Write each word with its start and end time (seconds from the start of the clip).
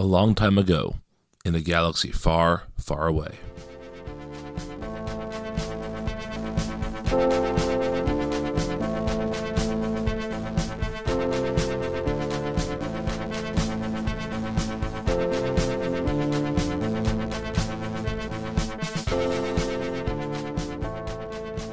a 0.00 0.04
long 0.04 0.32
time 0.32 0.56
ago 0.56 0.94
in 1.44 1.56
a 1.56 1.60
galaxy 1.60 2.12
far, 2.12 2.62
far 2.76 3.08
away. 3.08 3.34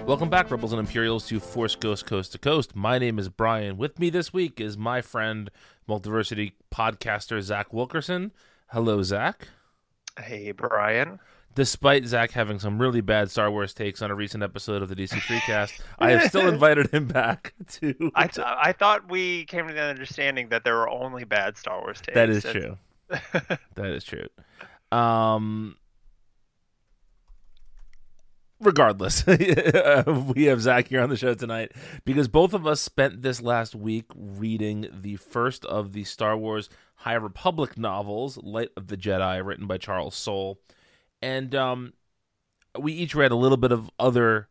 Welcome 0.07 0.29
back, 0.29 0.49
Rebels 0.49 0.71
and 0.71 0.79
Imperials, 0.79 1.27
to 1.27 1.39
Force 1.39 1.75
Ghost 1.75 2.05
Coast 2.05 2.31
to 2.31 2.37
Coast. 2.37 2.75
My 2.75 2.97
name 2.97 3.19
is 3.19 3.27
Brian. 3.27 3.77
With 3.77 3.99
me 3.99 4.09
this 4.09 4.31
week 4.31 4.61
is 4.61 4.77
my 4.77 5.01
friend, 5.01 5.51
multiversity 5.87 6.53
podcaster 6.73 7.41
Zach 7.41 7.73
Wilkerson. 7.73 8.31
Hello, 8.67 9.03
Zach. 9.03 9.47
Hey, 10.19 10.51
Brian. 10.51 11.19
Despite 11.53 12.05
Zach 12.05 12.31
having 12.31 12.59
some 12.59 12.81
really 12.81 12.99
bad 12.99 13.31
Star 13.31 13.49
Wars 13.49 13.73
takes 13.73 14.01
on 14.01 14.11
a 14.11 14.15
recent 14.15 14.43
episode 14.43 14.81
of 14.81 14.89
the 14.89 14.95
DC 14.95 15.11
Freecast, 15.21 15.79
I 15.99 16.11
have 16.11 16.23
still 16.23 16.47
invited 16.49 16.91
him 16.93 17.07
back 17.07 17.53
to. 17.73 18.11
I, 18.13 18.27
th- 18.27 18.45
I 18.45 18.73
thought 18.73 19.09
we 19.09 19.45
came 19.45 19.67
to 19.67 19.73
the 19.73 19.81
understanding 19.81 20.49
that 20.49 20.65
there 20.65 20.75
were 20.75 20.89
only 20.89 21.23
bad 21.23 21.57
Star 21.57 21.79
Wars 21.79 22.01
takes. 22.01 22.13
That 22.13 22.29
is 22.29 22.43
true. 22.43 22.77
that 23.75 23.85
is 23.85 24.03
true. 24.03 24.27
Um, 24.91 25.77
regardless, 28.59 29.25
we 30.35 30.45
have 30.45 30.61
Zach 30.61 30.87
here 30.87 31.01
on 31.01 31.09
the 31.09 31.17
show 31.17 31.33
tonight 31.33 31.71
because 32.03 32.27
both 32.27 32.53
of 32.53 32.65
us 32.65 32.81
spent 32.81 33.21
this 33.21 33.41
last 33.41 33.75
week 33.75 34.05
reading 34.15 34.87
the 34.91 35.15
first 35.17 35.65
of 35.65 35.93
the 35.93 36.03
Star 36.03 36.37
Wars 36.37 36.69
High 36.95 37.13
Republic 37.13 37.77
novels, 37.77 38.37
Light 38.37 38.69
of 38.77 38.87
the 38.87 38.97
Jedi, 38.97 39.45
written 39.45 39.67
by 39.67 39.77
Charles 39.77 40.15
Soule. 40.15 40.59
And 41.21 41.53
um, 41.55 41.93
we 42.79 42.93
each 42.93 43.15
read 43.15 43.31
a 43.31 43.35
little 43.35 43.57
bit 43.57 43.71
of 43.71 43.89
other 43.99 44.47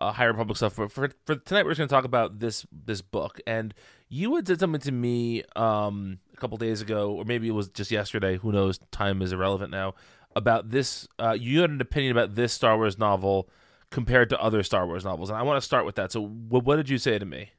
uh, 0.00 0.12
High 0.12 0.24
Republic 0.24 0.56
stuff. 0.56 0.74
For, 0.74 0.88
for, 0.88 1.10
for 1.26 1.36
tonight, 1.36 1.64
we're 1.64 1.72
just 1.72 1.78
going 1.78 1.88
to 1.88 1.94
talk 1.94 2.04
about 2.04 2.38
this 2.38 2.66
this 2.72 3.02
book. 3.02 3.40
And 3.46 3.74
you 4.08 4.36
had 4.36 4.46
said 4.46 4.60
something 4.60 4.80
to 4.82 4.92
me 4.92 5.42
um, 5.56 6.18
a 6.32 6.36
couple 6.36 6.56
days 6.56 6.80
ago, 6.80 7.12
or 7.12 7.24
maybe 7.24 7.48
it 7.48 7.52
was 7.52 7.68
just 7.68 7.90
yesterday. 7.90 8.38
Who 8.38 8.52
knows? 8.52 8.78
Time 8.90 9.22
is 9.22 9.32
irrelevant 9.32 9.70
now. 9.70 9.94
About 10.36 10.70
this, 10.70 11.08
uh, 11.18 11.36
you 11.38 11.60
had 11.62 11.70
an 11.70 11.80
opinion 11.80 12.12
about 12.12 12.34
this 12.34 12.52
Star 12.52 12.76
Wars 12.76 12.98
novel 12.98 13.48
compared 13.90 14.28
to 14.30 14.40
other 14.40 14.62
Star 14.62 14.86
Wars 14.86 15.04
novels, 15.04 15.30
and 15.30 15.38
I 15.38 15.42
want 15.42 15.60
to 15.60 15.64
start 15.64 15.84
with 15.84 15.96
that. 15.96 16.12
So, 16.12 16.26
what, 16.26 16.64
what 16.64 16.76
did 16.76 16.88
you 16.88 16.98
say 16.98 17.18
to 17.18 17.24
me? 17.24 17.50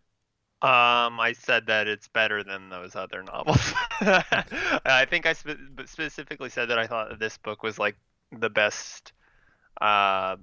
Um, 0.62 1.22
I 1.22 1.34
said 1.38 1.68
that 1.68 1.88
it's 1.88 2.10
better 2.10 2.44
than 2.44 2.70
those 2.70 2.96
other 2.96 3.24
novels. 3.24 3.74
I 4.02 5.06
think 5.10 5.26
I 5.26 5.32
spe- 5.32 5.58
specifically 5.86 6.50
said 6.50 6.70
that 6.70 6.78
I 6.78 6.86
thought 6.86 7.10
that 7.10 7.20
this 7.20 7.38
book 7.38 7.64
was 7.64 7.80
like 7.80 7.96
the 8.38 8.50
best 8.50 9.14
uh, 9.80 10.36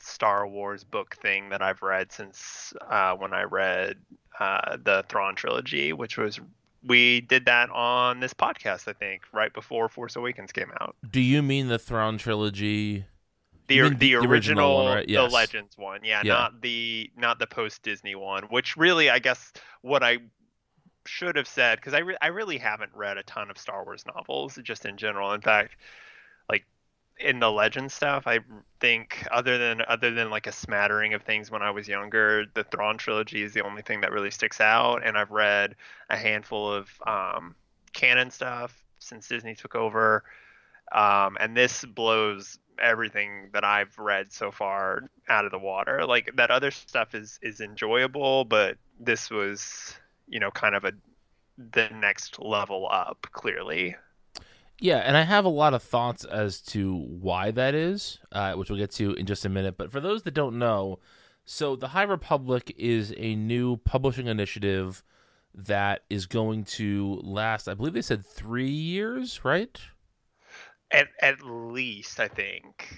Star 0.00 0.46
Wars 0.46 0.84
book 0.84 1.16
thing 1.16 1.48
that 1.48 1.60
I've 1.60 1.82
read 1.82 2.12
since 2.12 2.72
uh, 2.88 3.14
when 3.14 3.34
I 3.34 3.42
read 3.42 3.96
uh, 4.38 4.76
the 4.82 5.04
Thrawn 5.08 5.34
trilogy, 5.34 5.92
which 5.92 6.16
was 6.16 6.38
we 6.86 7.22
did 7.22 7.46
that 7.46 7.70
on 7.70 8.20
this 8.20 8.34
podcast, 8.34 8.88
I 8.88 8.92
think, 8.92 9.22
right 9.32 9.52
before 9.52 9.88
Force 9.88 10.16
Awakens 10.16 10.52
came 10.52 10.70
out. 10.80 10.96
Do 11.10 11.20
you 11.20 11.42
mean 11.42 11.68
the 11.68 11.78
Thrawn 11.78 12.18
trilogy? 12.18 13.06
The, 13.66 13.80
the, 13.80 13.94
the, 13.96 14.14
original, 14.14 14.32
original 14.32 14.74
one, 14.84 14.96
right? 14.96 15.08
yes. 15.08 15.28
the 15.28 15.34
Legends 15.34 15.76
one, 15.76 16.00
yeah, 16.02 16.22
yeah, 16.24 16.32
not 16.32 16.62
the 16.62 17.10
not 17.18 17.38
the 17.38 17.46
post 17.46 17.82
Disney 17.82 18.14
one. 18.14 18.44
Which 18.44 18.78
really, 18.78 19.10
I 19.10 19.18
guess, 19.18 19.52
what 19.82 20.02
I 20.02 20.18
should 21.04 21.36
have 21.36 21.48
said 21.48 21.76
because 21.78 21.92
I 21.94 21.98
re- 21.98 22.16
I 22.22 22.28
really 22.28 22.56
haven't 22.56 22.92
read 22.94 23.18
a 23.18 23.22
ton 23.24 23.50
of 23.50 23.58
Star 23.58 23.84
Wars 23.84 24.04
novels 24.14 24.58
just 24.62 24.86
in 24.86 24.96
general. 24.96 25.32
In 25.32 25.42
fact, 25.42 25.76
in 27.20 27.40
the 27.40 27.50
Legend 27.50 27.90
stuff, 27.90 28.26
I 28.26 28.40
think 28.80 29.26
other 29.30 29.58
than 29.58 29.82
other 29.88 30.12
than 30.12 30.30
like 30.30 30.46
a 30.46 30.52
smattering 30.52 31.14
of 31.14 31.22
things 31.22 31.50
when 31.50 31.62
I 31.62 31.70
was 31.70 31.88
younger, 31.88 32.46
the 32.54 32.64
Thrawn 32.64 32.96
trilogy 32.96 33.42
is 33.42 33.52
the 33.52 33.64
only 33.64 33.82
thing 33.82 34.00
that 34.02 34.12
really 34.12 34.30
sticks 34.30 34.60
out. 34.60 35.06
And 35.06 35.16
I've 35.16 35.30
read 35.30 35.74
a 36.10 36.16
handful 36.16 36.72
of 36.72 36.88
um, 37.06 37.54
canon 37.92 38.30
stuff 38.30 38.82
since 38.98 39.28
Disney 39.28 39.54
took 39.54 39.74
over, 39.74 40.24
um, 40.92 41.36
and 41.40 41.56
this 41.56 41.84
blows 41.84 42.58
everything 42.80 43.50
that 43.52 43.64
I've 43.64 43.98
read 43.98 44.32
so 44.32 44.50
far 44.50 45.02
out 45.28 45.44
of 45.44 45.50
the 45.50 45.58
water. 45.58 46.06
Like 46.06 46.30
that 46.36 46.50
other 46.50 46.70
stuff 46.70 47.14
is 47.14 47.38
is 47.42 47.60
enjoyable, 47.60 48.44
but 48.44 48.76
this 49.00 49.30
was, 49.30 49.94
you 50.28 50.40
know, 50.40 50.50
kind 50.50 50.74
of 50.74 50.84
a 50.84 50.92
the 51.72 51.88
next 51.90 52.38
level 52.38 52.88
up 52.90 53.26
clearly. 53.32 53.96
Yeah, 54.80 54.98
and 54.98 55.16
I 55.16 55.22
have 55.22 55.44
a 55.44 55.50
lot 55.50 55.74
of 55.74 55.82
thoughts 55.82 56.24
as 56.24 56.60
to 56.62 56.94
why 56.96 57.50
that 57.50 57.74
is, 57.74 58.20
uh, 58.30 58.54
which 58.54 58.70
we'll 58.70 58.78
get 58.78 58.92
to 58.92 59.12
in 59.14 59.26
just 59.26 59.44
a 59.44 59.48
minute. 59.48 59.76
But 59.76 59.90
for 59.90 60.00
those 60.00 60.22
that 60.22 60.34
don't 60.34 60.58
know, 60.58 61.00
so 61.44 61.74
the 61.74 61.88
High 61.88 62.04
Republic 62.04 62.72
is 62.76 63.12
a 63.16 63.34
new 63.34 63.78
publishing 63.78 64.28
initiative 64.28 65.02
that 65.54 66.02
is 66.08 66.26
going 66.26 66.64
to 66.64 67.20
last. 67.24 67.68
I 67.68 67.74
believe 67.74 67.94
they 67.94 68.02
said 68.02 68.24
three 68.24 68.70
years, 68.70 69.44
right? 69.44 69.80
At 70.92 71.08
at 71.20 71.42
least 71.42 72.20
I 72.20 72.28
think. 72.28 72.94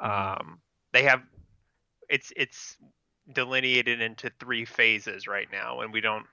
Um, 0.00 0.60
they 0.92 1.04
have 1.04 1.22
it's 2.10 2.32
it's 2.36 2.76
delineated 3.32 4.02
into 4.02 4.30
three 4.38 4.64
phases 4.64 5.26
right 5.26 5.48
now, 5.50 5.80
and 5.80 5.92
we 5.92 6.00
don't 6.00 6.26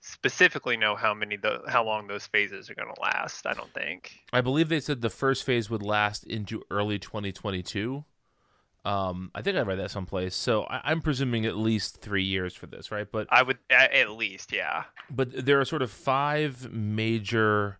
specifically 0.00 0.76
know 0.76 0.96
how 0.96 1.14
many 1.14 1.36
the 1.36 1.62
how 1.68 1.84
long 1.84 2.06
those 2.06 2.26
phases 2.26 2.70
are 2.70 2.74
going 2.74 2.92
to 2.92 3.00
last. 3.00 3.46
I 3.46 3.52
don't 3.52 3.72
think. 3.72 4.18
I 4.32 4.40
believe 4.40 4.68
they 4.68 4.80
said 4.80 5.00
the 5.00 5.10
first 5.10 5.44
phase 5.44 5.70
would 5.70 5.82
last 5.82 6.24
into 6.24 6.62
early 6.70 6.98
2022. 6.98 8.04
Um, 8.82 9.30
I 9.34 9.42
think 9.42 9.58
I 9.58 9.60
read 9.60 9.78
that 9.78 9.90
someplace, 9.90 10.34
so 10.34 10.62
I, 10.62 10.90
am 10.90 11.02
presuming 11.02 11.44
at 11.44 11.54
least 11.54 12.00
three 12.00 12.24
years 12.24 12.54
for 12.54 12.66
this, 12.66 12.90
right? 12.90 13.06
But 13.10 13.26
I 13.30 13.42
would 13.42 13.58
at 13.68 14.10
least, 14.12 14.52
yeah. 14.52 14.84
But 15.10 15.44
there 15.44 15.60
are 15.60 15.66
sort 15.66 15.82
of 15.82 15.90
five 15.90 16.72
major, 16.72 17.78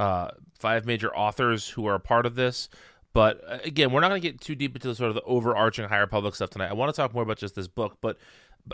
uh, 0.00 0.30
five 0.58 0.84
major 0.84 1.14
authors 1.14 1.68
who 1.68 1.86
are 1.86 1.94
a 1.94 2.00
part 2.00 2.26
of 2.26 2.34
this. 2.34 2.68
But 3.12 3.40
uh, 3.46 3.58
again, 3.62 3.92
we're 3.92 4.00
not 4.00 4.08
going 4.08 4.20
to 4.20 4.28
get 4.28 4.40
too 4.40 4.56
deep 4.56 4.74
into 4.74 4.88
the 4.88 4.96
sort 4.96 5.10
of 5.10 5.14
the 5.14 5.22
overarching 5.22 5.88
High 5.88 5.98
Republic 5.98 6.34
stuff 6.34 6.50
tonight. 6.50 6.70
I 6.70 6.74
want 6.74 6.92
to 6.92 7.00
talk 7.00 7.14
more 7.14 7.22
about 7.22 7.38
just 7.38 7.54
this 7.54 7.68
book, 7.68 7.98
but 8.00 8.18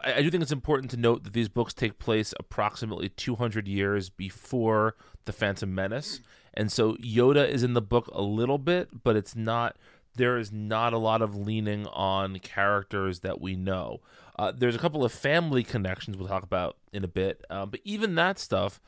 I 0.05 0.23
do 0.23 0.31
think 0.31 0.43
it's 0.43 0.53
important 0.53 0.91
to 0.91 0.97
note 0.97 1.25
that 1.25 1.33
these 1.33 1.49
books 1.49 1.73
take 1.73 1.99
place 1.99 2.35
approximately 2.39 3.09
200 3.09 3.67
years 3.67 4.11
before 4.11 4.97
the 5.25 5.33
Phantom 5.33 5.75
Menace, 5.75 6.21
and 6.55 6.71
so 6.71 6.95
Yoda 6.97 7.49
is 7.49 7.63
in 7.63 7.75
the 7.75 7.83
book 7.83 8.09
a 8.13 8.23
little 8.23 8.59
bit, 8.59 9.03
but 9.03 9.17
it's 9.17 9.35
not. 9.35 9.77
There 10.17 10.37
is 10.37 10.51
not 10.51 10.93
a 10.93 10.99
lot 10.99 11.23
of 11.23 11.37
leaning 11.37 11.87
on 11.87 12.41
characters 12.41 13.21
that 13.21 13.41
we 13.41 13.55
know. 13.55 14.01
Uh, 14.37 14.53
there's 14.55 14.75
a 14.75 14.79
couple 14.79 15.05
of 15.05 15.13
family 15.13 15.63
connections 15.63 16.17
we'll 16.17 16.29
talk 16.29 16.43
about 16.43 16.77
in 16.93 17.05
a 17.05 17.09
bit, 17.09 17.45
um, 17.51 17.71
but 17.71 17.81
even 17.85 18.17
that 18.17 18.39
stuff, 18.39 18.81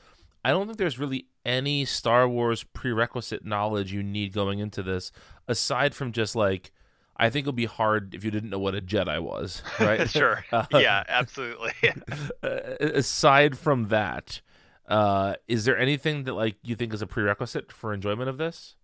I 0.45 0.51
don't 0.51 0.67
think 0.67 0.79
there's 0.79 0.99
really 0.99 1.27
any 1.45 1.85
Star 1.85 2.29
Wars 2.29 2.65
prerequisite 2.65 3.45
knowledge 3.45 3.93
you 3.93 4.03
need 4.03 4.33
going 4.33 4.59
into 4.59 4.83
this, 4.83 5.13
aside 5.49 5.95
from 5.95 6.13
just 6.13 6.35
like 6.35 6.73
I 7.21 7.29
think 7.29 7.45
it'll 7.45 7.53
be 7.53 7.67
hard 7.67 8.15
if 8.15 8.25
you 8.25 8.31
didn't 8.31 8.49
know 8.49 8.59
what 8.59 8.75
a 8.75 8.81
Jedi 8.81 9.23
was, 9.23 9.63
right? 9.81 10.09
sure. 10.09 10.45
Uh, 10.53 10.65
yeah, 10.73 11.05
absolutely. 11.09 11.73
aside 12.43 13.57
from 13.59 13.89
that, 13.89 14.41
uh, 14.89 15.35
is 15.47 15.65
there 15.67 15.79
anything 15.79 16.25
that 16.25 16.33
like 16.33 16.57
you 16.63 16.75
think 16.75 16.95
is 16.95 17.03
a 17.03 17.07
prerequisite 17.07 17.71
for 17.71 17.93
enjoyment 17.93 18.29
of 18.31 18.39
this? 18.39 18.75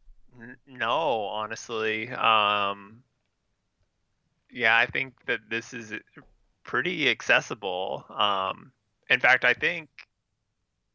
No, 0.66 1.22
honestly. 1.24 2.10
Um, 2.10 3.02
yeah, 4.50 4.76
I 4.76 4.86
think 4.86 5.14
that 5.26 5.40
this 5.48 5.72
is 5.72 5.94
pretty 6.62 7.08
accessible. 7.08 8.04
Um, 8.10 8.70
in 9.08 9.18
fact, 9.18 9.44
I 9.44 9.54
think 9.54 9.88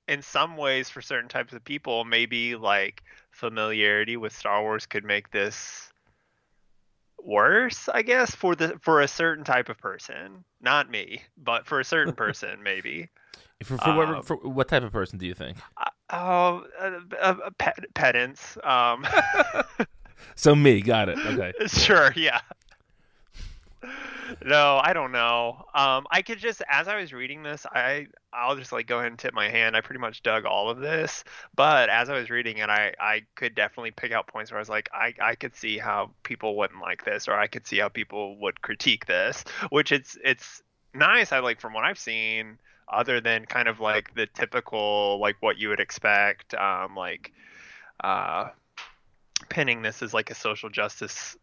in 0.07 0.21
some 0.21 0.57
ways 0.57 0.89
for 0.89 1.01
certain 1.01 1.29
types 1.29 1.53
of 1.53 1.63
people, 1.63 2.05
maybe 2.05 2.55
like 2.55 3.03
familiarity 3.31 4.15
with 4.17 4.35
Star 4.35 4.61
Wars 4.61 4.85
could 4.85 5.03
make 5.03 5.31
this 5.31 5.90
worse, 7.25 7.89
I 7.89 8.01
guess, 8.01 8.33
for 8.33 8.55
the 8.55 8.77
for 8.81 9.01
a 9.01 9.07
certain 9.07 9.43
type 9.43 9.69
of 9.69 9.77
person. 9.77 10.43
Not 10.61 10.89
me, 10.89 11.21
but 11.37 11.65
for 11.65 11.79
a 11.79 11.85
certain 11.85 12.13
person, 12.25 12.61
maybe. 12.63 13.09
For, 13.63 13.77
for, 13.77 13.95
what, 13.95 14.07
um, 14.07 14.23
for 14.23 14.35
what 14.37 14.67
type 14.67 14.81
of 14.83 14.91
person 14.91 15.19
do 15.19 15.27
you 15.27 15.35
think? 15.35 15.57
Oh, 16.11 16.65
uh, 16.81 16.99
uh, 17.21 17.35
uh, 17.45 17.49
ped- 17.59 17.93
pedants. 17.93 18.57
Um. 18.63 19.05
so 20.35 20.55
me, 20.55 20.81
got 20.81 21.09
it. 21.09 21.19
Okay. 21.19 21.53
Sure. 21.67 22.11
Yeah 22.15 22.41
no, 24.45 24.79
I 24.83 24.93
don't 24.93 25.11
know. 25.11 25.65
Um, 25.73 26.05
I 26.11 26.21
could 26.21 26.39
just, 26.39 26.61
as 26.69 26.87
I 26.87 26.99
was 26.99 27.13
reading 27.13 27.43
this, 27.43 27.65
I 27.65 28.07
I'll 28.33 28.55
just 28.55 28.71
like 28.71 28.87
go 28.87 28.99
ahead 28.99 29.11
and 29.11 29.19
tip 29.19 29.33
my 29.33 29.49
hand. 29.49 29.75
I 29.75 29.81
pretty 29.81 29.99
much 29.99 30.23
dug 30.23 30.45
all 30.45 30.69
of 30.69 30.79
this, 30.79 31.23
but 31.55 31.89
as 31.89 32.09
I 32.09 32.13
was 32.13 32.29
reading 32.29 32.57
it, 32.57 32.69
I 32.69 32.93
I 32.99 33.23
could 33.35 33.55
definitely 33.55 33.91
pick 33.91 34.11
out 34.11 34.27
points 34.27 34.51
where 34.51 34.57
I 34.57 34.61
was 34.61 34.69
like, 34.69 34.89
I 34.93 35.13
I 35.21 35.35
could 35.35 35.55
see 35.55 35.77
how 35.77 36.11
people 36.23 36.55
wouldn't 36.55 36.81
like 36.81 37.03
this, 37.05 37.27
or 37.27 37.33
I 37.33 37.47
could 37.47 37.67
see 37.67 37.79
how 37.79 37.89
people 37.89 38.37
would 38.37 38.61
critique 38.61 39.05
this. 39.05 39.43
Which 39.69 39.91
it's 39.91 40.17
it's 40.23 40.61
nice. 40.93 41.31
I 41.31 41.39
like 41.39 41.59
from 41.59 41.73
what 41.73 41.83
I've 41.83 41.99
seen, 41.99 42.57
other 42.87 43.21
than 43.21 43.45
kind 43.45 43.67
of 43.67 43.79
like 43.79 44.13
the 44.15 44.27
typical 44.27 45.19
like 45.19 45.37
what 45.41 45.57
you 45.57 45.69
would 45.69 45.79
expect, 45.79 46.53
um, 46.53 46.95
like 46.95 47.31
uh, 48.03 48.49
pinning 49.49 49.81
this 49.81 50.01
as 50.01 50.13
like 50.13 50.29
a 50.29 50.35
social 50.35 50.69
justice 50.69 51.37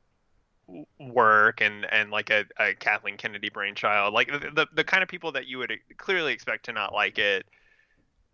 work 0.98 1.60
and 1.60 1.86
and 1.90 2.10
like 2.10 2.30
a, 2.30 2.44
a 2.58 2.74
Kathleen 2.74 3.16
Kennedy 3.16 3.48
brainchild, 3.48 4.12
like 4.12 4.28
the, 4.28 4.50
the 4.50 4.66
the 4.72 4.84
kind 4.84 5.02
of 5.02 5.08
people 5.08 5.32
that 5.32 5.46
you 5.46 5.58
would 5.58 5.72
clearly 5.96 6.32
expect 6.32 6.66
to 6.66 6.72
not 6.72 6.92
like 6.92 7.18
it, 7.18 7.46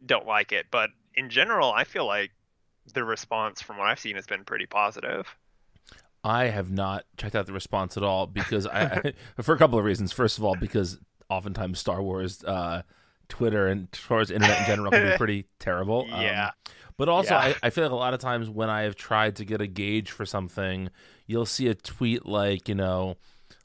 don't 0.04 0.26
like 0.26 0.52
it. 0.52 0.66
But 0.70 0.90
in 1.14 1.30
general, 1.30 1.72
I 1.72 1.84
feel 1.84 2.06
like 2.06 2.30
the 2.92 3.04
response 3.04 3.62
from 3.62 3.78
what 3.78 3.88
I've 3.88 4.00
seen 4.00 4.16
has 4.16 4.26
been 4.26 4.44
pretty 4.44 4.66
positive. 4.66 5.26
I 6.22 6.46
have 6.46 6.70
not 6.70 7.04
checked 7.16 7.34
out 7.34 7.46
the 7.46 7.52
response 7.52 7.96
at 7.96 8.02
all 8.02 8.26
because 8.26 8.66
I, 8.66 9.12
I 9.36 9.42
for 9.42 9.54
a 9.54 9.58
couple 9.58 9.78
of 9.78 9.84
reasons. 9.84 10.12
First 10.12 10.38
of 10.38 10.44
all, 10.44 10.56
because 10.56 10.98
oftentimes 11.28 11.78
Star 11.78 12.02
Wars 12.02 12.42
uh, 12.44 12.82
Twitter 13.28 13.66
and 13.66 13.88
Star 13.92 14.18
Wars 14.18 14.30
internet 14.30 14.60
in 14.60 14.66
general 14.66 14.90
can 14.90 15.10
be 15.10 15.16
pretty 15.18 15.46
terrible. 15.58 16.06
Yeah. 16.08 16.46
Um, 16.46 16.52
but 16.96 17.08
also, 17.08 17.34
Yeah. 17.34 17.40
I, 17.40 17.54
I 17.64 17.70
feel 17.70 17.84
like 17.84 17.92
a 17.92 17.96
lot 17.96 18.14
of 18.14 18.20
times 18.20 18.48
when 18.48 18.70
I 18.70 18.82
have 18.82 18.96
tried 18.96 19.36
to 19.36 19.44
get 19.44 19.60
a 19.60 19.66
gauge 19.66 20.10
for 20.10 20.24
something, 20.26 20.90
you'll 21.26 21.46
see 21.46 21.68
a 21.68 21.74
tweet 21.74 22.26
like, 22.26 22.68
you 22.68 22.74
know, 22.74 23.16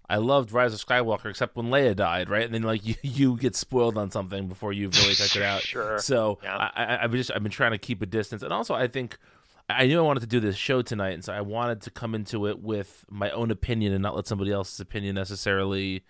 I 0.09 0.17
loved 0.17 0.51
Rise 0.51 0.73
of 0.73 0.83
Skywalker 0.83 1.29
except 1.29 1.55
when 1.55 1.67
Leia 1.67 1.95
died, 1.95 2.29
right? 2.29 2.43
And 2.43 2.53
then 2.53 2.63
like 2.63 2.85
you, 2.85 2.95
you 3.03 3.37
get 3.37 3.55
spoiled 3.55 3.97
on 3.97 4.09
something 4.11 4.47
before 4.47 4.73
you've 4.73 4.97
really 4.97 5.13
checked 5.13 5.35
it 5.35 5.43
out. 5.43 5.61
Sure. 5.61 5.99
So 5.99 6.39
Yeah. 6.43 6.57
I, 6.57 6.71
I, 6.83 7.03
I've 7.03 7.11
just 7.11 7.31
I've 7.33 7.43
been 7.43 7.51
trying 7.51 7.71
to 7.71 7.77
keep 7.77 8.01
a 8.01 8.05
distance, 8.07 8.41
and 8.41 8.51
also 8.51 8.73
I 8.73 8.87
think 8.87 9.17
I 9.69 9.85
knew 9.85 9.99
I 9.99 10.01
wanted 10.01 10.21
to 10.21 10.27
do 10.27 10.39
this 10.39 10.55
show 10.55 10.81
tonight, 10.81 11.13
and 11.13 11.23
so 11.23 11.31
I 11.31 11.41
wanted 11.41 11.81
to 11.81 11.91
come 11.91 12.15
into 12.15 12.47
it 12.47 12.59
with 12.59 13.05
my 13.11 13.29
own 13.29 13.51
opinion 13.51 13.93
and 13.93 14.01
not 14.01 14.15
let 14.15 14.25
somebody 14.25 14.51
else's 14.51 14.79
opinion 14.79 15.13
necessarily 15.13 16.03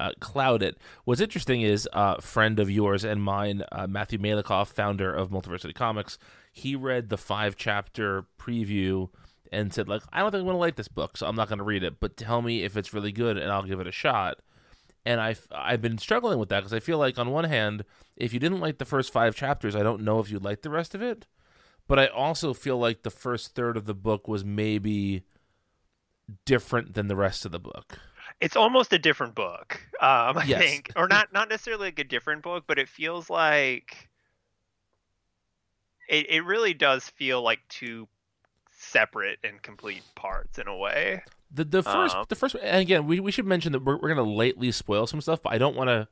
uh, 0.00 0.12
cloud 0.20 0.62
it. 0.62 0.78
What's 1.04 1.20
interesting 1.20 1.60
is 1.60 1.86
a 1.92 1.96
uh, 1.98 2.20
friend 2.20 2.58
of 2.58 2.70
yours 2.70 3.04
and 3.04 3.22
mine, 3.22 3.62
uh, 3.70 3.86
Matthew 3.86 4.18
Meylikhov, 4.18 4.68
founder 4.68 5.12
of 5.12 5.28
Multiversity 5.28 5.74
Comics. 5.74 6.18
He 6.56 6.76
read 6.76 7.08
the 7.10 7.18
five 7.18 7.56
chapter 7.56 8.24
preview 8.38 9.10
and 9.52 9.74
said, 9.74 9.88
like, 9.88 10.02
I 10.12 10.20
don't 10.20 10.30
think 10.30 10.40
I'm 10.40 10.46
going 10.46 10.54
to 10.54 10.60
like 10.60 10.76
this 10.76 10.88
book, 10.88 11.16
so 11.16 11.26
I'm 11.26 11.34
not 11.36 11.48
going 11.48 11.58
to 11.58 11.64
read 11.64 11.82
it. 11.82 11.98
But 12.00 12.16
tell 12.16 12.42
me 12.42 12.62
if 12.62 12.76
it's 12.76 12.94
really 12.94 13.12
good, 13.12 13.36
and 13.36 13.50
I'll 13.52 13.64
give 13.64 13.80
it 13.80 13.86
a 13.88 13.92
shot. 13.92 14.38
And 15.04 15.20
I've 15.20 15.46
I've 15.52 15.82
been 15.82 15.98
struggling 15.98 16.38
with 16.38 16.48
that 16.50 16.60
because 16.60 16.72
I 16.72 16.80
feel 16.80 16.96
like 16.98 17.18
on 17.18 17.30
one 17.30 17.44
hand, 17.44 17.84
if 18.16 18.32
you 18.32 18.38
didn't 18.40 18.60
like 18.60 18.78
the 18.78 18.84
first 18.84 19.12
five 19.12 19.34
chapters, 19.34 19.74
I 19.76 19.82
don't 19.82 20.02
know 20.02 20.20
if 20.20 20.30
you'd 20.30 20.44
like 20.44 20.62
the 20.62 20.70
rest 20.70 20.94
of 20.94 21.02
it. 21.02 21.26
But 21.86 21.98
I 21.98 22.06
also 22.06 22.54
feel 22.54 22.78
like 22.78 23.02
the 23.02 23.10
first 23.10 23.54
third 23.54 23.76
of 23.76 23.84
the 23.84 23.94
book 23.94 24.26
was 24.28 24.44
maybe 24.44 25.24
different 26.46 26.94
than 26.94 27.08
the 27.08 27.16
rest 27.16 27.44
of 27.44 27.52
the 27.52 27.58
book. 27.58 27.98
it's 28.40 28.56
almost 28.56 28.92
a 28.92 28.98
different 28.98 29.34
book 29.34 29.78
um 30.00 30.38
i 30.38 30.46
Yes. 30.46 30.62
think 30.62 30.90
or 30.96 31.06
not 31.06 31.32
not 31.32 31.48
necessarily 31.50 31.86
like 31.88 31.98
a 31.98 32.04
different 32.04 32.42
book 32.42 32.64
but 32.66 32.78
it 32.78 32.88
feels 32.88 33.28
like 33.28 34.08
it, 36.08 36.30
it 36.30 36.44
really 36.44 36.74
does 36.74 37.08
feel 37.08 37.42
like 37.42 37.60
two 37.68 38.08
separate 38.76 39.38
and 39.44 39.62
complete 39.62 40.02
parts 40.14 40.58
in 40.58 40.68
a 40.68 40.76
way 40.76 41.22
The 41.52 41.64
the 41.64 41.82
first 41.82 42.16
Um, 42.16 42.24
the 42.28 42.34
first 42.34 42.56
and 42.56 42.80
again 42.80 43.06
we, 43.06 43.20
we 43.20 43.30
should 43.30 43.46
mention 43.46 43.72
that 43.72 43.84
we're, 43.84 43.96
we're 43.96 44.14
going 44.14 44.16
to 44.16 44.34
lately 44.34 44.70
spoil 44.72 45.06
some 45.06 45.20
stuff, 45.20 45.42
but 45.42 45.52
I 45.52 45.58
don't 45.58 45.76
want 45.76 45.88
to 45.88 46.08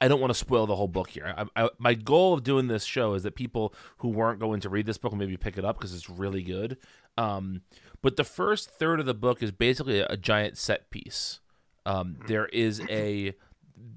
I 0.00 0.08
don't 0.08 0.20
want 0.20 0.30
to 0.30 0.38
spoil 0.38 0.66
the 0.66 0.76
whole 0.76 0.88
book 0.88 1.08
here. 1.08 1.34
I, 1.36 1.64
I, 1.64 1.70
my 1.78 1.94
goal 1.94 2.34
of 2.34 2.42
doing 2.42 2.68
this 2.68 2.84
show 2.84 3.14
is 3.14 3.22
that 3.22 3.34
people 3.34 3.72
who 3.98 4.08
weren't 4.08 4.38
going 4.38 4.60
to 4.60 4.68
read 4.68 4.84
this 4.84 4.98
book 4.98 5.12
will 5.12 5.18
maybe 5.18 5.38
pick 5.38 5.56
it 5.56 5.64
up 5.64 5.78
because 5.78 5.94
it's 5.94 6.10
really 6.10 6.42
good. 6.42 6.76
Um, 7.16 7.62
but 8.02 8.16
the 8.16 8.24
first 8.24 8.70
third 8.70 9.00
of 9.00 9.06
the 9.06 9.14
book 9.14 9.42
is 9.42 9.50
basically 9.52 10.00
a, 10.00 10.06
a 10.08 10.16
giant 10.18 10.58
set 10.58 10.90
piece. 10.90 11.40
Um, 11.86 12.18
there 12.26 12.46
is 12.46 12.82
a 12.90 13.34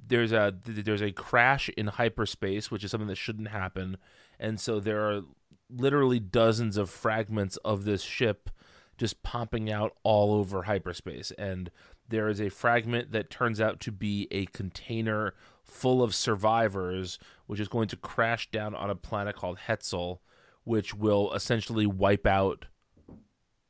there's 0.08 0.32
a 0.32 0.54
there's 0.66 1.02
a 1.02 1.12
crash 1.12 1.70
in 1.70 1.88
hyperspace, 1.88 2.72
which 2.72 2.84
is 2.84 2.92
something 2.92 3.08
that 3.08 3.18
shouldn't 3.18 3.50
happen, 3.50 3.98
and 4.40 4.60
so 4.60 4.80
there 4.80 5.10
are 5.10 5.22
literally 5.70 6.20
dozens 6.20 6.78
of 6.78 6.90
fragments 6.90 7.58
of 7.58 7.86
this 7.86 8.02
ship 8.02 8.50
just 8.98 9.24
popping 9.24 9.72
out 9.72 9.96
all 10.04 10.34
over 10.34 10.64
hyperspace. 10.64 11.32
And 11.38 11.72
there 12.08 12.28
is 12.28 12.42
a 12.42 12.50
fragment 12.50 13.12
that 13.12 13.30
turns 13.30 13.62
out 13.62 13.80
to 13.82 13.92
be 13.92 14.28
a 14.32 14.46
container 14.48 15.34
full 15.64 16.04
of 16.04 16.16
survivors, 16.16 17.20
which 17.46 17.60
is 17.60 17.68
going 17.68 17.88
to 17.90 17.96
crash 17.96 18.50
down 18.52 18.76
on 18.76 18.90
a 18.90 18.96
planet 18.96 19.36
called 19.36 19.60
Hetzel, 19.68 20.20
which 20.64 20.94
will 20.94 21.34
essentially 21.34 21.86
wipe 21.86 22.26
out 22.26 22.66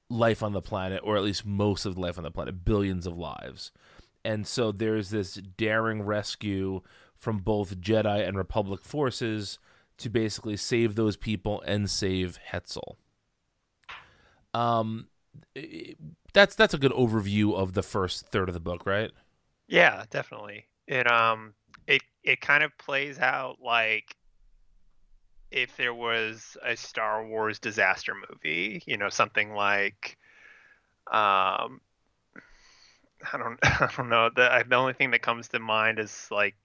life 0.10 0.42
on 0.42 0.54
the 0.54 0.62
planet, 0.62 1.02
or 1.04 1.18
at 1.18 1.24
least 1.24 1.46
most 1.46 1.86
of 1.86 1.98
life 1.98 2.18
on 2.18 2.24
the 2.24 2.32
planet, 2.32 2.66
billions 2.66 3.06
of 3.06 3.18
lives. 3.18 3.72
And 4.26 4.48
so 4.48 4.72
there's 4.72 5.12
this 5.12 5.36
daring 5.36 6.02
rescue 6.02 6.82
from 7.18 7.40
both 7.40 7.80
Jedi 7.80 8.28
and 8.28 8.38
Republic 8.38 8.84
forces 8.84 9.60
to 10.00 10.10
basically 10.10 10.58
save 10.58 10.96
those 10.96 11.18
people 11.18 11.62
and 11.62 11.90
save 11.90 12.40
Hetzel. 12.52 12.98
Um, 14.54 15.08
that's 16.34 16.56
that's 16.56 16.74
a 16.74 16.78
good 16.78 16.92
overview 16.92 17.56
of 17.56 17.74
the 17.74 17.84
first 17.84 18.28
third 18.28 18.50
of 18.50 18.54
the 18.54 18.60
book, 18.60 18.86
right? 18.86 19.12
yeah 19.68 20.04
definitely 20.10 20.66
it 20.88 21.10
um 21.12 21.54
it 21.88 22.02
it 22.24 22.42
kind 22.42 22.64
of 22.64 22.76
plays 22.78 23.20
out 23.20 23.58
like 23.64 24.16
if 25.52 25.76
there 25.78 25.94
was 25.94 26.58
a 26.64 26.76
Star 26.76 27.26
Wars 27.26 27.60
disaster 27.60 28.14
movie, 28.30 28.84
you 28.86 28.98
know, 28.98 29.10
something 29.10 29.54
like 29.54 30.18
um 31.12 31.82
I 33.34 33.38
don't 33.38 33.60
I 33.64 33.90
don't 33.96 34.10
know. 34.10 34.30
The 34.34 34.64
the 34.68 34.76
only 34.76 34.94
thing 34.94 35.12
that 35.12 35.22
comes 35.22 35.50
to 35.50 35.60
mind 35.60 36.00
is 36.00 36.28
like 36.32 36.56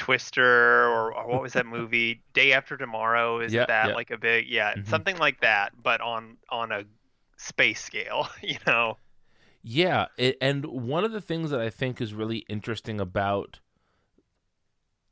Twister 0.00 0.86
or, 0.88 1.14
or 1.14 1.26
what 1.28 1.42
was 1.42 1.52
that 1.52 1.66
movie? 1.66 2.22
Day 2.32 2.52
After 2.52 2.76
Tomorrow 2.76 3.40
is 3.40 3.52
Yeah, 3.52 3.66
that 3.66 3.88
yeah. 3.88 3.94
like 3.94 4.10
a 4.10 4.18
big 4.18 4.48
yeah, 4.48 4.74
Mhm. 4.74 4.88
something 4.88 5.16
like 5.18 5.40
that 5.42 5.72
but 5.82 6.00
on 6.00 6.38
on 6.48 6.72
a 6.72 6.84
space 7.36 7.82
scale, 7.84 8.28
you 8.42 8.56
know. 8.66 8.96
Yeah, 9.62 10.06
it, 10.16 10.38
and 10.40 10.64
one 10.64 11.04
of 11.04 11.12
the 11.12 11.20
things 11.20 11.50
that 11.50 11.60
I 11.60 11.68
think 11.70 12.00
is 12.00 12.14
really 12.14 12.38
interesting 12.48 12.98
about 13.00 13.60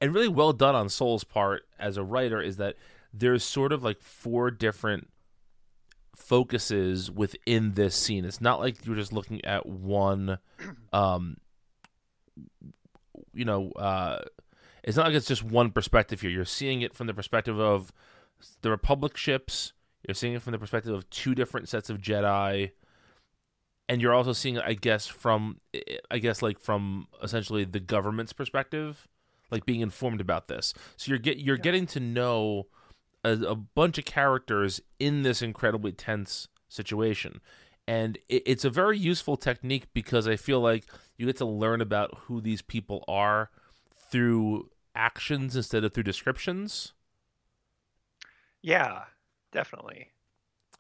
and 0.01 0.15
really 0.15 0.29
well 0.29 0.53
done 0.55 0.75
on 0.75 0.89
Soule's 0.89 1.25
part 1.25 1.65
as 1.79 1.97
a 1.97 2.03
writer 2.05 2.41
is 2.41 2.57
that 2.57 2.77
there's 3.13 3.45
sort 3.45 3.73
of 3.73 3.83
like 3.83 4.01
four 4.01 4.51
different 4.51 5.09
focuses 6.17 7.11
within 7.11 7.75
this 7.75 7.95
scene. 7.95 8.25
It's 8.25 8.41
not 8.41 8.59
like 8.61 8.85
you're 8.87 8.97
just 8.97 9.13
looking 9.13 9.45
at 9.45 9.67
one 9.67 10.39
um 10.93 11.37
you 13.35 13.45
know, 13.45 13.71
uh 13.73 14.23
it's 14.83 14.97
not 14.97 15.07
like 15.07 15.15
it's 15.15 15.27
just 15.27 15.45
one 15.45 15.71
perspective 15.71 16.21
here. 16.21 16.31
You're 16.31 16.45
seeing 16.45 16.83
it 16.83 16.95
from 16.95 17.07
the 17.07 17.15
perspective 17.15 17.59
of 17.59 17.93
the 18.63 18.71
Republic 18.71 19.17
ships, 19.17 19.73
you're 20.07 20.15
seeing 20.15 20.35
it 20.35 20.43
from 20.43 20.53
the 20.53 20.59
perspective 20.59 20.95
of 20.95 21.09
two 21.11 21.35
different 21.35 21.69
sets 21.69 21.91
of 21.91 21.99
Jedi 21.99 22.71
and 23.89 24.03
you're 24.03 24.15
also 24.15 24.33
seeing 24.33 24.59
I 24.59 24.75
guess, 24.75 25.07
from 25.07 25.61
I 26.11 26.19
guess 26.19 26.43
like 26.43 26.59
from 26.59 27.09
essentially 27.23 27.65
the 27.65 27.81
government's 27.81 28.33
perspective, 28.33 29.09
like 29.51 29.65
being 29.65 29.81
informed 29.81 30.21
about 30.21 30.49
this. 30.49 30.75
So 30.97 31.11
you're 31.11 31.19
get 31.19 31.39
you're 31.39 31.57
getting 31.57 31.87
to 31.89 32.01
know 32.01 32.67
a, 33.25 33.33
a 33.33 33.55
bunch 33.55 33.99
of 33.99 34.05
characters 34.05 34.81
in 34.99 35.23
this 35.23 35.41
incredibly 35.41 35.93
tense 35.93 36.49
situation, 36.69 37.41
and 37.87 38.19
it, 38.29 38.43
it's 38.45 38.65
a 38.65 38.71
very 38.71 38.99
useful 38.99 39.37
technique 39.37 39.89
because 39.95 40.29
I 40.29 40.37
feel 40.37 40.61
like 40.61 40.85
you 41.17 41.27
get 41.27 41.39
to 41.39 41.47
learn 41.47 41.81
about 41.81 42.17
who 42.25 42.41
these 42.41 42.63
people 42.63 43.05
are 43.09 43.51
through 44.11 44.71
actions 44.95 45.57
instead 45.57 45.85
of 45.85 45.93
through 45.95 46.05
descriptions, 46.05 46.93
Yeah, 48.63 49.07
definitely. 49.51 50.13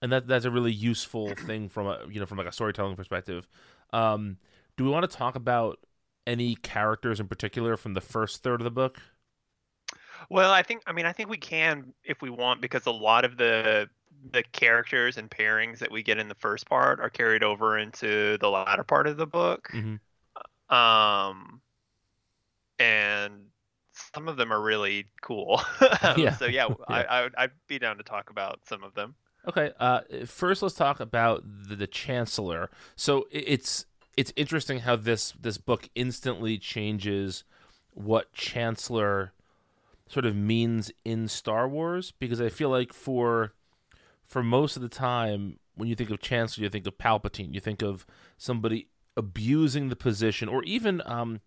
and 0.01 0.13
that 0.13 0.27
that's 0.27 0.45
a 0.45 0.51
really 0.51 0.73
useful 0.73 1.35
thing 1.37 1.69
from 1.69 1.87
a 1.87 2.01
you 2.11 2.21
know 2.21 2.27
from 2.27 2.39
like 2.39 2.47
a 2.47 2.53
storytelling 2.53 2.97
perspective. 2.97 3.49
Um, 3.93 4.39
do 4.77 4.85
we 4.85 4.91
want 4.91 5.11
to 5.11 5.17
talk 5.17 5.35
about 5.35 5.79
any 6.27 6.55
characters 6.57 7.21
in 7.21 7.29
particular 7.29 7.77
from 7.77 7.95
the 7.95 8.01
first 8.01 8.43
third 8.43 8.61
of 8.61 8.65
the 8.65 8.71
book? 8.71 9.01
Well, 10.31 10.53
I 10.53 10.63
think 10.63 10.83
I 10.87 10.93
mean 10.93 11.07
I 11.07 11.13
think 11.13 11.29
we 11.29 11.37
can 11.39 11.93
if 12.05 12.23
we 12.23 12.31
want 12.31 12.61
because 12.61 12.87
a 12.87 12.91
lot 12.91 13.25
of 13.25 13.37
the 13.37 13.89
the 14.33 14.43
characters 14.43 15.17
and 15.17 15.31
pairings 15.31 15.79
that 15.79 15.91
we 15.93 16.03
get 16.03 16.19
in 16.19 16.29
the 16.29 16.35
first 16.35 16.67
part 16.69 17.01
are 17.01 17.11
carried 17.11 17.43
over 17.45 17.79
into 17.79 18.37
the 18.39 18.49
latter 18.51 18.83
part 18.85 19.07
of 19.07 19.17
the 19.17 19.27
book. 19.27 19.71
Mhm. 19.73 19.99
Um 20.71 21.63
and 22.79 23.47
some 24.13 24.29
of 24.29 24.37
them 24.37 24.53
are 24.53 24.61
really 24.61 25.07
cool. 25.23 25.61
Um, 26.03 26.19
Yeah. 26.19 26.37
So 26.37 26.47
yeah, 26.47 26.69
Yeah. 26.69 26.75
I, 26.89 27.03
I 27.03 27.23
would 27.23 27.35
I'd 27.37 27.51
be 27.67 27.79
down 27.79 27.97
to 27.99 28.03
talk 28.03 28.31
about 28.31 28.61
some 28.65 28.83
of 28.85 28.95
them. 28.95 29.15
Okay. 29.47 29.73
Uh, 29.79 30.01
first, 30.27 30.63
let's 30.63 30.75
talk 30.75 31.01
about 31.01 31.43
the, 31.45 31.77
the 31.77 31.87
Chancellor. 31.87 32.71
So 32.97 33.27
it's 33.31 33.87
it's 34.17 34.33
interesting 34.37 34.81
how 34.81 34.97
this 34.97 35.33
this 35.41 35.59
book 35.59 35.89
instantly 35.95 36.59
changes 36.59 37.45
what 37.93 38.33
Chancellor 38.33 39.33
sort 40.09 40.25
of 40.25 40.35
means 40.35 40.91
in 41.05 41.29
Star 41.29 41.69
Wars 41.69 42.13
because 42.19 42.41
I 42.41 42.49
feel 42.49 42.71
like 42.71 42.93
for 42.93 43.53
for 44.27 44.43
most 44.43 44.77
of 44.77 44.83
the 44.83 44.89
time 44.89 45.59
when 45.75 45.89
you 45.89 45.95
think 45.95 46.11
of 46.11 46.21
Chancellor, 46.21 46.65
you 46.65 46.71
think 46.71 46.87
of 46.87 46.99
Palpatine, 46.99 47.55
you 47.55 47.61
think 47.61 47.83
of 47.83 48.05
somebody 48.37 48.89
abusing 49.17 49.89
the 49.89 49.97
position, 49.97 50.49
or 50.49 50.63
even 50.65 51.01
um, 51.07 51.41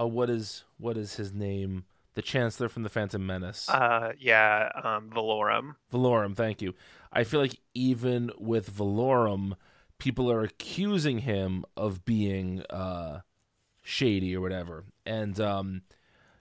uh, 0.00 0.06
what 0.06 0.30
is 0.30 0.64
what 0.78 0.96
is 0.96 1.16
his 1.16 1.32
name? 1.32 1.84
The 2.14 2.22
Chancellor 2.22 2.68
from 2.68 2.82
the 2.82 2.88
Phantom 2.88 3.24
Menace. 3.24 3.68
Uh, 3.68 4.12
yeah, 4.18 4.70
um, 4.82 5.10
Valorum. 5.10 5.76
Valorum, 5.92 6.34
thank 6.34 6.60
you. 6.60 6.74
I 7.12 7.24
feel 7.24 7.40
like 7.40 7.60
even 7.72 8.30
with 8.36 8.76
Valorum, 8.76 9.54
people 9.98 10.30
are 10.30 10.42
accusing 10.42 11.20
him 11.20 11.64
of 11.76 12.04
being 12.04 12.62
uh, 12.68 13.20
shady 13.82 14.36
or 14.36 14.40
whatever. 14.40 14.84
And 15.06 15.38
um, 15.40 15.82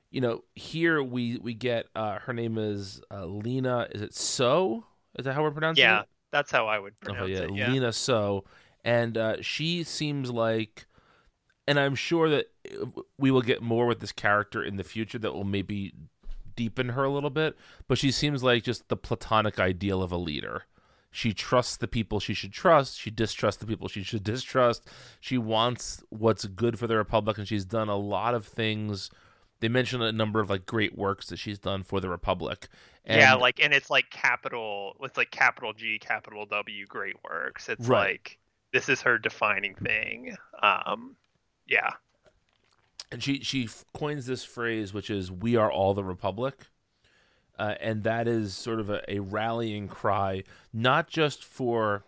you 0.10 0.22
know, 0.22 0.44
here 0.56 1.04
we 1.04 1.38
we 1.38 1.54
get 1.54 1.88
uh, 1.96 2.20
her 2.20 2.34
name 2.34 2.58
is 2.58 3.02
uh, 3.12 3.26
Lina. 3.26 3.88
Is 3.92 4.02
it 4.02 4.14
Soh? 4.16 4.86
Is 5.18 5.26
that 5.26 5.34
how 5.34 5.44
we're 5.44 5.52
pronouncing 5.52 5.84
yeah, 5.84 5.98
it? 5.98 6.00
Yeah, 6.00 6.04
that's 6.32 6.52
how 6.52 6.68
I 6.68 6.80
would 6.80 7.00
pronounce 7.00 7.30
yeah, 7.30 7.40
it. 7.40 7.54
Yeah. 7.54 7.72
Lina 7.72 7.94
Soh, 7.94 8.44
and 8.84 9.18
uh, 9.18 9.42
she 9.42 9.84
seems 9.84 10.32
like, 10.32 10.86
and 11.70 11.80
I'm 11.80 11.96
sure 11.96 12.30
that 12.30 12.52
we 13.18 13.30
will 13.32 13.42
get 13.44 13.62
more 13.62 13.86
with 13.86 14.00
this 14.00 14.12
character 14.12 14.64
in 14.64 14.76
the 14.78 14.84
future 14.84 15.20
that 15.20 15.34
will 15.34 15.44
maybe 15.44 15.94
deepen 16.56 16.90
her 16.90 17.04
a 17.04 17.10
little 17.10 17.30
bit. 17.30 17.56
But 17.88 17.98
she 18.00 18.12
seems 18.12 18.44
like 18.44 18.64
just 18.64 18.90
the 18.90 18.98
platonic 18.98 19.60
ideal 19.60 20.02
of 20.02 20.12
a 20.12 20.18
leader. 20.18 20.64
She 21.12 21.34
trusts 21.34 21.78
the 21.78 21.88
people 21.88 22.20
she 22.20 22.34
should 22.34 22.52
trust. 22.52 23.00
She 23.00 23.10
distrusts 23.12 23.60
the 23.60 23.68
people 23.68 23.88
she 23.88 24.04
should 24.04 24.24
distrust. 24.36 24.88
She 25.20 25.38
wants 25.38 26.04
what's 26.10 26.46
good 26.46 26.78
for 26.80 26.88
the 26.88 26.98
Republic, 26.98 27.38
and 27.38 27.48
she's 27.48 27.66
done 27.66 27.88
a 27.90 27.96
lot 27.98 28.34
of 28.36 28.46
things. 28.46 29.10
They 29.60 29.68
mentioned 29.70 30.04
a 30.04 30.12
number 30.12 30.40
of 30.40 30.50
like 30.50 30.66
great 30.66 30.98
works 30.98 31.28
that 31.28 31.38
she's 31.38 31.60
done 31.60 31.84
for 31.84 32.00
the 32.00 32.10
Republic. 32.10 32.68
And 33.06 33.20
yeah, 33.20 33.34
like 33.36 33.60
and 33.60 33.74
it's 33.74 33.90
like 33.90 34.10
capital 34.10 34.96
it's 35.02 35.18
like 35.18 35.32
capital 35.32 35.74
G, 35.74 36.00
capital 36.00 36.46
W 36.46 36.86
great 36.86 37.16
works. 37.24 37.70
It's 37.70 37.88
Right. 37.88 38.12
like 38.12 38.38
this 38.72 38.88
is 38.88 39.02
her 39.02 39.18
defining 39.18 39.76
thing. 39.76 40.36
Um 40.62 41.16
yeah. 41.70 41.92
and 43.12 43.24
she 43.24 43.42
she 43.42 43.70
coins 43.94 44.26
this 44.26 44.44
phrase 44.44 44.94
which 44.94 45.10
is 45.10 45.32
we 45.32 45.56
are 45.56 45.72
all 45.72 45.94
the 45.94 46.04
republic. 46.04 46.68
Uh, 47.58 47.76
and 47.82 48.04
that 48.04 48.26
is 48.26 48.56
sort 48.56 48.80
of 48.80 48.90
a, 48.90 49.02
a 49.10 49.20
rallying 49.20 49.88
cry 49.88 50.44
not 50.72 51.10
just 51.10 51.44
for 51.44 52.06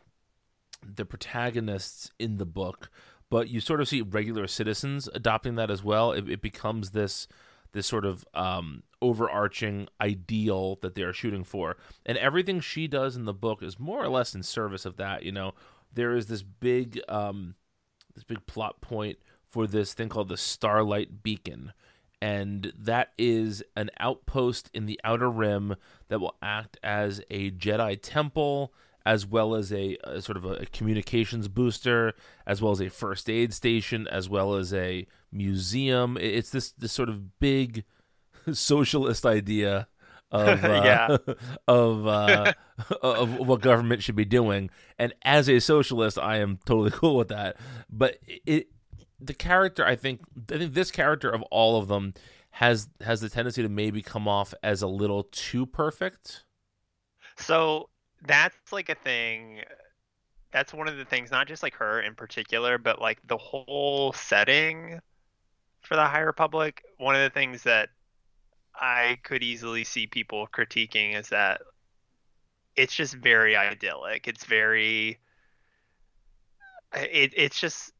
the 0.81 1.05
protagonists 1.05 2.09
in 2.17 2.37
the 2.37 2.45
book 2.45 2.89
but 3.31 3.49
you 3.49 3.61
sort 3.61 3.81
of 3.81 3.87
see 3.87 4.01
regular 4.01 4.45
citizens 4.45 5.09
adopting 5.15 5.55
that 5.55 5.71
as 5.71 5.83
well. 5.83 6.11
It, 6.11 6.29
it 6.29 6.41
becomes 6.41 6.91
this 6.91 7.27
this 7.71 7.87
sort 7.87 8.05
of 8.05 8.25
um, 8.33 8.83
overarching 9.01 9.87
ideal 10.01 10.77
that 10.81 10.93
they 10.93 11.03
are 11.03 11.13
shooting 11.13 11.45
for. 11.45 11.77
And 12.05 12.17
everything 12.17 12.59
she 12.59 12.85
does 12.85 13.15
in 13.15 13.23
the 13.23 13.33
book 13.33 13.63
is 13.63 13.79
more 13.79 14.03
or 14.03 14.09
less 14.09 14.35
in 14.35 14.43
service 14.43 14.85
of 14.85 14.97
that 14.97 15.23
you 15.23 15.31
know? 15.31 15.53
There 15.93 16.13
is 16.13 16.27
this 16.27 16.43
big 16.43 17.01
um, 17.07 17.55
this 18.13 18.25
big 18.25 18.45
plot 18.45 18.81
point 18.81 19.17
for 19.51 19.67
this 19.67 19.93
thing 19.93 20.09
called 20.09 20.29
the 20.29 20.37
Starlight 20.37 21.21
Beacon. 21.21 21.73
And 22.21 22.71
that 22.77 23.13
is 23.17 23.63
an 23.75 23.89
outpost 23.99 24.69
in 24.73 24.85
the 24.85 24.99
Outer 25.03 25.29
Rim 25.29 25.75
that 26.07 26.19
will 26.19 26.37
act 26.41 26.77
as 26.83 27.21
a 27.29 27.51
Jedi 27.51 27.99
temple, 28.01 28.73
as 29.05 29.25
well 29.25 29.55
as 29.55 29.73
a, 29.73 29.97
a 30.03 30.21
sort 30.21 30.37
of 30.37 30.45
a, 30.45 30.65
communications 30.67 31.47
booster, 31.47 32.13
as 32.45 32.61
well 32.61 32.71
as 32.71 32.79
a 32.79 32.89
first 32.89 33.29
aid 33.29 33.53
station, 33.53 34.07
as 34.07 34.29
well 34.29 34.53
as 34.53 34.71
a 34.71 35.07
museum. 35.31 36.15
It's 36.19 36.51
this 36.51 36.71
this 36.71 36.91
sort 36.91 37.09
of 37.09 37.39
big 37.39 37.85
socialist 38.53 39.25
idea 39.25 39.87
of 40.31 40.63
uh, 40.63 41.17
of 41.67 42.07
uh, 42.07 42.53
of 43.01 43.39
what 43.39 43.61
government 43.61 44.03
should 44.03 44.15
be 44.15 44.25
doing. 44.25 44.69
And 44.99 45.13
as 45.23 45.49
a 45.49 45.59
socialist, 45.59 46.19
I 46.19 46.37
am 46.37 46.59
totally 46.65 46.91
cool 46.91 47.17
with 47.17 47.29
that. 47.29 47.57
But 47.89 48.19
it 48.45 48.67
the 49.21 49.33
character, 49.33 49.85
I 49.85 49.95
think, 49.95 50.21
I 50.51 50.57
think 50.57 50.73
this 50.73 50.91
character 50.91 51.29
of 51.29 51.41
all 51.43 51.77
of 51.77 51.87
them 51.87 52.13
has 52.51 52.89
has 52.99 53.21
the 53.21 53.29
tendency 53.29 53.63
to 53.63 53.69
maybe 53.69 54.01
come 54.01 54.27
off 54.27 54.53
as 54.61 54.81
a 54.81 54.87
little 54.87 55.23
too 55.23 55.65
perfect. 55.65 56.43
So 57.37 57.89
that's 58.25 58.73
like 58.73 58.89
a 58.89 58.95
thing 58.95 59.61
that's 60.51 60.73
one 60.73 60.87
of 60.87 60.97
the 60.97 61.05
things, 61.05 61.31
not 61.31 61.47
just 61.47 61.63
like 61.63 61.75
her 61.75 62.01
in 62.01 62.13
particular, 62.13 62.77
but 62.77 63.01
like 63.01 63.19
the 63.25 63.37
whole 63.37 64.13
setting 64.13 64.99
for 65.81 65.95
the 65.95 66.05
High 66.05 66.19
Republic. 66.19 66.83
One 66.97 67.15
of 67.15 67.21
the 67.21 67.29
things 67.29 67.63
that 67.63 67.89
I 68.75 69.17
could 69.23 69.43
easily 69.43 69.83
see 69.83 70.07
people 70.07 70.47
critiquing 70.53 71.17
is 71.17 71.29
that 71.29 71.61
it's 72.75 72.93
just 72.93 73.15
very 73.15 73.55
idyllic. 73.55 74.27
It's 74.27 74.43
very 74.43 75.19
it, 76.93 77.33
it's 77.35 77.59
just 77.59 77.93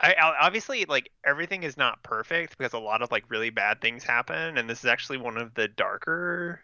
I, 0.00 0.14
obviously 0.40 0.84
like 0.86 1.10
everything 1.24 1.62
is 1.62 1.76
not 1.76 2.02
perfect 2.02 2.56
because 2.56 2.72
a 2.72 2.78
lot 2.78 3.02
of 3.02 3.10
like 3.10 3.24
really 3.28 3.50
bad 3.50 3.80
things 3.80 4.02
happen 4.02 4.56
and 4.56 4.68
this 4.68 4.80
is 4.80 4.86
actually 4.86 5.18
one 5.18 5.36
of 5.36 5.54
the 5.54 5.68
darker 5.68 6.60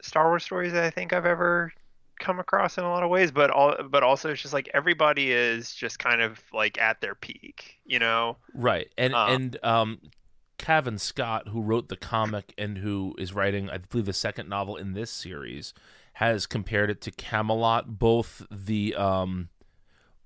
Star 0.00 0.28
Wars 0.28 0.44
stories 0.44 0.72
that 0.72 0.84
I 0.84 0.90
think 0.90 1.12
I've 1.12 1.26
ever 1.26 1.72
come 2.18 2.38
across 2.38 2.78
in 2.78 2.84
a 2.84 2.90
lot 2.90 3.02
of 3.02 3.10
ways 3.10 3.30
but 3.30 3.50
all 3.50 3.74
but 3.90 4.02
also 4.02 4.30
it's 4.30 4.40
just 4.40 4.54
like 4.54 4.70
everybody 4.72 5.32
is 5.32 5.74
just 5.74 5.98
kind 5.98 6.22
of 6.22 6.40
like 6.52 6.78
at 6.78 7.00
their 7.00 7.14
peak 7.14 7.76
you 7.84 7.98
know 7.98 8.36
Right. 8.54 8.88
And 8.96 9.14
Uh. 9.14 9.26
and 9.28 9.58
um 9.62 10.00
Cavan 10.58 10.98
Scott, 10.98 11.48
who 11.48 11.60
wrote 11.60 11.88
the 11.88 11.96
comic 11.96 12.54
and 12.56 12.78
who 12.78 13.16
is 13.18 13.32
writing, 13.32 13.68
I 13.68 13.78
believe, 13.78 14.06
the 14.06 14.12
second 14.12 14.48
novel 14.48 14.76
in 14.76 14.92
this 14.92 15.10
series, 15.10 15.74
has 16.14 16.46
compared 16.46 16.88
it 16.88 17.00
to 17.00 17.10
Camelot, 17.10 17.98
both 17.98 18.46
the 18.48 18.94
um 18.94 19.48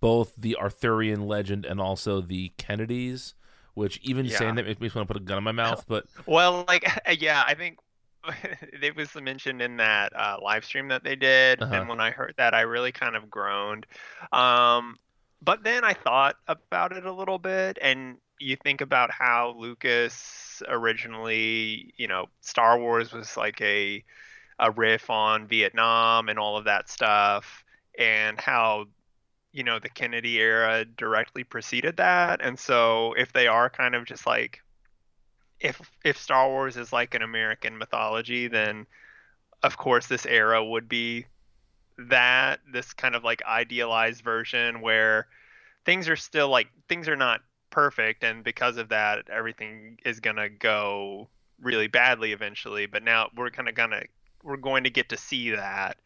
both 0.01 0.35
the 0.37 0.57
Arthurian 0.57 1.27
legend 1.27 1.65
and 1.67 1.81
also 1.81 2.21
the 2.21 2.51
Kennedys, 2.59 3.35
which 3.75 3.99
even 4.03 4.29
Yeah. 4.29 4.31
saying 4.31 4.57
that 4.57 4.67
makes 4.67 4.81
me 4.81 4.91
want 4.95 5.09
to 5.09 5.15
put 5.15 5.21
a 5.23 5.25
gun 5.25 5.39
in 5.39 5.45
my 5.45 5.53
mouth, 5.53 5.85
but 5.89 6.07
Well, 6.27 6.65
like 6.69 6.85
yeah, 7.21 7.45
I 7.47 7.55
think 7.55 7.79
it 8.83 8.97
was 8.97 9.15
mentioned 9.15 9.63
in 9.63 9.77
that 9.79 10.15
uh, 10.17 10.39
live 10.43 10.65
stream 10.65 10.89
that 10.89 11.05
they 11.05 11.17
did, 11.17 11.61
Uh-huh. 11.61 11.87
and 11.87 11.89
when 11.89 12.01
I 12.01 12.11
heard 12.11 12.35
that, 12.39 12.55
I 12.55 12.63
really 12.63 12.93
kind 12.93 13.17
of 13.17 13.31
groaned. 13.31 13.87
Um, 14.33 14.97
but 15.43 15.63
then 15.63 15.85
I 15.85 15.93
thought 15.95 16.37
about 16.49 16.93
it 16.97 17.05
a 17.07 17.13
little 17.13 17.39
bit, 17.39 17.79
and 17.81 18.17
you 18.41 18.57
think 18.57 18.81
about 18.81 19.11
how 19.11 19.55
Lucas 19.57 20.63
originally, 20.69 21.95
you 21.97 22.09
know, 22.09 22.27
Star 22.41 22.79
Wars 22.79 23.13
was 23.13 23.37
like 23.37 23.61
a 23.61 24.05
a 24.59 24.71
riff 24.73 25.11
on 25.11 25.47
Vietnam 25.49 26.29
and 26.29 26.39
all 26.39 26.57
of 26.59 26.65
that 26.65 26.89
stuff, 26.89 27.65
and 27.99 28.41
how 28.41 28.87
you 29.57 29.65
know 29.65 29.79
the 29.79 29.89
Kennedy 29.89 30.39
era 30.39 30.85
directly 30.85 31.43
preceded 31.43 31.97
that, 31.97 32.43
and 32.43 32.59
so 32.59 33.15
if 33.15 33.33
they 33.33 33.47
are 33.47 33.71
kind 33.71 33.95
of 33.95 34.05
just 34.05 34.27
like 34.27 34.61
if 35.61 35.81
if 36.05 36.19
Star 36.19 36.49
Wars 36.49 36.77
is 36.77 36.93
like 36.93 37.15
an 37.15 37.23
American 37.23 37.79
mythology, 37.79 38.49
then 38.49 38.87
of 39.63 39.79
course 39.79 40.09
this 40.09 40.27
era 40.27 40.63
would 40.63 40.91
be 40.91 41.25
that 41.97 42.61
this 42.71 42.93
kind 42.93 43.15
of 43.15 43.25
like 43.25 43.43
idealized 43.47 44.23
version 44.23 44.83
where 44.83 45.27
things 45.87 46.07
are 46.11 46.17
still 46.17 46.51
like 46.51 46.69
things 46.87 47.09
are 47.09 47.17
not 47.17 47.41
perfect. 47.71 48.25
And 48.25 48.45
because 48.45 48.77
of 48.77 48.91
that 48.91 49.31
everything 49.31 49.99
is 50.05 50.21
going 50.21 50.37
to 50.37 50.51
go 50.51 51.29
really 51.63 51.89
badly 51.89 52.33
eventually. 52.33 52.85
But 52.85 53.03
now 53.03 53.31
we're 53.35 53.49
kind 53.49 53.71
of 53.71 53.75
going 53.75 53.93
to 53.93 54.05
we're 54.43 54.59
going 54.59 54.85
to 54.85 54.91
get 54.91 55.09
to 55.09 55.17
see 55.17 55.51
that 55.53 55.97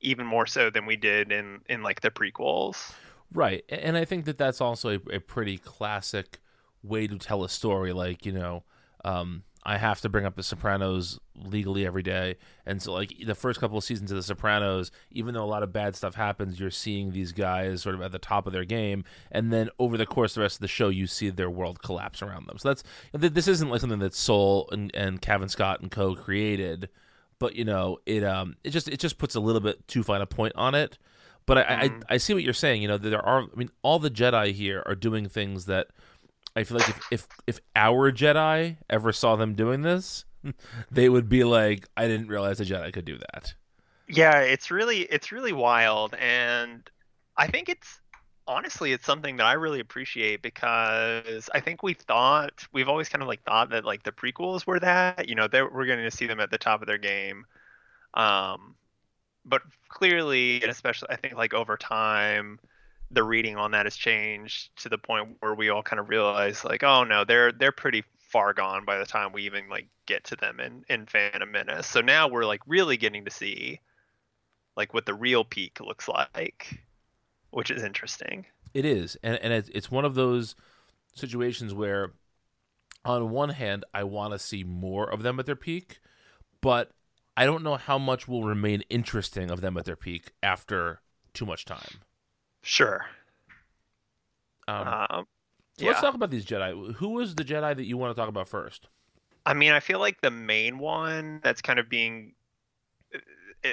even 0.00 0.26
more 0.26 0.46
so 0.46 0.70
than 0.70 0.86
we 0.86 0.96
did 0.96 1.32
in 1.32 1.60
in 1.68 1.82
like 1.82 2.00
the 2.00 2.10
prequels 2.10 2.92
Right, 3.32 3.64
and 3.68 3.96
I 3.96 4.04
think 4.04 4.24
that 4.24 4.38
that's 4.38 4.60
also 4.60 4.90
a, 4.90 5.16
a 5.16 5.20
pretty 5.20 5.58
classic 5.58 6.38
way 6.82 7.06
to 7.06 7.18
tell 7.18 7.44
a 7.44 7.48
story. 7.48 7.92
Like 7.92 8.24
you 8.24 8.32
know, 8.32 8.64
um, 9.04 9.42
I 9.64 9.76
have 9.76 10.00
to 10.00 10.08
bring 10.08 10.24
up 10.24 10.34
The 10.34 10.42
Sopranos 10.42 11.20
legally 11.34 11.84
every 11.84 12.02
day, 12.02 12.36
and 12.64 12.80
so 12.80 12.94
like 12.94 13.12
the 13.26 13.34
first 13.34 13.60
couple 13.60 13.76
of 13.76 13.84
seasons 13.84 14.10
of 14.10 14.16
The 14.16 14.22
Sopranos, 14.22 14.90
even 15.10 15.34
though 15.34 15.44
a 15.44 15.46
lot 15.46 15.62
of 15.62 15.74
bad 15.74 15.94
stuff 15.94 16.14
happens, 16.14 16.58
you're 16.58 16.70
seeing 16.70 17.12
these 17.12 17.32
guys 17.32 17.82
sort 17.82 17.94
of 17.94 18.00
at 18.00 18.12
the 18.12 18.18
top 18.18 18.46
of 18.46 18.54
their 18.54 18.64
game, 18.64 19.04
and 19.30 19.52
then 19.52 19.68
over 19.78 19.98
the 19.98 20.06
course 20.06 20.32
of 20.32 20.36
the 20.36 20.40
rest 20.42 20.56
of 20.56 20.62
the 20.62 20.68
show, 20.68 20.88
you 20.88 21.06
see 21.06 21.28
their 21.28 21.50
world 21.50 21.82
collapse 21.82 22.22
around 22.22 22.46
them. 22.46 22.56
So 22.56 22.68
that's 22.68 22.82
this 23.12 23.46
isn't 23.46 23.68
like 23.68 23.82
something 23.82 23.98
that 23.98 24.14
Soule 24.14 24.70
and, 24.72 24.90
and 24.94 25.20
Cavan 25.20 25.50
Scott 25.50 25.82
and 25.82 25.90
Co 25.90 26.14
created, 26.14 26.88
but 27.38 27.54
you 27.54 27.64
know 27.64 27.98
it 28.06 28.24
um 28.24 28.56
it 28.64 28.70
just 28.70 28.88
it 28.88 28.98
just 29.00 29.18
puts 29.18 29.34
a 29.34 29.40
little 29.40 29.60
bit 29.60 29.86
too 29.88 30.02
fine 30.02 30.20
a 30.20 30.26
point 30.26 30.54
on 30.56 30.74
it. 30.74 30.98
But 31.46 31.58
I, 31.58 31.62
Mhm. 31.62 32.02
I 32.08 32.14
I 32.14 32.16
see 32.18 32.34
what 32.34 32.42
you're 32.42 32.52
saying. 32.52 32.82
You 32.82 32.88
know, 32.88 32.98
there 32.98 33.24
are. 33.24 33.42
I 33.42 33.56
mean, 33.56 33.70
all 33.82 33.98
the 33.98 34.10
Jedi 34.10 34.52
here 34.52 34.82
are 34.84 34.94
doing 34.94 35.28
things 35.28 35.64
that 35.64 35.88
I 36.54 36.64
feel 36.64 36.76
like 36.78 36.88
if 36.88 37.00
if, 37.10 37.28
if 37.46 37.60
our 37.74 38.12
Jedi 38.12 38.76
ever 38.90 39.12
saw 39.12 39.36
them 39.36 39.54
doing 39.54 39.80
this, 39.82 40.24
they 40.90 41.08
would 41.08 41.28
be 41.28 41.44
like, 41.44 41.88
I 41.96 42.06
didn't 42.06 42.28
realize 42.28 42.60
a 42.60 42.64
Jedi 42.64 42.92
could 42.92 43.06
do 43.06 43.16
that. 43.18 43.54
Yeah, 44.08 44.40
it's 44.40 44.70
really 44.70 45.00
it's 45.02 45.32
really 45.32 45.52
wild 45.52 46.14
and 46.14 46.88
I 47.36 47.46
think 47.46 47.68
it's 47.68 48.00
honestly 48.48 48.92
it's 48.92 49.06
something 49.06 49.36
that 49.36 49.46
I 49.46 49.52
really 49.52 49.80
appreciate 49.80 50.42
because 50.42 51.48
I 51.54 51.60
think 51.60 51.82
we 51.82 51.94
thought 51.94 52.66
we've 52.72 52.88
always 52.88 53.08
kind 53.08 53.22
of 53.22 53.28
like 53.28 53.44
thought 53.44 53.70
that 53.70 53.84
like 53.84 54.02
the 54.02 54.12
prequels 54.12 54.66
were 54.66 54.80
that, 54.80 55.28
you 55.28 55.34
know, 55.34 55.46
they 55.46 55.62
we're 55.62 55.86
going 55.86 56.02
to 56.02 56.10
see 56.10 56.26
them 56.26 56.40
at 56.40 56.50
the 56.50 56.58
top 56.58 56.80
of 56.80 56.88
their 56.88 56.98
game. 56.98 57.44
Um 58.14 58.74
but 59.44 59.62
clearly 59.88 60.62
and 60.62 60.70
especially 60.70 61.08
I 61.10 61.16
think 61.16 61.34
like 61.34 61.54
over 61.54 61.76
time 61.76 62.58
the 63.10 63.22
reading 63.22 63.56
on 63.56 63.70
that 63.72 63.86
has 63.86 63.96
changed 63.96 64.76
to 64.82 64.88
the 64.88 64.98
point 64.98 65.36
where 65.40 65.54
we 65.54 65.70
all 65.70 65.82
kind 65.82 66.00
of 66.00 66.08
realize 66.08 66.64
like 66.64 66.82
oh 66.82 67.04
no, 67.04 67.24
they're 67.24 67.52
they're 67.52 67.72
pretty 67.72 68.04
far 68.18 68.52
gone 68.52 68.84
by 68.84 68.98
the 68.98 69.06
time 69.06 69.32
we 69.32 69.44
even 69.44 69.68
like 69.68 69.88
get 70.06 70.24
to 70.24 70.36
them 70.36 70.60
in 70.60 70.84
in 70.88 71.06
Phantom 71.06 71.50
Menace. 71.50 71.86
So 71.86 72.00
now 72.00 72.28
we're 72.28 72.44
like 72.44 72.62
really 72.66 72.96
getting 72.96 73.24
to 73.26 73.30
see 73.30 73.80
like 74.76 74.94
what 74.94 75.06
the 75.06 75.14
real 75.14 75.44
peak 75.44 75.80
looks 75.80 76.08
like, 76.08 76.80
which 77.50 77.70
is 77.70 77.82
interesting. 77.82 78.46
It 78.74 78.84
is, 78.84 79.16
and 79.22 79.38
and 79.42 79.52
it's, 79.52 79.90
one 79.90 80.04
of 80.04 80.14
those 80.14 80.54
situations 81.14 81.72
where, 81.72 82.12
on 83.04 83.30
one 83.30 83.50
hand, 83.50 83.84
I 83.94 84.04
want 84.04 84.32
to 84.34 84.38
see 84.38 84.62
more 84.64 85.10
of 85.10 85.22
them 85.22 85.40
at 85.40 85.46
their 85.46 85.56
peak, 85.56 86.00
but 86.60 86.90
I 87.36 87.46
don't 87.46 87.62
know 87.62 87.76
how 87.76 87.98
much 87.98 88.28
will 88.28 88.44
remain 88.44 88.82
interesting 88.90 89.50
of 89.50 89.60
them 89.60 89.76
at 89.76 89.84
their 89.84 89.96
peak 89.96 90.32
after 90.42 91.00
too 91.32 91.46
much 91.46 91.64
time. 91.64 92.00
Sure. 92.62 93.06
Um, 94.66 94.88
Um, 94.88 95.26
so 95.78 95.84
yeah. 95.84 95.88
let's 95.88 96.00
talk 96.00 96.14
about 96.14 96.30
these 96.30 96.44
Jedi. 96.44 96.94
Who 96.96 97.10
was 97.10 97.34
the 97.36 97.44
Jedi 97.44 97.74
that 97.76 97.84
you 97.84 97.96
want 97.96 98.14
to 98.14 98.20
talk 98.20 98.28
about 98.28 98.48
first? 98.48 98.88
I 99.46 99.54
mean, 99.54 99.72
I 99.72 99.80
feel 99.80 99.98
like 99.98 100.20
the 100.20 100.30
main 100.30 100.78
one 100.78 101.40
that's 101.42 101.62
kind 101.62 101.78
of 101.78 101.88
being 101.88 102.34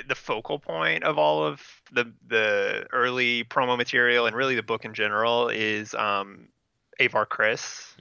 the 0.08 0.16
focal 0.16 0.60
point 0.60 1.04
of 1.04 1.18
all 1.18 1.44
of 1.44 1.62
the 1.92 2.12
the 2.28 2.88
early 2.92 3.44
promo 3.44 3.78
material 3.78 4.26
and 4.26 4.36
really 4.36 4.56
the 4.56 4.64
book 4.64 4.86
in 4.86 4.94
general 4.94 5.50
is 5.50 5.94
um, 5.94 6.48
Avar 7.00 7.26
Kriss. 7.26 7.94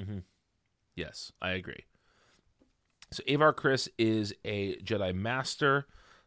Yes, 0.97 1.33
I 1.43 1.51
agree. 1.51 1.85
So 3.11 3.23
Avar 3.29 3.53
Kriss 3.53 3.89
is 3.99 4.35
a 4.45 4.77
Jedi 4.77 5.15
Master. 5.15 5.87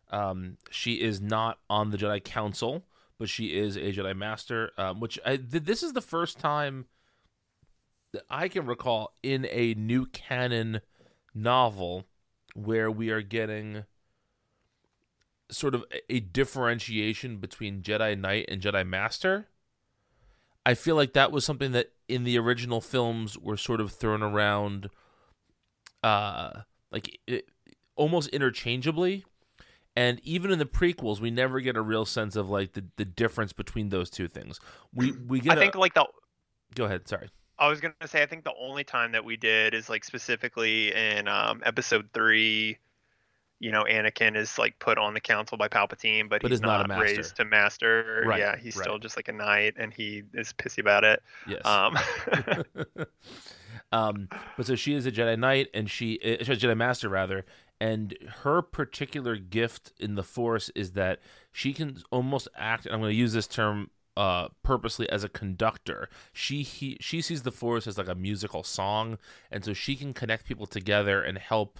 Um, 0.09 0.57
she 0.69 1.01
is 1.01 1.19
not 1.19 1.59
on 1.69 1.91
the 1.91 1.97
Jedi 1.97 2.23
Council, 2.23 2.85
but 3.19 3.29
she 3.29 3.57
is 3.57 3.75
a 3.75 3.91
Jedi 3.93 4.15
Master. 4.15 4.71
Um, 4.77 4.99
which 4.99 5.19
I, 5.25 5.37
th- 5.37 5.63
this 5.63 5.83
is 5.83 5.93
the 5.93 6.01
first 6.01 6.39
time 6.39 6.85
that 8.13 8.23
I 8.29 8.47
can 8.47 8.65
recall 8.65 9.13
in 9.21 9.47
a 9.51 9.73
new 9.73 10.05
canon 10.05 10.81
novel 11.33 12.05
where 12.53 12.89
we 12.89 13.09
are 13.09 13.21
getting 13.21 13.83
sort 15.49 15.75
of 15.75 15.83
a- 15.91 16.13
a 16.15 16.19
differentiation 16.19 17.37
between 17.37 17.81
Jedi 17.81 18.17
Knight 18.17 18.45
and 18.49 18.61
Jedi 18.61 18.85
Master. 18.85 19.47
I 20.65 20.73
feel 20.73 20.95
like 20.95 21.13
that 21.13 21.31
was 21.31 21.45
something 21.45 21.71
that 21.71 21.93
in 22.09 22.25
the 22.25 22.37
original 22.37 22.81
films 22.81 23.37
were 23.37 23.55
sort 23.57 23.79
of 23.79 23.91
thrown 23.91 24.21
around 24.21 24.89
uh 26.03 26.61
like 26.91 27.19
it, 27.27 27.49
almost 27.95 28.29
interchangeably 28.29 29.25
and 29.95 30.19
even 30.23 30.51
in 30.51 30.59
the 30.59 30.65
prequels 30.65 31.19
we 31.19 31.31
never 31.31 31.59
get 31.59 31.75
a 31.75 31.81
real 31.81 32.05
sense 32.05 32.35
of 32.35 32.49
like 32.49 32.73
the, 32.73 32.85
the 32.97 33.05
difference 33.05 33.51
between 33.51 33.89
those 33.89 34.09
two 34.09 34.27
things 34.27 34.59
we 34.93 35.11
we 35.11 35.39
get 35.39 35.53
I 35.53 35.55
a- 35.55 35.59
think 35.59 35.75
like 35.75 35.95
the 35.95 36.05
go 36.75 36.85
ahead 36.85 37.07
sorry 37.07 37.29
I 37.57 37.67
was 37.67 37.81
gonna 37.81 37.95
say 38.05 38.21
I 38.21 38.27
think 38.27 38.43
the 38.43 38.53
only 38.59 38.83
time 38.83 39.13
that 39.13 39.25
we 39.25 39.37
did 39.37 39.73
is 39.73 39.89
like 39.89 40.03
specifically 40.03 40.93
in 40.93 41.27
um, 41.27 41.63
episode 41.65 42.07
three. 42.13 42.77
You 43.59 43.71
know, 43.71 43.83
Anakin 43.83 44.35
is 44.35 44.57
like 44.57 44.77
put 44.79 44.97
on 44.97 45.13
the 45.13 45.19
council 45.19 45.57
by 45.57 45.67
Palpatine, 45.67 46.29
but, 46.29 46.41
But 46.41 46.51
he's 46.51 46.61
not 46.61 46.85
a 46.85 46.87
not, 46.87 46.99
raised 46.99 47.37
to 47.37 47.45
master. 47.45 48.23
Right, 48.25 48.39
Yeah, 48.39 48.55
he's 48.55 48.75
right. 48.75 48.83
still 48.83 48.99
just 48.99 49.15
like 49.15 49.27
a 49.27 49.31
knight, 49.33 49.75
and 49.77 49.93
he 49.93 50.23
is 50.33 50.53
pissy 50.53 50.79
about 50.79 51.03
it. 51.03 51.23
yes 51.47 51.61
Um, 51.65 51.97
um, 53.91 54.27
but 54.55 54.65
so 54.65 54.75
she 54.75 54.93
is 54.93 55.05
a 55.05 55.11
Jedi 55.11 55.37
Knight, 55.39 55.67
and 55.73 55.89
she 55.89 56.19
uh, 56.23 56.43
she's 56.43 56.63
a 56.63 56.67
Jedi 56.67 56.77
Master 56.77 57.09
rather, 57.09 57.45
and 57.79 58.15
her 58.43 58.61
particular 58.61 59.35
gift 59.37 59.93
in 59.99 60.15
the 60.15 60.23
Force 60.23 60.69
is 60.75 60.91
that 60.91 61.19
she 61.51 61.73
can 61.73 62.01
almost 62.11 62.47
act. 62.55 62.85
And 62.85 62.93
I'm 62.93 63.01
going 63.01 63.11
to 63.11 63.17
use 63.17 63.33
this 63.33 63.47
term 63.47 63.89
uh, 64.15 64.49
purposely 64.63 65.09
as 65.09 65.23
a 65.23 65.29
conductor. 65.29 66.09
She 66.33 66.63
he, 66.63 66.97
she 66.99 67.21
sees 67.21 67.43
the 67.43 67.51
Force 67.51 67.87
as 67.87 67.97
like 67.97 68.07
a 68.07 68.15
musical 68.15 68.63
song, 68.63 69.17
and 69.51 69.63
so 69.63 69.73
she 69.73 69.95
can 69.95 70.13
connect 70.13 70.45
people 70.45 70.65
together 70.65 71.21
and 71.21 71.37
help 71.37 71.79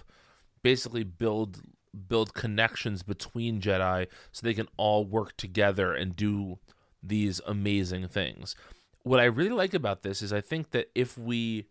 basically 0.62 1.04
build 1.04 1.62
build 2.06 2.34
connections 2.34 3.02
between 3.02 3.60
Jedi 3.60 4.06
so 4.30 4.44
they 4.44 4.54
can 4.54 4.68
all 4.76 5.04
work 5.04 5.36
together 5.36 5.92
and 5.92 6.14
do 6.14 6.58
these 7.02 7.40
amazing 7.46 8.08
things. 8.08 8.54
What 9.02 9.20
I 9.20 9.24
really 9.24 9.50
like 9.50 9.74
about 9.74 10.02
this 10.02 10.22
is 10.22 10.32
I 10.32 10.40
think 10.40 10.70
that 10.70 10.90
if 10.94 11.16
we 11.16 11.66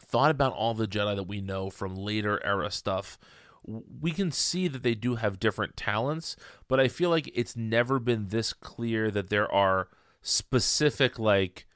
thought 0.00 0.30
about 0.30 0.52
all 0.52 0.74
the 0.74 0.88
Jedi 0.88 1.14
that 1.16 1.28
we 1.28 1.40
know 1.40 1.70
from 1.70 1.94
later 1.94 2.44
era 2.44 2.70
stuff, 2.70 3.18
we 3.66 4.12
can 4.12 4.30
see 4.30 4.68
that 4.68 4.82
they 4.82 4.94
do 4.94 5.16
have 5.16 5.40
different 5.40 5.76
talents, 5.76 6.36
but 6.68 6.78
I 6.78 6.88
feel 6.88 7.10
like 7.10 7.30
it's 7.34 7.56
never 7.56 7.98
been 7.98 8.28
this 8.28 8.52
clear 8.52 9.10
that 9.10 9.28
there 9.28 9.50
are 9.52 9.88
specific 10.22 11.18
like 11.18 11.66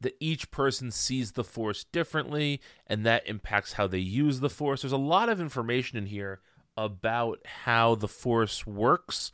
that 0.00 0.16
each 0.20 0.50
person 0.50 0.90
sees 0.90 1.32
the 1.32 1.44
force 1.44 1.84
differently 1.84 2.60
and 2.86 3.06
that 3.06 3.26
impacts 3.26 3.74
how 3.74 3.86
they 3.86 3.98
use 3.98 4.40
the 4.40 4.50
force. 4.50 4.82
There's 4.82 4.92
a 4.92 4.96
lot 4.96 5.28
of 5.28 5.40
information 5.40 5.98
in 5.98 6.06
here 6.06 6.40
about 6.76 7.40
how 7.64 7.94
the 7.94 8.08
force 8.08 8.66
works 8.66 9.32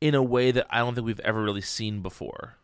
in 0.00 0.14
a 0.14 0.22
way 0.22 0.50
that 0.50 0.66
I 0.68 0.78
don't 0.78 0.94
think 0.94 1.06
we've 1.06 1.20
ever 1.20 1.42
really 1.42 1.62
seen 1.62 2.02
before. 2.02 2.56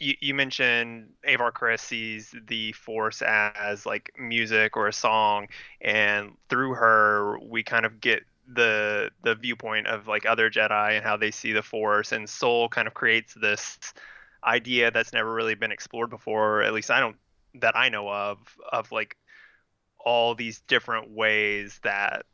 you, 0.00 0.14
you 0.20 0.34
mentioned 0.34 1.10
Avar 1.26 1.52
Kriss 1.52 1.80
sees 1.80 2.34
the 2.46 2.72
Force 2.72 3.22
as 3.22 3.86
like 3.86 4.12
music 4.18 4.76
or 4.76 4.88
a 4.88 4.92
song, 4.92 5.48
and 5.80 6.32
through 6.48 6.74
her 6.74 7.38
we 7.40 7.62
kind 7.62 7.86
of 7.86 8.00
get 8.00 8.24
the 8.46 9.10
the 9.22 9.34
viewpoint 9.34 9.86
of 9.86 10.06
like 10.08 10.24
other 10.26 10.50
Jedi 10.50 10.96
and 10.96 11.04
how 11.04 11.16
they 11.16 11.30
see 11.30 11.52
the 11.52 11.62
Force, 11.62 12.12
and 12.12 12.28
Soule 12.28 12.68
kind 12.68 12.86
of 12.88 12.94
creates 12.94 13.34
this 13.34 13.78
idea 14.44 14.90
that's 14.90 15.12
never 15.12 15.32
really 15.32 15.54
been 15.54 15.72
explored 15.72 16.10
before. 16.10 16.62
At 16.62 16.72
least 16.72 16.90
I 16.90 17.00
don't 17.00 17.16
that 17.54 17.76
I 17.76 17.88
know 17.88 18.08
of 18.08 18.38
of 18.72 18.92
like 18.92 19.16
all 19.98 20.34
these 20.34 20.60
different 20.68 21.10
ways 21.10 21.80
that 21.82 22.24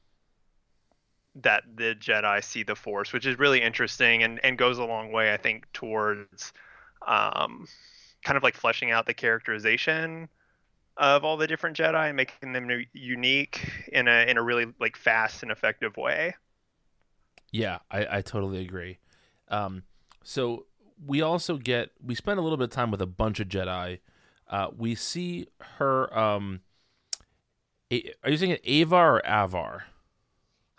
that 1.37 1.65
the 1.75 1.97
Jedi 1.99 2.43
see 2.45 2.63
the 2.63 2.77
Force, 2.77 3.13
which 3.13 3.27
is 3.27 3.39
really 3.39 3.61
interesting 3.61 4.23
and, 4.23 4.39
and 4.45 4.57
goes 4.57 4.79
a 4.79 4.85
long 4.85 5.11
way, 5.11 5.33
I 5.33 5.37
think, 5.37 5.67
towards 5.73 6.53
um, 7.07 7.67
kind 8.23 8.37
of 8.37 8.43
like 8.43 8.55
fleshing 8.55 8.93
out 8.93 9.07
the 9.07 9.15
characterization 9.15 10.29
of 10.97 11.25
all 11.25 11.37
the 11.37 11.49
different 11.49 11.77
Jedi 11.77 12.07
and 12.07 12.17
making 12.17 12.53
them 12.53 12.71
unique 12.93 13.69
in 13.89 14.07
a 14.07 14.29
in 14.29 14.37
a 14.37 14.43
really 14.43 14.67
like 14.79 14.97
fast 14.97 15.43
and 15.43 15.51
effective 15.51 15.97
way. 15.97 16.35
Yeah, 17.51 17.79
I, 17.91 18.19
I 18.19 18.23
totally 18.23 18.61
agree. 18.63 18.99
Um, 19.49 19.83
so 20.23 20.67
we 21.07 21.21
also 21.23 21.57
get 21.57 21.91
we 22.05 22.15
spend 22.15 22.39
a 22.39 22.43
little 22.43 22.57
bit 22.59 22.65
of 22.65 22.71
time 22.71 22.91
with 22.91 23.03
a 23.03 23.07
bunch 23.07 23.41
of 23.41 23.49
Jedi. 23.49 24.01
Uh, 24.49 24.69
we 24.77 24.95
see 24.95 25.47
her. 25.79 26.17
Um, 26.17 26.61
A- 27.93 28.13
are 28.23 28.31
you 28.31 28.37
saying 28.37 28.53
it 28.53 28.83
Avar 28.83 29.17
or 29.17 29.23
Avar? 29.27 29.85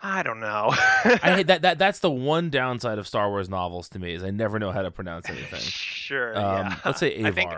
I 0.00 0.22
don't 0.22 0.40
know. 0.40 0.70
I 0.74 1.42
that 1.46 1.62
that 1.62 1.78
that's 1.78 2.00
the 2.00 2.10
one 2.10 2.50
downside 2.50 2.98
of 2.98 3.06
Star 3.08 3.28
Wars 3.30 3.48
novels 3.48 3.88
to 3.90 3.98
me 3.98 4.14
is 4.14 4.22
I 4.22 4.30
never 4.30 4.58
know 4.58 4.70
how 4.70 4.82
to 4.82 4.90
pronounce 4.90 5.28
anything. 5.28 5.60
sure. 5.60 6.36
Um, 6.36 6.42
yeah. 6.66 6.76
Let's 6.84 7.00
say 7.00 7.16
Avar. 7.18 7.32
think- 7.32 7.52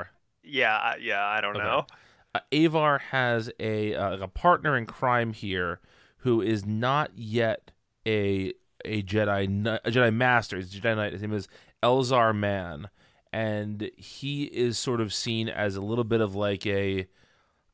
yeah. 0.44 0.76
I- 0.76 0.96
Yeah. 1.00 1.24
I 1.24 1.40
don't 1.40 1.57
Okay. 1.57 1.64
know. 1.64 1.87
uh, 2.35 2.40
Avar 2.52 2.98
has 3.11 3.50
a 3.59 3.94
uh, 3.94 4.18
a 4.18 4.28
partner 4.28 4.76
in 4.76 4.87
crime 4.87 5.33
here 5.33 5.81
who 6.18 6.40
is 6.40 6.64
not 6.64 7.11
yet 7.16 7.72
a 8.07 8.52
a 8.85 9.02
Jedi 9.02 9.44
a 9.85 9.90
Jedi 9.90 10.14
Master. 10.14 10.57
He's 10.57 10.74
a 10.74 10.81
Jedi 10.81 10.96
Knight. 10.96 11.12
His 11.12 11.22
name 11.22 11.35
is 11.35 11.48
Elzar 11.82 12.34
Mann, 12.36 12.88
and 13.32 13.90
he 13.96 14.44
is 14.44 14.78
sort 14.78 15.00
of 15.00 15.12
seen 15.12 15.48
as 15.48 15.76
a 15.76 15.80
little 15.80 16.04
bit 16.04 16.20
of 16.20 16.34
like 16.34 16.66
a 16.66 17.06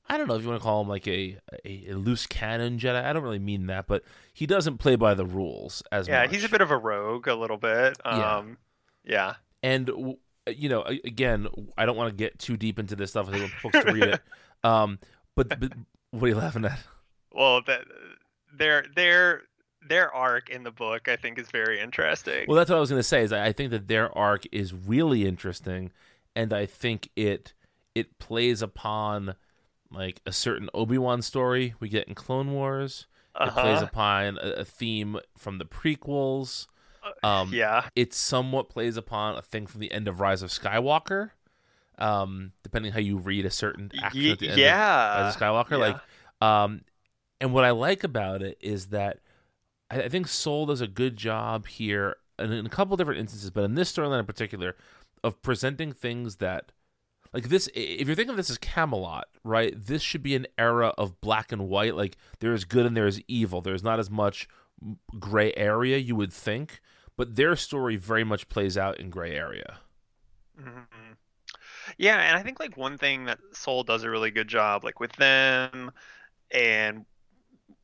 I 0.08 0.18
don't 0.18 0.28
know 0.28 0.34
if 0.34 0.42
you 0.42 0.48
want 0.48 0.60
to 0.60 0.64
call 0.64 0.82
him 0.82 0.88
like 0.88 1.08
a, 1.08 1.38
a, 1.64 1.90
a 1.90 1.94
loose 1.94 2.26
cannon 2.26 2.78
Jedi. 2.78 3.02
I 3.02 3.12
don't 3.12 3.22
really 3.22 3.38
mean 3.38 3.66
that, 3.68 3.86
but 3.86 4.02
he 4.34 4.46
doesn't 4.46 4.78
play 4.78 4.96
by 4.96 5.14
the 5.14 5.24
rules 5.24 5.82
as 5.90 6.06
much. 6.06 6.12
Yeah. 6.12 6.22
much. 6.22 6.30
He's 6.34 6.44
a 6.44 6.48
bit 6.50 6.60
of 6.60 6.70
a 6.70 6.76
rogue, 6.76 7.26
a 7.26 7.34
little 7.34 7.56
bit. 7.56 7.96
Yeah. 8.04 8.36
Um, 8.36 8.58
yeah. 9.04 9.34
and 9.62 9.90
you 10.46 10.68
know 10.68 10.82
again 10.82 11.48
i 11.78 11.86
don't 11.86 11.96
want 11.96 12.10
to 12.10 12.14
get 12.14 12.38
too 12.38 12.54
deep 12.54 12.78
into 12.78 12.94
this 12.94 13.10
stuff 13.10 13.28
i 13.32 13.38
want 13.38 13.50
folks 13.62 13.78
to 13.82 13.92
read 13.92 14.02
it 14.04 14.20
um 14.64 14.98
but, 15.34 15.58
but 15.58 15.72
what 16.10 16.24
are 16.24 16.28
you 16.28 16.34
laughing 16.34 16.66
at 16.66 16.78
Well, 17.32 17.62
that 17.62 17.86
their 18.56 18.84
their 18.94 19.42
their 19.88 20.12
arc 20.12 20.48
in 20.50 20.62
the 20.62 20.70
book, 20.70 21.08
I 21.08 21.16
think, 21.16 21.38
is 21.38 21.50
very 21.50 21.80
interesting. 21.80 22.44
well 22.48 22.56
that's 22.56 22.70
what 22.70 22.76
i 22.76 22.80
was 22.80 22.90
going 22.90 22.98
to 23.00 23.02
say 23.08 23.22
is 23.22 23.32
i 23.32 23.52
think 23.52 23.70
that 23.70 23.88
their 23.88 24.16
arc 24.16 24.44
is 24.52 24.72
really 24.72 25.26
interesting 25.26 25.92
and 26.36 26.52
i 26.52 26.66
think 26.66 27.10
it 27.16 27.52
it 27.94 28.18
plays 28.18 28.62
upon 28.62 29.34
like 29.90 30.20
a 30.26 30.32
certain 30.32 30.68
obi-wan 30.74 31.22
story 31.22 31.74
we 31.80 31.88
get 31.88 32.08
in 32.08 32.14
clone 32.14 32.50
wars 32.52 33.06
it 33.40 33.50
plays 33.52 33.76
Uh-huh. 33.78 33.86
upon 33.86 34.38
a, 34.38 34.50
a 34.60 34.64
theme 34.64 35.18
from 35.36 35.58
the 35.58 35.64
prequels 35.64 36.66
um 37.22 37.50
yeah. 37.52 37.88
it 37.94 38.14
somewhat 38.14 38.68
plays 38.68 38.96
upon 38.96 39.36
a 39.36 39.42
thing 39.42 39.66
from 39.66 39.80
the 39.80 39.92
end 39.92 40.08
of 40.08 40.20
rise 40.20 40.42
of 40.42 40.50
skywalker 40.50 41.30
um 41.98 42.52
depending 42.62 42.92
how 42.92 42.98
you 43.00 43.16
read 43.18 43.44
a 43.46 43.50
certain 43.50 43.90
action 44.02 44.20
Ye- 44.20 44.32
at 44.32 44.38
the 44.38 44.46
end 44.46 44.52
of 44.54 44.58
yeah. 44.58 45.22
Rise 45.22 45.34
of 45.36 45.40
Skywalker. 45.40 45.70
yeah. 45.72 45.76
Like, 45.76 46.00
um, 46.40 46.80
and 47.40 47.52
what 47.52 47.64
I 47.64 47.70
like 47.70 48.02
about 48.04 48.42
it 48.42 48.56
is 48.60 48.86
that 48.88 49.18
I, 49.90 50.02
I 50.02 50.08
think 50.08 50.28
Soule 50.28 50.66
does 50.66 50.80
a 50.80 50.86
good 50.86 51.16
job 51.16 51.66
here, 51.66 52.16
and 52.38 52.52
in 52.52 52.66
a 52.66 52.70
couple 52.70 52.96
different 52.96 53.20
instances, 53.20 53.50
but 53.50 53.64
in 53.64 53.74
this 53.74 53.92
storyline 53.92 54.20
in 54.20 54.26
particular, 54.26 54.76
of 55.22 55.40
presenting 55.42 55.92
things 55.92 56.36
that, 56.36 56.72
like 57.32 57.48
this 57.48 57.68
if 57.74 58.06
you're 58.06 58.14
thinking 58.14 58.30
of 58.30 58.36
this 58.36 58.50
as 58.50 58.58
camelot 58.58 59.26
right 59.42 59.74
this 59.86 60.02
should 60.02 60.22
be 60.22 60.36
an 60.36 60.46
era 60.56 60.92
of 60.96 61.20
black 61.20 61.50
and 61.50 61.68
white. 61.68 61.96
Like 61.96 62.16
there 62.38 62.54
is 62.54 62.64
good 62.64 62.86
and 62.86 62.96
there 62.96 63.08
is 63.08 63.20
evil. 63.26 63.60
There's 63.60 63.82
not 63.82 63.98
as 63.98 64.10
much 64.10 64.46
gray 65.18 65.52
area 65.56 65.98
you 65.98 66.14
would 66.14 66.32
think 66.32 66.80
but 67.16 67.36
their 67.36 67.56
story 67.56 67.96
very 67.96 68.24
much 68.24 68.48
plays 68.48 68.76
out 68.76 68.98
in 68.98 69.10
gray 69.10 69.34
area. 69.36 69.78
Mm-hmm. 70.60 71.12
Yeah, 71.98 72.18
and 72.18 72.36
I 72.36 72.42
think 72.42 72.60
like 72.60 72.76
one 72.76 72.98
thing 72.98 73.26
that 73.26 73.38
Soule 73.52 73.84
does 73.84 74.04
a 74.04 74.10
really 74.10 74.30
good 74.30 74.48
job, 74.48 74.84
like 74.84 75.00
with 75.00 75.12
them 75.12 75.90
and 76.50 77.04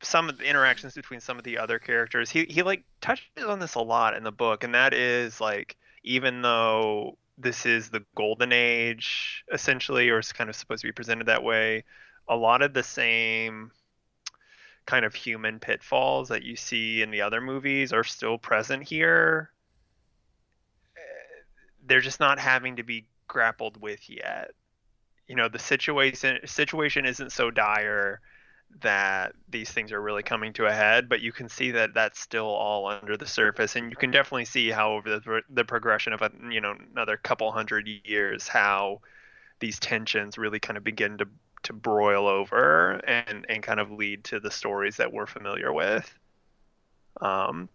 some 0.01 0.29
of 0.29 0.37
the 0.37 0.45
interactions 0.45 0.93
between 0.93 1.19
some 1.19 1.37
of 1.37 1.43
the 1.43 1.57
other 1.57 1.79
characters, 1.79 2.29
he 2.29 2.45
he 2.45 2.63
like 2.63 2.83
touches 3.01 3.25
on 3.45 3.59
this 3.59 3.75
a 3.75 3.81
lot 3.81 4.15
in 4.15 4.23
the 4.23 4.31
book, 4.31 4.63
and 4.63 4.73
that 4.75 4.93
is 4.93 5.39
like 5.41 5.77
even 6.03 6.41
though 6.41 7.17
this 7.37 7.65
is 7.65 7.89
the 7.89 8.03
golden 8.15 8.51
age 8.51 9.43
essentially, 9.51 10.09
or 10.09 10.19
it's 10.19 10.33
kind 10.33 10.49
of 10.49 10.55
supposed 10.55 10.81
to 10.81 10.87
be 10.87 10.91
presented 10.91 11.27
that 11.27 11.43
way, 11.43 11.83
a 12.27 12.35
lot 12.35 12.61
of 12.61 12.73
the 12.73 12.83
same 12.83 13.71
kind 14.85 15.05
of 15.05 15.13
human 15.13 15.59
pitfalls 15.59 16.29
that 16.29 16.43
you 16.43 16.55
see 16.55 17.01
in 17.01 17.11
the 17.11 17.21
other 17.21 17.39
movies 17.39 17.93
are 17.93 18.03
still 18.03 18.37
present 18.37 18.83
here 18.83 19.51
eh, 20.97 20.99
they're 21.85 22.01
just 22.01 22.19
not 22.19 22.39
having 22.39 22.75
to 22.77 22.83
be 22.83 23.05
grappled 23.27 23.79
with 23.81 24.09
yet. 24.09 24.51
You 25.27 25.35
know, 25.35 25.47
the 25.47 25.59
situation 25.59 26.39
situation 26.45 27.05
isn't 27.05 27.31
so 27.31 27.51
dire 27.51 28.19
that 28.81 29.33
these 29.49 29.69
things 29.69 29.91
are 29.91 30.01
really 30.01 30.23
coming 30.23 30.53
to 30.53 30.65
a 30.65 30.73
head, 30.73 31.09
but 31.09 31.21
you 31.21 31.31
can 31.31 31.49
see 31.49 31.71
that 31.71 31.93
that's 31.93 32.19
still 32.19 32.47
all 32.47 32.87
under 32.87 33.17
the 33.17 33.27
surface, 33.27 33.75
and 33.75 33.91
you 33.91 33.97
can 33.97 34.11
definitely 34.11 34.45
see 34.45 34.69
how 34.69 34.93
over 34.93 35.19
the 35.19 35.41
the 35.49 35.65
progression 35.65 36.13
of 36.13 36.21
a 36.21 36.31
you 36.49 36.61
know 36.61 36.75
another 36.91 37.17
couple 37.17 37.51
hundred 37.51 37.87
years 38.05 38.47
how 38.47 39.01
these 39.59 39.79
tensions 39.79 40.37
really 40.37 40.59
kind 40.59 40.77
of 40.77 40.83
begin 40.83 41.17
to 41.17 41.27
to 41.63 41.73
broil 41.73 42.27
over 42.27 42.93
and 43.07 43.45
and 43.49 43.63
kind 43.63 43.79
of 43.79 43.91
lead 43.91 44.23
to 44.23 44.39
the 44.39 44.51
stories 44.51 44.97
that 44.97 45.13
we're 45.13 45.27
familiar 45.27 45.71
with. 45.71 46.17
Um, 47.19 47.69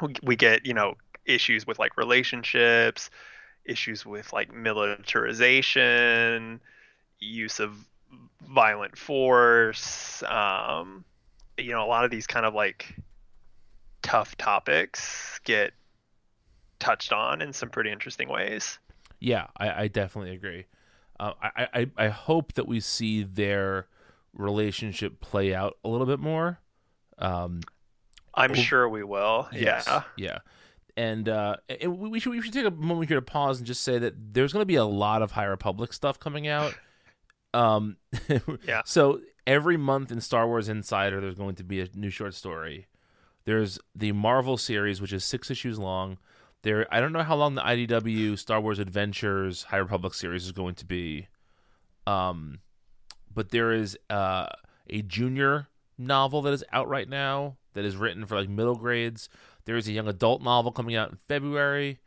we, 0.00 0.14
we 0.22 0.36
get 0.36 0.66
you 0.66 0.74
know 0.74 0.94
issues 1.24 1.66
with 1.66 1.78
like 1.78 1.96
relationships, 1.96 3.10
issues 3.64 4.06
with 4.06 4.32
like 4.32 4.54
militarization, 4.54 6.60
use 7.18 7.60
of 7.60 7.76
violent 8.48 8.96
force. 8.96 10.22
Um, 10.22 11.04
you 11.58 11.70
know, 11.70 11.84
a 11.84 11.88
lot 11.88 12.04
of 12.04 12.10
these 12.10 12.26
kind 12.26 12.46
of 12.46 12.54
like 12.54 12.96
tough 14.02 14.36
topics 14.36 15.40
get 15.44 15.72
touched 16.78 17.12
on 17.12 17.42
in 17.42 17.52
some 17.52 17.70
pretty 17.70 17.90
interesting 17.90 18.28
ways. 18.28 18.78
Yeah, 19.20 19.46
I, 19.56 19.84
I 19.84 19.88
definitely 19.88 20.34
agree. 20.34 20.66
Uh, 21.18 21.32
I, 21.42 21.68
I 21.72 21.90
I 21.96 22.08
hope 22.08 22.52
that 22.54 22.68
we 22.68 22.80
see 22.80 23.22
their 23.22 23.86
relationship 24.34 25.20
play 25.20 25.54
out 25.54 25.78
a 25.82 25.88
little 25.88 26.06
bit 26.06 26.20
more. 26.20 26.60
Um, 27.18 27.60
I'm 28.34 28.52
sure 28.52 28.86
we 28.86 29.02
will. 29.02 29.48
Yes, 29.50 29.86
yeah, 29.88 30.02
yeah 30.16 30.38
and 30.96 31.28
uh, 31.28 31.56
and 31.68 31.98
we 31.98 32.18
should 32.18 32.30
we 32.30 32.40
should 32.40 32.52
take 32.52 32.64
a 32.64 32.70
moment 32.70 33.08
here 33.08 33.18
to 33.18 33.22
pause 33.22 33.58
and 33.58 33.66
just 33.66 33.82
say 33.82 33.98
that 33.98 34.14
there's 34.32 34.52
going 34.52 34.62
to 34.62 34.66
be 34.66 34.76
a 34.76 34.84
lot 34.84 35.22
of 35.22 35.32
High 35.32 35.44
Republic 35.44 35.92
stuff 35.92 36.18
coming 36.18 36.48
out. 36.48 36.74
Um, 37.56 37.96
yeah. 38.66 38.82
So 38.84 39.20
every 39.46 39.76
month 39.76 40.12
in 40.12 40.20
Star 40.20 40.46
Wars 40.46 40.68
Insider, 40.68 41.20
there's 41.20 41.34
going 41.34 41.54
to 41.56 41.64
be 41.64 41.80
a 41.80 41.88
new 41.94 42.10
short 42.10 42.34
story. 42.34 42.86
There's 43.44 43.78
the 43.94 44.12
Marvel 44.12 44.56
series, 44.56 45.00
which 45.00 45.12
is 45.12 45.24
six 45.24 45.50
issues 45.50 45.78
long. 45.78 46.18
There, 46.62 46.86
I 46.92 47.00
don't 47.00 47.12
know 47.12 47.22
how 47.22 47.36
long 47.36 47.54
the 47.54 47.62
IDW 47.62 48.38
Star 48.38 48.60
Wars 48.60 48.78
Adventures 48.78 49.64
High 49.64 49.76
Republic 49.78 50.14
series 50.14 50.44
is 50.44 50.52
going 50.52 50.74
to 50.76 50.84
be. 50.84 51.28
Um, 52.06 52.58
but 53.32 53.50
there 53.50 53.72
is 53.72 53.96
uh, 54.10 54.46
a 54.90 55.02
junior 55.02 55.68
novel 55.96 56.42
that 56.42 56.52
is 56.52 56.64
out 56.72 56.88
right 56.88 57.08
now 57.08 57.56
that 57.74 57.84
is 57.84 57.96
written 57.96 58.26
for 58.26 58.36
like 58.36 58.48
middle 58.48 58.74
grades. 58.74 59.28
There 59.64 59.76
is 59.76 59.88
a 59.88 59.92
young 59.92 60.08
adult 60.08 60.42
novel 60.42 60.72
coming 60.72 60.96
out 60.96 61.10
in 61.10 61.18
February. 61.28 61.98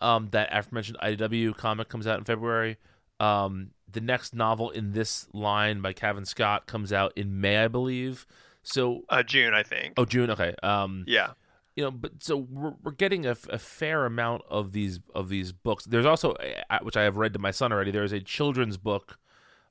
Um, 0.00 0.28
that 0.30 0.48
aforementioned 0.52 0.98
IDW 1.02 1.56
comic 1.56 1.88
comes 1.88 2.06
out 2.06 2.18
in 2.18 2.24
February. 2.24 2.76
Um, 3.20 3.72
the 3.90 4.00
next 4.00 4.34
novel 4.34 4.70
in 4.70 4.92
this 4.92 5.28
line 5.32 5.80
by 5.80 5.92
Cavan 5.92 6.24
Scott 6.24 6.66
comes 6.66 6.92
out 6.92 7.12
in 7.16 7.40
May, 7.40 7.64
I 7.64 7.68
believe. 7.68 8.26
So 8.62 9.02
uh, 9.08 9.22
June, 9.22 9.54
I 9.54 9.62
think. 9.62 9.94
Oh, 9.96 10.04
June. 10.04 10.30
Okay. 10.30 10.54
Um, 10.62 11.04
yeah. 11.06 11.32
You 11.76 11.84
know, 11.84 11.90
but 11.90 12.22
so 12.22 12.36
we're, 12.36 12.74
we're 12.82 12.92
getting 12.92 13.24
a, 13.24 13.36
a 13.50 13.58
fair 13.58 14.04
amount 14.04 14.42
of 14.50 14.72
these 14.72 14.98
of 15.14 15.28
these 15.28 15.52
books. 15.52 15.84
There's 15.84 16.06
also, 16.06 16.34
which 16.82 16.96
I 16.96 17.02
have 17.02 17.16
read 17.16 17.32
to 17.34 17.38
my 17.38 17.52
son 17.52 17.72
already. 17.72 17.92
There 17.92 18.04
is 18.04 18.12
a 18.12 18.20
children's 18.20 18.76
book 18.76 19.18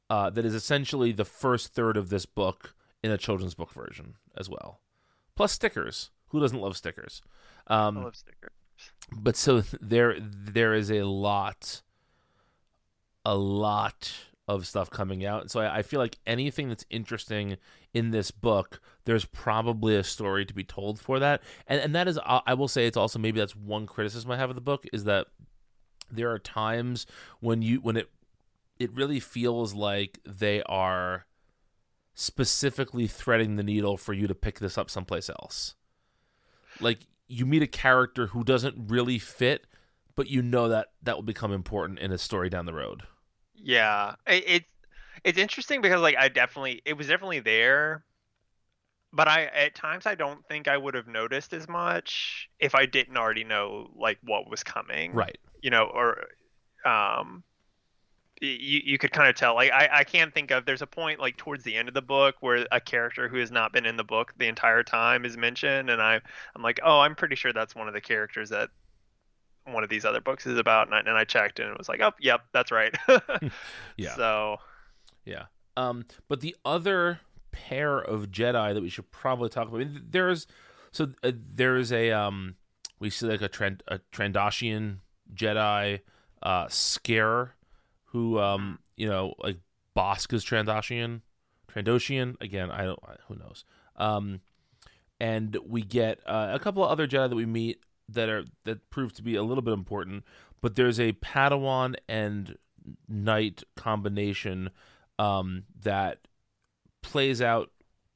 uh, 0.10 0.30
that 0.30 0.46
is 0.46 0.56
essentially 0.56 1.12
the 1.12 1.26
first 1.26 1.74
third 1.74 1.98
of 1.98 2.10
this 2.10 2.26
book 2.26 2.74
in 3.04 3.12
a 3.12 3.18
children's 3.18 3.56
book 3.56 3.74
version 3.74 4.16
as 4.38 4.50
well, 4.50 4.80
plus 5.36 5.52
stickers. 5.52 6.10
Who 6.30 6.40
doesn't 6.40 6.60
love 6.60 6.76
stickers? 6.78 7.22
Um, 7.68 7.98
I 7.98 8.04
love 8.06 8.16
stickers. 8.16 8.52
But 9.12 9.36
so 9.36 9.62
there, 9.82 10.18
there 10.20 10.74
is 10.74 10.92
a 10.92 11.04
lot, 11.04 11.82
a 13.28 13.36
lot 13.36 14.14
of 14.48 14.66
stuff 14.66 14.90
coming 14.90 15.26
out. 15.26 15.52
So 15.52 15.60
I, 15.60 15.80
I, 15.80 15.82
feel 15.82 16.00
like 16.00 16.18
anything 16.26 16.70
that's 16.70 16.86
interesting 16.90 17.58
in 17.94 18.12
this 18.12 18.32
book, 18.32 18.80
there's 19.04 19.26
probably 19.26 19.98
a 19.98 20.04
story 20.04 20.46
to 20.46 20.54
be 20.54 20.64
told 20.64 21.00
for 21.00 21.20
that. 21.20 21.44
And 21.68 21.82
and 21.82 21.94
that 21.96 22.08
is, 22.08 22.18
I 22.26 22.54
will 22.54 22.70
say, 22.70 22.88
it's 22.88 22.96
also 22.96 23.20
maybe 23.20 23.40
that's 23.40 23.56
one 23.56 23.86
criticism 23.86 24.32
I 24.32 24.38
have 24.38 24.50
of 24.50 24.56
the 24.56 24.62
book 24.62 24.86
is 24.94 25.04
that 25.04 25.28
there 26.10 26.32
are 26.32 26.40
times 26.40 27.06
when 27.42 27.62
you 27.62 27.82
when 27.82 27.98
it 27.98 28.10
it 28.80 28.94
really 28.94 29.20
feels 29.20 29.74
like 29.74 30.20
they 30.26 30.64
are 30.64 31.26
specifically 32.14 33.08
threading 33.08 33.58
the 33.58 33.64
needle 33.64 33.98
for 33.98 34.14
you 34.14 34.28
to 34.28 34.36
pick 34.36 34.60
this 34.60 34.78
up 34.78 34.90
someplace 34.90 35.30
else 35.30 35.76
like 36.80 37.08
you 37.28 37.46
meet 37.46 37.62
a 37.62 37.68
character 37.68 38.28
who 38.28 38.44
doesn't 38.44 38.90
really 38.90 39.20
fit, 39.20 39.68
but 40.16 40.28
you 40.28 40.42
know 40.42 40.70
that 40.70 40.88
that 41.04 41.16
will 41.16 41.24
become 41.24 41.52
important 41.52 42.00
in 42.00 42.12
a 42.12 42.18
story 42.18 42.50
down 42.50 42.66
the 42.66 42.74
road. 42.74 43.04
Yeah, 43.58 44.16
it, 44.26 44.44
it's 44.48 44.66
it's 45.24 45.38
interesting 45.38 45.82
because 45.82 46.02
like 46.02 46.16
I 46.18 46.30
definitely 46.30 46.82
it 46.86 46.94
was 46.94 47.08
definitely 47.08 47.40
there, 47.40 48.04
but 49.14 49.28
I 49.28 49.46
at 49.46 49.76
times 49.76 50.06
I 50.06 50.16
don't 50.16 50.46
think 50.48 50.68
I 50.68 50.78
would 50.78 50.94
have 50.96 51.08
noticed 51.08 51.54
as 51.54 51.68
much 51.68 52.50
if 52.60 52.76
I 52.76 52.86
didn't 52.86 53.18
already 53.18 53.44
know 53.44 53.90
like 53.96 54.20
what 54.24 54.50
was 54.50 54.64
coming. 54.64 55.14
Right. 55.14 55.38
You 55.62 55.70
know, 55.72 55.86
or 55.86 56.28
um 56.86 57.44
you, 58.42 58.82
you 58.86 58.98
could 59.00 59.12
kind 59.12 59.28
of 59.30 59.36
tell 59.36 59.56
like 59.56 59.72
I, 59.72 59.90
I 59.92 60.04
can't 60.04 60.34
think 60.34 60.52
of 60.52 60.66
there's 60.66 60.84
a 60.84 60.88
point 60.88 61.20
like 61.20 61.38
towards 61.38 61.64
the 61.64 61.76
end 61.76 61.88
of 61.88 61.96
the 61.96 62.02
book 62.04 62.36
where 62.42 62.68
a 62.72 62.80
character 62.80 63.28
who 63.28 63.38
has 63.38 63.52
not 63.52 63.74
been 63.74 63.86
in 63.86 63.98
the 63.98 64.04
book 64.04 64.34
the 64.38 64.48
entire 64.48 64.84
time 64.84 65.26
is 65.26 65.36
mentioned 65.38 65.90
and 65.90 66.02
I 66.02 66.22
I'm 66.56 66.62
like 66.62 66.80
oh 66.84 67.00
I'm 67.00 67.16
pretty 67.16 67.36
sure 67.36 67.52
that's 67.52 67.76
one 67.76 67.88
of 67.88 67.96
the 67.96 68.02
characters 68.02 68.50
that 68.50 68.70
one 69.72 69.84
of 69.84 69.90
these 69.90 70.06
other 70.06 70.22
books 70.22 70.46
is 70.46 70.58
about 70.58 70.88
and 70.88 70.96
I, 70.96 71.00
and 71.00 71.10
I 71.10 71.24
checked 71.24 71.60
and 71.60 71.70
it 71.70 71.78
was 71.78 71.90
like 71.90 72.02
oh 72.02 72.12
yep 72.20 72.42
that's 72.54 72.72
right 72.72 72.96
yeah 73.98 74.16
so 74.16 74.58
yeah 75.26 75.46
um 75.76 76.06
but 76.28 76.42
the 76.42 76.56
other 76.64 77.20
pair 77.52 77.98
of 77.98 78.32
Jedi 78.32 78.74
that 78.74 78.82
we 78.82 78.90
should 78.90 79.12
probably 79.12 79.50
talk 79.50 79.68
about 79.68 79.82
I 79.82 79.86
mean, 79.86 80.04
there's 80.10 80.48
so 80.92 81.12
uh, 81.24 81.32
there 81.36 81.76
is 81.76 81.92
a 81.92 82.12
um 82.12 82.56
we 83.00 83.10
see 83.10 83.28
like 83.28 83.42
a 83.42 83.50
trend 83.50 83.84
a 83.88 84.00
Trandoshan 84.12 84.98
Jedi 85.34 86.02
uh 86.42 86.68
scare 86.70 87.56
who 88.06 88.40
um 88.40 88.80
you 88.96 89.08
know 89.08 89.34
like 89.40 89.58
Bossk 89.98 90.32
is 90.34 90.46
Trandoshan, 90.46 91.22
Trandoshan 91.68 92.40
again. 92.40 92.70
I 92.70 92.86
don't 92.86 93.00
who 93.28 93.36
knows. 93.36 93.66
Um, 93.96 94.42
and 95.20 95.58
we 95.68 95.82
get 95.82 96.20
uh, 96.28 96.52
a 96.54 96.60
couple 96.60 96.84
of 96.86 96.92
other 96.92 97.08
Jedi 97.08 97.30
that 97.30 97.36
we 97.36 97.48
meet 97.48 97.82
that 98.10 98.30
are 98.30 98.46
that 98.66 98.90
prove 98.90 99.14
to 99.14 99.24
be 99.24 99.36
a 99.36 99.44
little 99.44 99.62
bit 99.62 99.74
important. 99.74 100.24
But 100.62 100.76
there's 100.76 101.00
a 101.00 101.14
Padawan 101.14 101.96
and 102.08 102.58
Knight 103.08 103.64
combination 103.76 104.70
um, 105.20 105.64
that 105.82 106.28
plays 107.02 107.42
out 107.42 107.72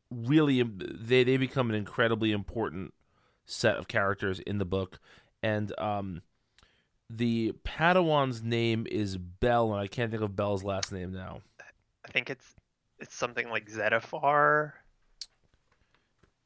really. 0.10 0.62
They 0.64 1.24
they 1.24 1.38
become 1.38 1.70
an 1.70 1.76
incredibly 1.76 2.32
important 2.32 2.94
set 3.46 3.78
of 3.78 3.88
characters 3.88 4.40
in 4.40 4.58
the 4.58 4.66
book, 4.66 5.00
and 5.44 5.78
um, 5.80 6.22
the 7.10 7.54
Padawan's 7.66 8.42
name 8.42 8.88
is 8.90 9.18
Bell, 9.18 9.74
and 9.74 9.82
I 9.82 9.88
can't 9.88 10.12
think 10.12 10.24
of 10.24 10.36
Bell's 10.36 10.64
last 10.64 10.92
name 10.92 11.12
now. 11.12 11.42
I 12.06 12.12
think 12.12 12.30
it's 12.30 12.56
it's 13.00 13.16
something 13.16 13.50
like 13.50 13.70
Zettifar. 13.70 14.74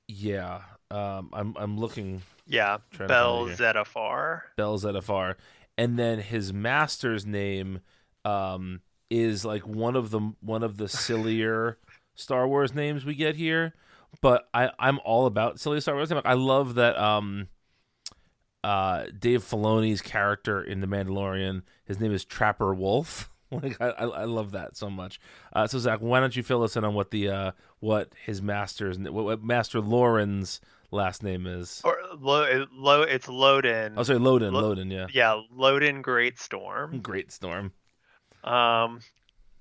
Yeah, 0.08 0.62
um, 0.92 1.30
I'm 1.34 1.56
I'm 1.58 1.78
looking. 1.78 2.22
Yeah, 2.48 2.78
Bell 2.98 3.48
Zettifar. 3.48 4.42
Bell 4.56 4.78
Zettifar, 4.78 5.36
and 5.78 5.98
then 5.98 6.20
his 6.20 6.54
master's 6.54 7.26
name 7.26 7.80
um, 8.24 8.82
is 9.10 9.46
like 9.46 9.68
one 9.68 9.96
of 9.96 10.12
the 10.12 10.20
one 10.42 10.64
of 10.64 10.78
the 10.78 10.88
sillier 10.88 11.78
Star 12.16 12.48
Wars 12.48 12.74
names 12.74 13.06
we 13.06 13.16
get 13.16 13.36
here. 13.36 13.74
But 14.22 14.48
I 14.54 14.72
I'm 14.80 15.00
all 15.04 15.26
about 15.26 15.60
silly 15.60 15.82
Star 15.82 15.96
Wars. 15.96 16.12
I 16.12 16.34
love 16.34 16.76
that. 16.76 16.98
Um, 16.98 17.48
uh, 18.66 19.06
Dave 19.20 19.44
Filoni's 19.44 20.02
character 20.02 20.60
in 20.60 20.82
The 20.82 20.88
Mandalorian. 20.88 21.62
His 21.84 22.00
name 22.00 22.12
is 22.12 22.26
Trapper 22.26 22.74
Wolf. 22.74 23.30
Like 23.52 23.80
I, 23.80 23.90
I, 23.90 24.06
I 24.06 24.24
love 24.26 24.52
that 24.52 24.76
so 24.76 24.90
much. 24.90 25.20
Uh, 25.54 25.68
so 25.68 25.78
Zach, 25.78 26.00
why 26.00 26.20
don't 26.20 26.36
you 26.36 26.42
fill 26.42 26.64
us 26.64 26.76
in 26.76 26.84
on 26.84 26.96
what 26.96 27.12
the 27.12 27.30
uh, 27.30 27.52
what 27.80 28.12
his 28.26 28.42
master's 28.42 28.98
what, 28.98 29.14
what 29.14 29.44
Master 29.44 29.80
Lauren's 29.80 30.60
last 30.96 31.22
name 31.24 31.46
is? 31.46 31.82
Or 31.84 31.98
lo, 32.20 32.66
lo 32.74 33.02
it's 33.04 33.28
Loden. 33.28 33.94
Oh, 33.98 34.04
sorry, 34.04 34.20
Loden. 34.20 34.52
Lo- 34.52 34.74
Loden, 34.76 34.92
yeah. 34.92 35.08
Yeah, 35.14 35.42
Loden 35.56 36.02
Greatstorm. 36.02 37.02
Great 37.02 37.32
storm. 37.32 37.72
Um, 38.44 39.00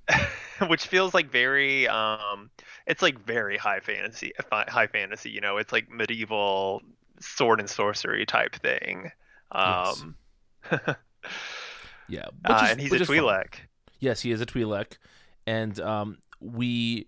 which 0.69 0.87
feels 0.87 1.15
like 1.15 1.31
very 1.31 1.89
um, 1.89 2.51
it's 2.87 3.03
like 3.03 3.19
very 3.25 3.57
high 3.57 3.81
fantasy, 3.81 4.33
high 4.51 4.87
fantasy. 4.87 5.31
You 5.31 5.41
know, 5.41 5.57
it's 5.59 5.73
like 5.73 5.91
medieval 5.91 6.83
sword 7.21 7.61
and 7.61 7.69
sorcery 7.69 8.27
type 8.27 8.55
thing. 8.57 9.11
Yes. 9.55 10.03
Um, 10.03 10.17
Yeah, 12.09 12.27
which 12.27 12.51
uh, 12.53 12.61
is- 12.65 12.71
and 12.73 12.81
he's 12.81 12.93
a. 12.93 12.99
Twi'lek. 12.99 13.55
Yes, 13.99 14.21
he 14.21 14.31
is 14.31 14.41
a 14.43 14.47
Twi'lek, 14.47 14.99
and 15.47 15.79
um, 15.81 16.19
we 16.41 17.07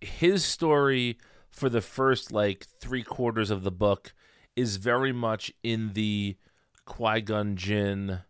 his 0.00 0.42
story 0.44 1.18
for 1.52 1.68
the 1.68 1.80
first 1.80 2.32
like 2.32 2.66
three 2.80 3.02
quarters 3.02 3.50
of 3.50 3.62
the 3.62 3.70
book 3.70 4.14
is 4.56 4.76
very 4.76 5.12
much 5.12 5.52
in 5.62 5.92
the 5.92 6.36
Qui 6.84 7.20
Gon 7.20 7.56
Jinn, 7.56 8.20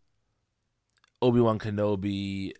Obi 1.20 1.40
Wan 1.40 1.58
Kenobi. 1.58 2.52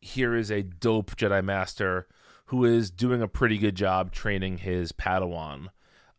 Here 0.00 0.34
is 0.34 0.50
a 0.50 0.62
dope 0.62 1.16
Jedi 1.16 1.44
Master 1.44 2.06
who 2.46 2.64
is 2.64 2.90
doing 2.90 3.22
a 3.22 3.28
pretty 3.28 3.58
good 3.58 3.74
job 3.74 4.12
training 4.12 4.58
his 4.58 4.92
Padawan. 4.92 5.68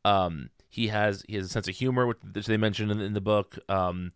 Um, 0.04 0.50
he 0.70 0.88
has 0.88 1.24
he 1.28 1.36
has 1.36 1.46
a 1.46 1.50
sense 1.50 1.68
of 1.68 1.76
humor, 1.76 2.06
which 2.06 2.46
they 2.46 2.58
mentioned 2.58 2.92
in, 2.92 3.00
in 3.00 3.14
the 3.14 3.22
book. 3.22 3.58
Um, 3.68 4.12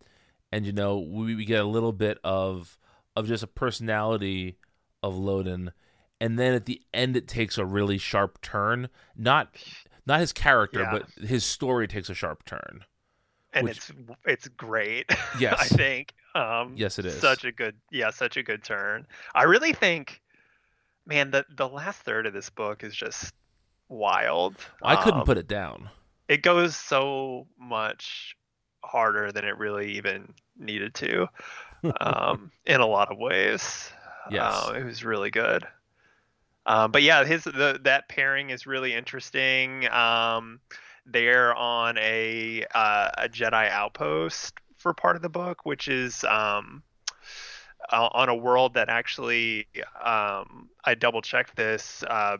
and 0.52 0.66
you 0.66 0.74
know 0.74 1.00
we, 1.00 1.36
we 1.36 1.46
get 1.46 1.62
a 1.62 1.68
little 1.68 1.94
bit 1.94 2.20
of 2.24 2.78
of 3.16 3.28
just 3.28 3.44
a 3.44 3.48
personality 3.48 4.58
of 5.02 5.16
Loden, 5.16 5.72
and 6.22 6.40
then 6.40 6.54
at 6.54 6.66
the 6.68 6.82
end 6.94 7.18
it 7.18 7.28
takes 7.28 7.58
a 7.58 7.66
really 7.66 7.98
sharp 7.98 8.40
turn. 8.42 8.88
Not 9.18 9.50
not 10.06 10.20
his 10.22 10.32
character, 10.32 10.82
Yeah. 10.82 10.92
but 11.00 11.28
his 11.28 11.44
story 11.44 11.88
takes 11.88 12.10
a 12.10 12.14
sharp 12.14 12.46
turn. 12.46 12.86
and 13.54 13.66
Which- 13.66 13.78
it's 13.78 13.92
it's 14.26 14.48
great. 14.48 15.12
Yes. 15.40 15.60
I 15.60 15.66
think. 15.66 16.14
Um, 16.34 16.74
Yes, 16.78 16.98
it 17.00 17.06
is. 17.06 17.20
Such 17.20 17.44
a 17.44 17.52
good, 17.52 17.76
yeah, 17.92 18.10
such 18.12 18.38
a 18.38 18.44
good 18.44 18.64
turn. 18.64 19.06
I 19.36 19.44
really 19.44 19.74
think, 19.74 20.22
man, 21.06 21.32
the 21.32 21.44
the 21.58 21.68
last 21.68 22.00
third 22.04 22.26
of 22.26 22.32
this 22.34 22.50
book 22.50 22.84
is 22.86 22.96
just 22.96 23.34
wild. 23.90 24.56
I 24.82 24.96
couldn't 25.04 25.22
Um, 25.22 25.26
put 25.26 25.38
it 25.38 25.48
down. 25.50 25.90
It 26.30 26.44
goes 26.44 26.78
so 26.78 27.48
much 27.60 28.38
harder 28.86 29.32
than 29.34 29.44
it 29.44 29.58
really 29.58 29.92
even 29.98 30.34
needed 30.58 30.94
to, 30.96 31.28
um, 32.00 32.52
in 32.66 32.80
a 32.80 32.86
lot 32.88 33.12
of 33.12 33.18
ways. 33.18 33.92
Yes. 34.30 34.54
Uh, 34.56 34.74
it 34.78 34.86
was 34.86 35.04
really 35.04 35.30
good. 35.32 35.68
Um, 36.66 36.92
but 36.92 37.02
yeah, 37.04 37.24
his 37.26 37.44
the 37.44 37.80
that 37.84 38.08
pairing 38.10 38.50
is 38.52 38.68
really 38.68 38.94
interesting. 38.94 39.90
Um, 39.90 40.60
they're 41.06 41.56
on 41.56 41.98
a 41.98 42.66
uh, 42.74 43.10
a 43.18 43.30
Jedi 43.30 43.70
outpost 43.70 44.54
for 44.78 44.94
part 44.94 45.16
of 45.16 45.22
the 45.22 45.30
book, 45.30 45.66
which 45.66 45.88
is 45.88 46.24
um, 46.24 46.84
uh, 47.92 48.10
on 48.12 48.30
a 48.30 48.36
world 48.36 48.76
that 48.76 48.90
actually 48.90 49.68
um, 50.04 50.70
I 50.86 50.94
double 50.96 51.22
checked 51.22 51.56
this. 51.56 52.04
Uh, 52.08 52.38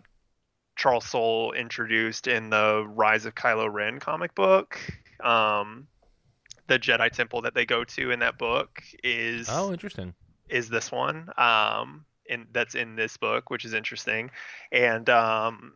Charles 0.76 1.06
Soule 1.06 1.52
introduced 1.54 2.28
in 2.28 2.50
the 2.50 2.86
Rise 2.88 3.26
of 3.26 3.36
Kylo 3.36 3.72
Ren 3.72 4.00
comic 4.00 4.34
book. 4.36 4.80
Um, 5.20 5.88
the 6.68 6.80
Jedi 6.80 7.12
temple 7.12 7.42
that 7.42 7.54
they 7.54 7.66
go 7.66 7.84
to 7.84 8.12
in 8.12 8.20
that 8.20 8.38
book 8.38 8.82
is 9.04 9.48
Oh, 9.52 9.72
interesting. 9.74 10.14
is 10.48 10.70
this 10.70 10.92
one 10.92 11.30
um 11.38 12.06
in 12.32 12.48
that's 12.52 12.74
in 12.76 12.96
this 12.96 13.18
book 13.18 13.50
which 13.50 13.66
is 13.66 13.74
interesting 13.74 14.32
and 14.72 15.10
um 15.10 15.74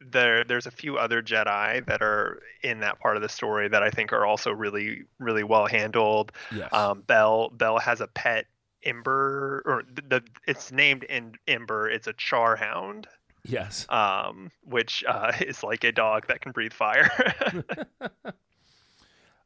there 0.00 0.42
there's 0.44 0.66
a 0.66 0.70
few 0.70 0.96
other 0.96 1.22
jedi 1.22 1.84
that 1.86 2.02
are 2.02 2.40
in 2.62 2.80
that 2.80 2.98
part 2.98 3.16
of 3.16 3.22
the 3.22 3.28
story 3.28 3.68
that 3.68 3.82
i 3.82 3.90
think 3.90 4.12
are 4.12 4.24
also 4.26 4.50
really 4.50 5.02
really 5.18 5.44
well 5.44 5.66
handled 5.66 6.32
Yes. 6.50 6.72
um 6.72 7.02
bell 7.02 7.50
bell 7.50 7.78
has 7.78 8.00
a 8.00 8.06
pet 8.08 8.46
ember 8.84 9.62
or 9.64 9.84
the, 9.94 10.02
the 10.02 10.22
it's 10.48 10.72
named 10.72 11.04
in 11.04 11.34
ember 11.46 11.88
it's 11.88 12.08
a 12.08 12.12
char 12.14 12.56
hound 12.56 13.06
yes. 13.44 13.86
um 13.90 14.50
which 14.64 15.04
uh 15.06 15.32
is 15.40 15.62
like 15.62 15.84
a 15.84 15.92
dog 15.92 16.26
that 16.28 16.40
can 16.40 16.50
breathe 16.52 16.72
fire 16.72 17.08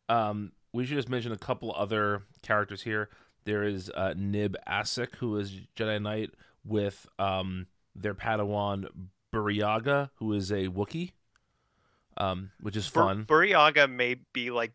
Um, 0.09 0.53
we 0.73 0.85
should 0.85 0.97
just 0.97 1.09
mention 1.09 1.33
a 1.33 1.37
couple 1.39 1.75
other 1.77 2.23
characters 2.43 2.83
here. 2.83 3.09
There 3.47 3.63
is 3.63 3.91
uh, 3.95 4.13
Nib 4.17 4.57
Assek, 4.69 5.15
who 5.17 5.39
is 5.39 5.53
Jedi 5.77 6.03
Knight 6.03 6.31
with 6.65 7.07
um, 7.19 7.67
their 7.95 8.13
Padawan 8.15 8.87
Burryaga, 9.33 10.11
who 10.17 10.33
is 10.35 10.51
a 10.51 10.67
Wookiee, 10.69 11.13
um, 12.19 12.51
which 12.61 12.77
is 12.77 12.89
Bur- 12.91 13.03
fun. 13.03 13.25
Burryaga 13.25 13.91
may 13.91 14.17
be 14.33 14.51
like 14.51 14.73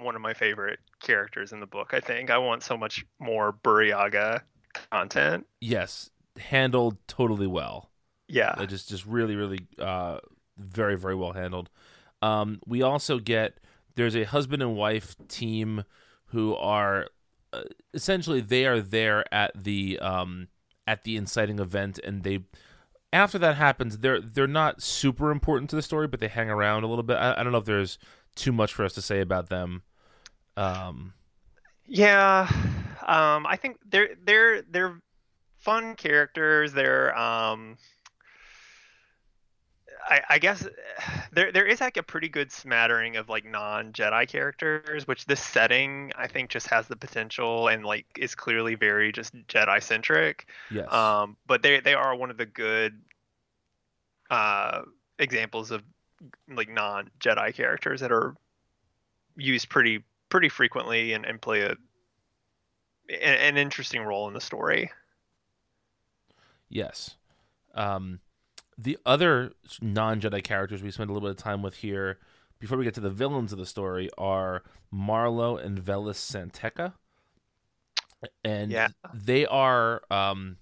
one 0.00 0.14
of 0.14 0.22
my 0.22 0.34
favorite 0.34 0.80
characters 1.00 1.52
in 1.52 1.60
the 1.60 1.66
book. 1.66 1.92
I 1.94 2.00
think 2.00 2.30
I 2.30 2.38
want 2.38 2.62
so 2.62 2.76
much 2.76 3.04
more 3.18 3.52
Burryaga 3.64 4.42
content. 4.90 5.46
yes, 5.60 6.10
handled 6.38 6.96
totally 7.08 7.46
well. 7.46 7.90
Yeah, 8.28 8.54
Uh, 8.56 8.66
just 8.66 8.88
just 8.88 9.04
really 9.04 9.36
really 9.36 9.66
uh, 9.78 10.18
very 10.58 10.96
very 10.96 11.14
well 11.14 11.32
handled. 11.32 11.68
Um, 12.22 12.60
we 12.66 12.80
also 12.82 13.18
get 13.18 13.58
there's 13.96 14.16
a 14.16 14.24
husband 14.24 14.62
and 14.62 14.74
wife 14.76 15.16
team 15.28 15.84
who 16.26 16.54
are 16.54 17.08
uh, 17.52 17.62
essentially 17.94 18.40
they 18.40 18.66
are 18.66 18.80
there 18.80 19.24
at 19.32 19.52
the 19.54 19.98
um, 19.98 20.48
at 20.86 21.04
the 21.04 21.16
inciting 21.16 21.58
event, 21.58 21.98
and 22.02 22.22
they 22.22 22.44
after 23.12 23.38
that 23.38 23.56
happens 23.56 23.98
they're 23.98 24.20
they're 24.20 24.46
not 24.46 24.82
super 24.82 25.30
important 25.30 25.70
to 25.70 25.76
the 25.76 25.82
story, 25.82 26.06
but 26.06 26.20
they 26.20 26.28
hang 26.28 26.50
around 26.50 26.84
a 26.84 26.86
little 26.86 27.02
bit. 27.02 27.16
I, 27.16 27.34
I 27.38 27.42
don't 27.42 27.52
know 27.52 27.58
if 27.58 27.64
there's 27.64 27.98
too 28.34 28.52
much 28.52 28.72
for 28.72 28.84
us 28.84 28.94
to 28.94 29.02
say 29.02 29.20
about 29.20 29.48
them. 29.48 29.82
Um, 30.56 31.14
yeah. 31.86 32.48
Um, 33.06 33.46
I 33.46 33.56
think 33.56 33.78
they're 33.88 34.10
they're 34.24 34.62
they're 34.62 35.00
fun 35.58 35.94
characters. 35.94 36.72
They're 36.72 37.16
um. 37.18 37.76
I, 40.08 40.22
I 40.30 40.38
guess 40.38 40.66
there 41.32 41.52
there 41.52 41.66
is 41.66 41.80
like 41.80 41.96
a 41.96 42.02
pretty 42.02 42.28
good 42.28 42.52
smattering 42.52 43.16
of 43.16 43.28
like 43.28 43.44
non 43.44 43.92
Jedi 43.92 44.28
characters, 44.28 45.06
which 45.06 45.26
this 45.26 45.40
setting 45.40 46.12
I 46.16 46.26
think 46.26 46.50
just 46.50 46.66
has 46.68 46.88
the 46.88 46.96
potential 46.96 47.68
and 47.68 47.84
like 47.84 48.06
is 48.18 48.34
clearly 48.34 48.74
very 48.74 49.12
just 49.12 49.34
Jedi 49.48 49.82
centric. 49.82 50.46
yes, 50.70 50.92
Um, 50.92 51.36
but 51.46 51.62
they 51.62 51.80
they 51.80 51.94
are 51.94 52.14
one 52.16 52.30
of 52.30 52.36
the 52.36 52.46
good 52.46 53.00
uh, 54.30 54.82
examples 55.18 55.70
of 55.70 55.82
like 56.48 56.68
non 56.68 57.10
Jedi 57.20 57.54
characters 57.54 58.00
that 58.00 58.12
are 58.12 58.36
used 59.36 59.68
pretty 59.68 60.02
pretty 60.28 60.48
frequently 60.48 61.12
and, 61.12 61.24
and 61.26 61.40
play 61.40 61.62
a 61.62 61.70
an, 63.08 63.34
an 63.34 63.56
interesting 63.56 64.02
role 64.02 64.26
in 64.28 64.34
the 64.34 64.40
story. 64.40 64.90
Yes. 66.68 67.16
Um, 67.74 68.20
the 68.78 68.98
other 69.06 69.52
non 69.80 70.20
Jedi 70.20 70.42
characters 70.42 70.82
we 70.82 70.90
spend 70.90 71.10
a 71.10 71.12
little 71.12 71.28
bit 71.28 71.36
of 71.36 71.42
time 71.42 71.62
with 71.62 71.76
here, 71.76 72.18
before 72.58 72.78
we 72.78 72.84
get 72.84 72.94
to 72.94 73.00
the 73.00 73.10
villains 73.10 73.52
of 73.52 73.58
the 73.58 73.66
story, 73.66 74.08
are 74.18 74.62
Marlo 74.92 75.62
and 75.62 75.78
Vellis 75.78 76.16
San 76.16 76.50
Tekka. 76.50 76.94
And 78.44 78.70
Yeah. 78.72 78.88
they 79.12 79.46
are 79.46 80.02
um, 80.10 80.58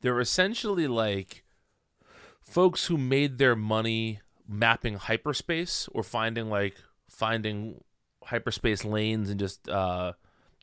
they're 0.00 0.20
essentially 0.20 0.86
like 0.88 1.44
folks 2.42 2.86
who 2.86 2.96
made 2.96 3.38
their 3.38 3.54
money 3.56 4.20
mapping 4.48 4.94
hyperspace 4.94 5.88
or 5.92 6.02
finding 6.02 6.48
like 6.48 6.76
finding 7.08 7.82
hyperspace 8.24 8.84
lanes 8.84 9.30
and 9.30 9.38
just 9.38 9.68
uh 9.68 10.12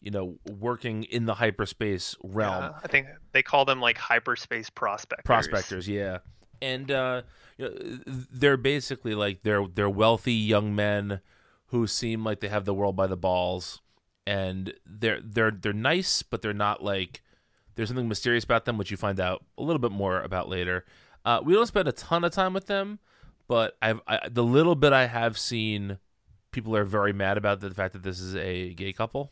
you 0.02 0.12
know 0.12 0.38
working 0.60 1.04
in 1.04 1.26
the 1.26 1.36
hyperspace 1.36 2.16
realm 2.24 2.64
Yeah, 2.64 2.72
I 2.84 2.88
think 2.88 3.08
they 3.32 3.44
call 3.44 3.66
them 3.66 3.80
like 3.80 3.98
hyperspace 3.98 4.70
prospectors. 4.70 5.26
prospectors 5.26 5.88
yeah 5.88 6.20
and 6.62 6.92
uh 6.92 7.22
you 7.58 7.66
know, 7.66 8.00
they're 8.06 8.58
basically 8.58 9.16
like 9.16 9.44
they're 9.44 9.68
they're 9.68 9.90
wealthy 9.90 10.34
young 10.34 10.76
men 10.76 11.22
who 11.68 11.88
seem 11.88 12.24
like 12.24 12.40
they 12.40 12.48
have 12.48 12.66
the 12.66 12.74
world 12.74 12.96
by 12.96 13.08
the 13.08 13.18
balls. 13.18 13.82
And 14.28 14.74
they're 14.86 15.20
they're 15.24 15.52
they're 15.52 15.74
nice 15.74 16.24
but 16.24 16.42
they're 16.42 16.54
not 16.54 16.84
like 16.84 17.22
there's 17.76 17.90
something 17.90 18.08
mysterious 18.08 18.44
about 18.44 18.66
them 18.66 18.78
which 18.78 18.90
you 18.90 18.98
find 18.98 19.20
out 19.20 19.46
a 19.58 19.64
little 19.64 19.80
bit 19.80 19.92
more 19.92 20.22
about 20.22 20.50
later. 20.50 20.86
Uh 21.24 21.42
we 21.44 21.54
don't 21.54 21.68
spend 21.68 21.88
a 21.88 21.92
ton 21.92 22.24
of 22.24 22.32
time 22.32 22.54
with 22.54 22.68
them 22.68 23.00
but 23.48 23.78
i've 23.82 24.02
I, 24.08 24.28
the 24.30 24.44
little 24.44 24.76
bit 24.76 24.94
i 24.94 25.06
have 25.06 25.38
seen 25.38 26.00
people 26.52 26.76
are 26.76 26.86
very 26.86 27.14
mad 27.14 27.38
about 27.38 27.60
the 27.60 27.70
fact 27.70 27.94
that 27.94 28.02
this 28.02 28.20
is 28.20 28.36
a 28.36 28.74
gay 28.74 28.94
couple. 28.94 29.32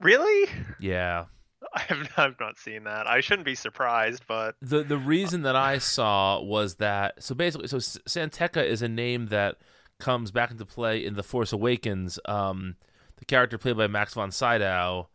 Really? 0.00 0.48
yeah 0.78 1.26
I 1.74 1.80
have 1.80 2.08
I've 2.16 2.40
not 2.40 2.58
seen 2.58 2.84
that. 2.84 3.06
I 3.06 3.20
shouldn't 3.20 3.44
be 3.44 3.54
surprised, 3.54 4.24
but 4.26 4.54
the 4.62 4.82
the 4.82 4.96
reason 4.98 5.42
that 5.42 5.56
I 5.56 5.78
saw 5.78 6.40
was 6.40 6.76
that 6.76 7.22
so 7.22 7.34
basically 7.34 7.68
so 7.68 7.78
San 7.78 8.30
Tekka 8.30 8.64
is 8.64 8.82
a 8.82 8.88
name 8.88 9.26
that 9.26 9.56
comes 9.98 10.30
back 10.30 10.50
into 10.50 10.64
play 10.64 11.04
in 11.04 11.14
The 11.14 11.22
Force 11.22 11.52
Awakens. 11.52 12.18
Um, 12.24 12.76
the 13.16 13.24
character 13.26 13.58
played 13.58 13.76
by 13.76 13.86
Max 13.86 14.14
von 14.14 14.30
Sydow 14.30 15.08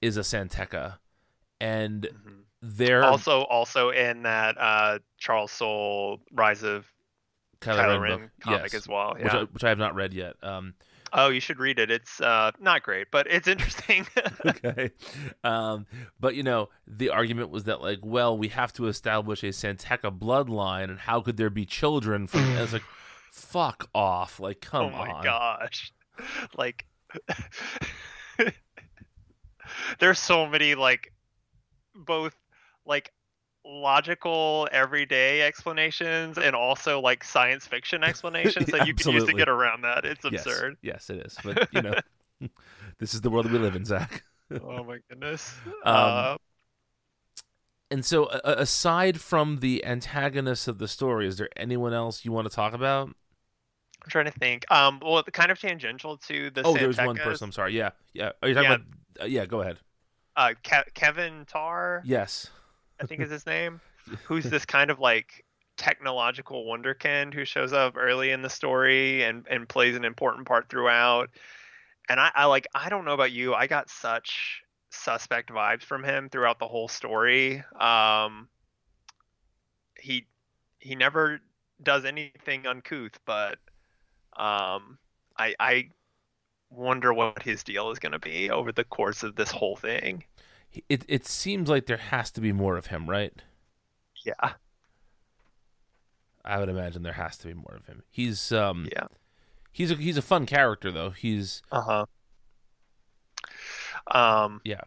is 0.00 0.16
a 0.16 0.22
San 0.24 0.48
Tekka, 0.48 0.98
and 1.60 2.02
Mhm. 2.04 2.42
they're 2.62 3.02
Also, 3.04 3.42
also 3.42 3.90
in 3.90 4.22
that 4.22 4.56
uh, 4.58 4.98
Charles 5.18 5.50
Soule 5.50 6.20
Rise 6.32 6.62
of 6.62 6.86
Kylo 7.60 7.76
Kylo 7.78 8.00
Ren 8.00 8.20
Ren 8.20 8.30
comic 8.40 8.60
yes, 8.72 8.74
as 8.74 8.88
well. 8.88 9.14
which 9.18 9.32
I, 9.32 9.42
which 9.44 9.64
I 9.64 9.68
have 9.68 9.78
not 9.78 9.94
read 9.96 10.14
yet. 10.14 10.36
Um, 10.42 10.74
Oh, 11.12 11.28
you 11.28 11.40
should 11.40 11.58
read 11.58 11.78
it. 11.78 11.90
It's 11.90 12.20
uh, 12.20 12.52
not 12.60 12.82
great, 12.82 13.10
but 13.10 13.26
it's 13.28 13.48
interesting. 13.48 14.06
okay. 14.46 14.90
Um, 15.42 15.86
but 16.18 16.34
you 16.34 16.42
know, 16.42 16.68
the 16.86 17.10
argument 17.10 17.50
was 17.50 17.64
that 17.64 17.80
like, 17.80 17.98
well, 18.02 18.36
we 18.36 18.48
have 18.48 18.72
to 18.74 18.86
establish 18.86 19.42
a 19.42 19.52
San 19.52 19.76
Tekka 19.76 20.16
bloodline, 20.16 20.84
and 20.84 20.98
how 20.98 21.20
could 21.20 21.36
there 21.36 21.50
be 21.50 21.66
children 21.66 22.26
from? 22.26 22.40
and 22.40 22.58
it's 22.60 22.72
like, 22.72 22.84
fuck 23.32 23.88
off! 23.94 24.38
Like, 24.40 24.60
come 24.60 24.86
on. 24.86 24.92
oh 24.94 24.96
my 24.96 25.10
on. 25.10 25.24
gosh 25.24 25.92
like 26.56 26.86
there's 29.98 30.18
so 30.18 30.46
many 30.46 30.74
like 30.74 31.12
both 31.94 32.34
like 32.86 33.12
logical 33.70 34.68
everyday 34.72 35.42
explanations 35.42 36.38
and 36.38 36.56
also 36.56 37.00
like 37.00 37.22
science 37.22 37.66
fiction 37.66 38.02
explanations 38.02 38.70
that 38.70 38.82
you 38.86 38.94
can 38.94 39.08
use 39.10 39.24
to 39.24 39.32
get 39.32 39.48
around 39.48 39.82
that 39.82 40.04
it's 40.04 40.24
absurd 40.24 40.76
Yes, 40.82 41.08
it 41.10 41.18
is. 41.26 41.38
But 41.42 41.58
you 41.70 41.80
know, 41.82 41.94
this 42.98 43.14
is 43.14 43.20
the 43.20 43.30
world 43.30 43.50
we 43.50 43.58
live 43.58 43.76
in, 43.76 43.84
Zach. 43.84 44.24
oh 44.64 44.84
my 44.84 44.98
goodness 45.08 45.54
Um, 45.84 45.94
uh, 45.94 46.36
And 47.90 48.04
so, 48.04 48.26
a- 48.28 48.40
aside 48.58 49.20
from 49.20 49.58
the 49.58 49.84
antagonists 49.84 50.68
of 50.68 50.78
the 50.78 50.86
story, 50.88 51.26
is 51.26 51.38
there 51.38 51.48
anyone 51.56 51.92
else 51.92 52.24
you 52.24 52.32
want 52.32 52.48
to 52.48 52.54
talk 52.54 52.72
about? 52.72 53.10
i'm 54.02 54.08
trying 54.08 54.24
to 54.24 54.30
think 54.32 54.64
um 54.70 54.98
well 55.04 55.22
kind 55.24 55.50
of 55.50 55.60
tangential 55.60 56.16
to 56.16 56.50
the 56.50 56.62
oh, 56.64 56.74
there's 56.74 56.96
one 56.98 57.16
person. 57.16 57.46
I'm 57.46 57.52
sorry. 57.52 57.76
Yeah, 57.76 57.90
yeah. 58.14 58.32
Are 58.42 58.48
you 58.48 58.54
talking 58.54 58.70
Yeah. 58.70 58.74
about? 58.76 58.86
Uh, 59.20 59.26
yeah, 59.26 59.46
go 59.46 59.60
ahead. 59.60 59.78
uh 60.36 60.52
Ke- 60.64 60.92
Keven 60.94 61.44
Tarr 61.46 62.02
Yes. 62.06 62.48
I 63.00 63.06
think 63.06 63.20
is 63.20 63.30
his 63.30 63.46
name, 63.46 63.80
who's 64.24 64.44
this 64.44 64.64
kind 64.64 64.90
of 64.90 64.98
like 64.98 65.44
technological 65.76 66.66
wonderkind 66.66 67.32
who 67.32 67.44
shows 67.44 67.72
up 67.72 67.94
early 67.96 68.30
in 68.30 68.42
the 68.42 68.50
story 68.50 69.22
and 69.22 69.46
and 69.48 69.68
plays 69.68 69.96
an 69.96 70.04
important 70.04 70.46
part 70.46 70.68
throughout. 70.68 71.30
And 72.08 72.20
I, 72.20 72.30
I 72.34 72.44
like 72.46 72.66
I 72.74 72.88
don't 72.88 73.04
know 73.04 73.14
about 73.14 73.32
you, 73.32 73.54
I 73.54 73.66
got 73.66 73.88
such 73.88 74.62
suspect 74.90 75.50
vibes 75.50 75.82
from 75.82 76.04
him 76.04 76.28
throughout 76.28 76.58
the 76.58 76.68
whole 76.68 76.88
story. 76.88 77.64
Um, 77.78 78.48
he 79.98 80.26
he 80.78 80.94
never 80.94 81.40
does 81.82 82.04
anything 82.04 82.66
uncouth, 82.66 83.18
but 83.24 83.58
um, 84.36 84.98
I 85.38 85.54
I 85.58 85.90
wonder 86.70 87.12
what 87.12 87.42
his 87.42 87.64
deal 87.64 87.90
is 87.90 87.98
going 87.98 88.12
to 88.12 88.18
be 88.18 88.50
over 88.50 88.72
the 88.72 88.84
course 88.84 89.22
of 89.22 89.34
this 89.34 89.50
whole 89.50 89.76
thing. 89.76 90.24
It 90.88 91.04
it 91.08 91.26
seems 91.26 91.68
like 91.68 91.86
there 91.86 91.96
has 91.96 92.30
to 92.32 92.40
be 92.40 92.52
more 92.52 92.76
of 92.76 92.86
him, 92.86 93.08
right? 93.08 93.32
Yeah, 94.24 94.52
I 96.44 96.58
would 96.58 96.68
imagine 96.68 97.02
there 97.02 97.12
has 97.12 97.36
to 97.38 97.48
be 97.48 97.54
more 97.54 97.74
of 97.76 97.86
him. 97.86 98.02
He's 98.10 98.52
um 98.52 98.88
yeah. 98.90 99.06
he's 99.72 99.90
a 99.90 99.94
he's 99.94 100.16
a 100.16 100.22
fun 100.22 100.46
character 100.46 100.90
though. 100.90 101.10
He's 101.10 101.62
Uh 101.70 101.80
huh. 101.80 102.06
Um. 104.10 104.60
Yeah. 104.64 104.80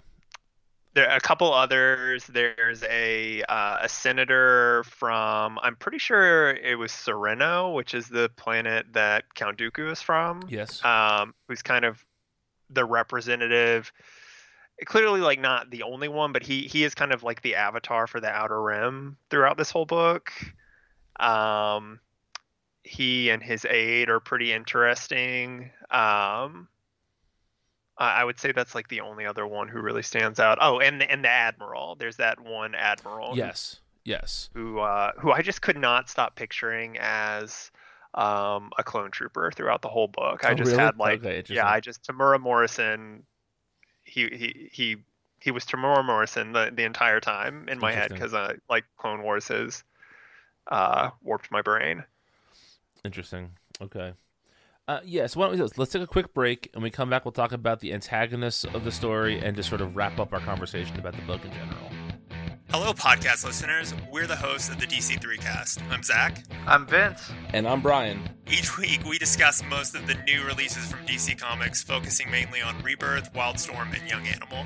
There 0.93 1.09
are 1.09 1.17
a 1.17 1.21
couple 1.21 1.51
others. 1.51 2.25
There's 2.27 2.83
a 2.83 3.41
uh, 3.43 3.77
a 3.81 3.89
senator 3.89 4.83
from 4.83 5.57
I'm 5.63 5.75
pretty 5.75 5.97
sure 5.97 6.51
it 6.51 6.77
was 6.77 6.91
Sereno, 6.91 7.71
which 7.71 7.93
is 7.95 8.07
the 8.07 8.29
planet 8.35 8.85
that 8.93 9.33
Count 9.33 9.57
Dooku 9.57 9.91
is 9.91 10.01
from. 10.01 10.43
yes. 10.47 10.83
Um, 10.85 11.33
who's 11.47 11.63
kind 11.63 11.83
of 11.83 12.05
the 12.69 12.85
representative. 12.85 13.91
Clearly, 14.85 15.21
like 15.21 15.39
not 15.39 15.69
the 15.69 15.83
only 15.83 16.07
one, 16.07 16.31
but 16.33 16.43
he 16.43 16.63
he 16.63 16.83
is 16.83 16.93
kind 16.95 17.13
of 17.13 17.23
like 17.23 17.41
the 17.41 17.55
avatar 17.55 18.07
for 18.07 18.19
the 18.19 18.29
Outer 18.29 18.61
Rim 18.61 19.17
throughout 19.29 19.57
this 19.57 19.69
whole 19.71 19.85
book. 19.85 20.31
Um, 21.19 21.99
he 22.83 23.29
and 23.29 23.41
his 23.41 23.65
aide 23.65 24.09
are 24.09 24.19
pretty 24.19 24.51
interesting. 24.51 25.71
Um, 25.91 26.67
I 27.97 28.23
would 28.23 28.39
say 28.39 28.51
that's 28.51 28.73
like 28.73 28.87
the 28.89 29.01
only 29.01 29.25
other 29.25 29.45
one 29.45 29.67
who 29.67 29.79
really 29.79 30.01
stands 30.01 30.39
out. 30.39 30.57
Oh, 30.59 30.79
and 30.79 30.99
the, 30.99 31.09
and 31.09 31.23
the 31.23 31.29
admiral. 31.29 31.95
There's 31.95 32.17
that 32.17 32.39
one 32.41 32.73
admiral. 32.75 33.31
who- 33.31 33.37
yes. 33.37 33.79
Yes. 34.03 34.49
Who 34.53 34.79
uh, 34.79 35.11
who 35.17 35.31
I 35.31 35.41
just 35.41 35.61
could 35.61 35.77
not 35.77 36.09
stop 36.09 36.35
picturing 36.35 36.97
as 36.99 37.71
um, 38.15 38.71
a 38.77 38.83
clone 38.83 39.11
trooper 39.11 39.49
throughout 39.55 39.81
the 39.81 39.87
whole 39.87 40.09
book. 40.09 40.43
I 40.43 40.51
Oh, 40.51 40.55
just 40.55 40.71
really? 40.71 40.83
had 40.83 40.97
like 40.97 41.23
Okay, 41.23 41.43
yeah, 41.47 41.69
I 41.69 41.79
just 41.79 42.03
Temuera 42.03 42.37
Morrison. 42.41 43.23
He 44.03 44.27
he 44.29 44.69
he 44.71 44.97
he 45.39 45.51
was 45.51 45.65
Temuera 45.65 46.05
Morrison 46.05 46.53
the 46.53 46.71
the 46.73 46.83
entire 46.83 47.19
time 47.19 47.67
in 47.69 47.79
my 47.79 47.91
head 47.91 48.11
because 48.11 48.33
uh, 48.33 48.53
like 48.69 48.85
Clone 48.97 49.23
Wars 49.23 49.47
has 49.49 49.83
uh, 50.67 51.09
warped 51.21 51.51
my 51.51 51.61
brain. 51.61 52.03
Interesting. 53.03 53.51
Okay. 53.81 54.13
Uh, 54.87 54.99
yeah, 55.05 55.25
so 55.27 55.39
why 55.39 55.45
don't 55.45 55.51
we 55.51 55.57
do 55.57 55.63
this? 55.63 55.77
Let's 55.77 55.91
take 55.91 56.01
a 56.01 56.07
quick 56.07 56.33
break, 56.33 56.69
and 56.73 56.83
we 56.83 56.89
come 56.89 57.09
back. 57.09 57.23
We'll 57.23 57.31
talk 57.31 57.53
about 57.53 57.79
the 57.79 57.93
antagonists 57.93 58.65
of 58.65 58.83
the 58.83 58.91
story 58.91 59.39
and 59.39 59.55
just 59.55 59.69
sort 59.69 59.79
of 59.79 59.95
wrap 59.95 60.19
up 60.19 60.33
our 60.33 60.41
conversation 60.41 60.99
about 60.99 61.15
the 61.15 61.21
book 61.21 61.43
in 61.45 61.51
general. 61.51 62.02
Hello, 62.75 62.91
podcast 62.91 63.45
listeners. 63.45 63.93
We're 64.11 64.25
the 64.25 64.35
hosts 64.35 64.67
of 64.67 64.79
the 64.79 64.87
DC3 64.87 65.39
cast. 65.39 65.79
I'm 65.91 66.01
Zach. 66.01 66.43
I'm 66.65 66.87
Vince. 66.87 67.31
And 67.53 67.67
I'm 67.67 67.81
Brian. 67.81 68.27
Each 68.49 68.79
week, 68.79 69.05
we 69.05 69.19
discuss 69.19 69.63
most 69.69 69.93
of 69.93 70.07
the 70.07 70.15
new 70.25 70.43
releases 70.43 70.91
from 70.91 71.05
DC 71.05 71.37
Comics, 71.37 71.83
focusing 71.83 72.31
mainly 72.31 72.63
on 72.63 72.81
Rebirth, 72.81 73.31
Wildstorm, 73.33 73.95
and 73.95 74.09
Young 74.09 74.25
Animal. 74.25 74.65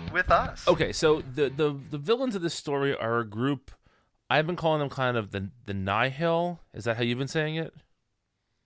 with 0.11 0.29
us. 0.31 0.67
Okay, 0.67 0.91
so 0.91 1.21
the, 1.21 1.49
the 1.49 1.77
the 1.91 1.97
villains 1.97 2.35
of 2.35 2.41
this 2.41 2.53
story 2.53 2.95
are 2.95 3.19
a 3.19 3.25
group. 3.25 3.71
I've 4.29 4.47
been 4.47 4.55
calling 4.55 4.79
them 4.79 4.89
kind 4.89 5.17
of 5.17 5.31
the 5.31 5.49
the 5.65 5.73
Nihil. 5.73 6.59
Is 6.73 6.85
that 6.85 6.97
how 6.97 7.03
you've 7.03 7.17
been 7.17 7.27
saying 7.27 7.55
it? 7.55 7.73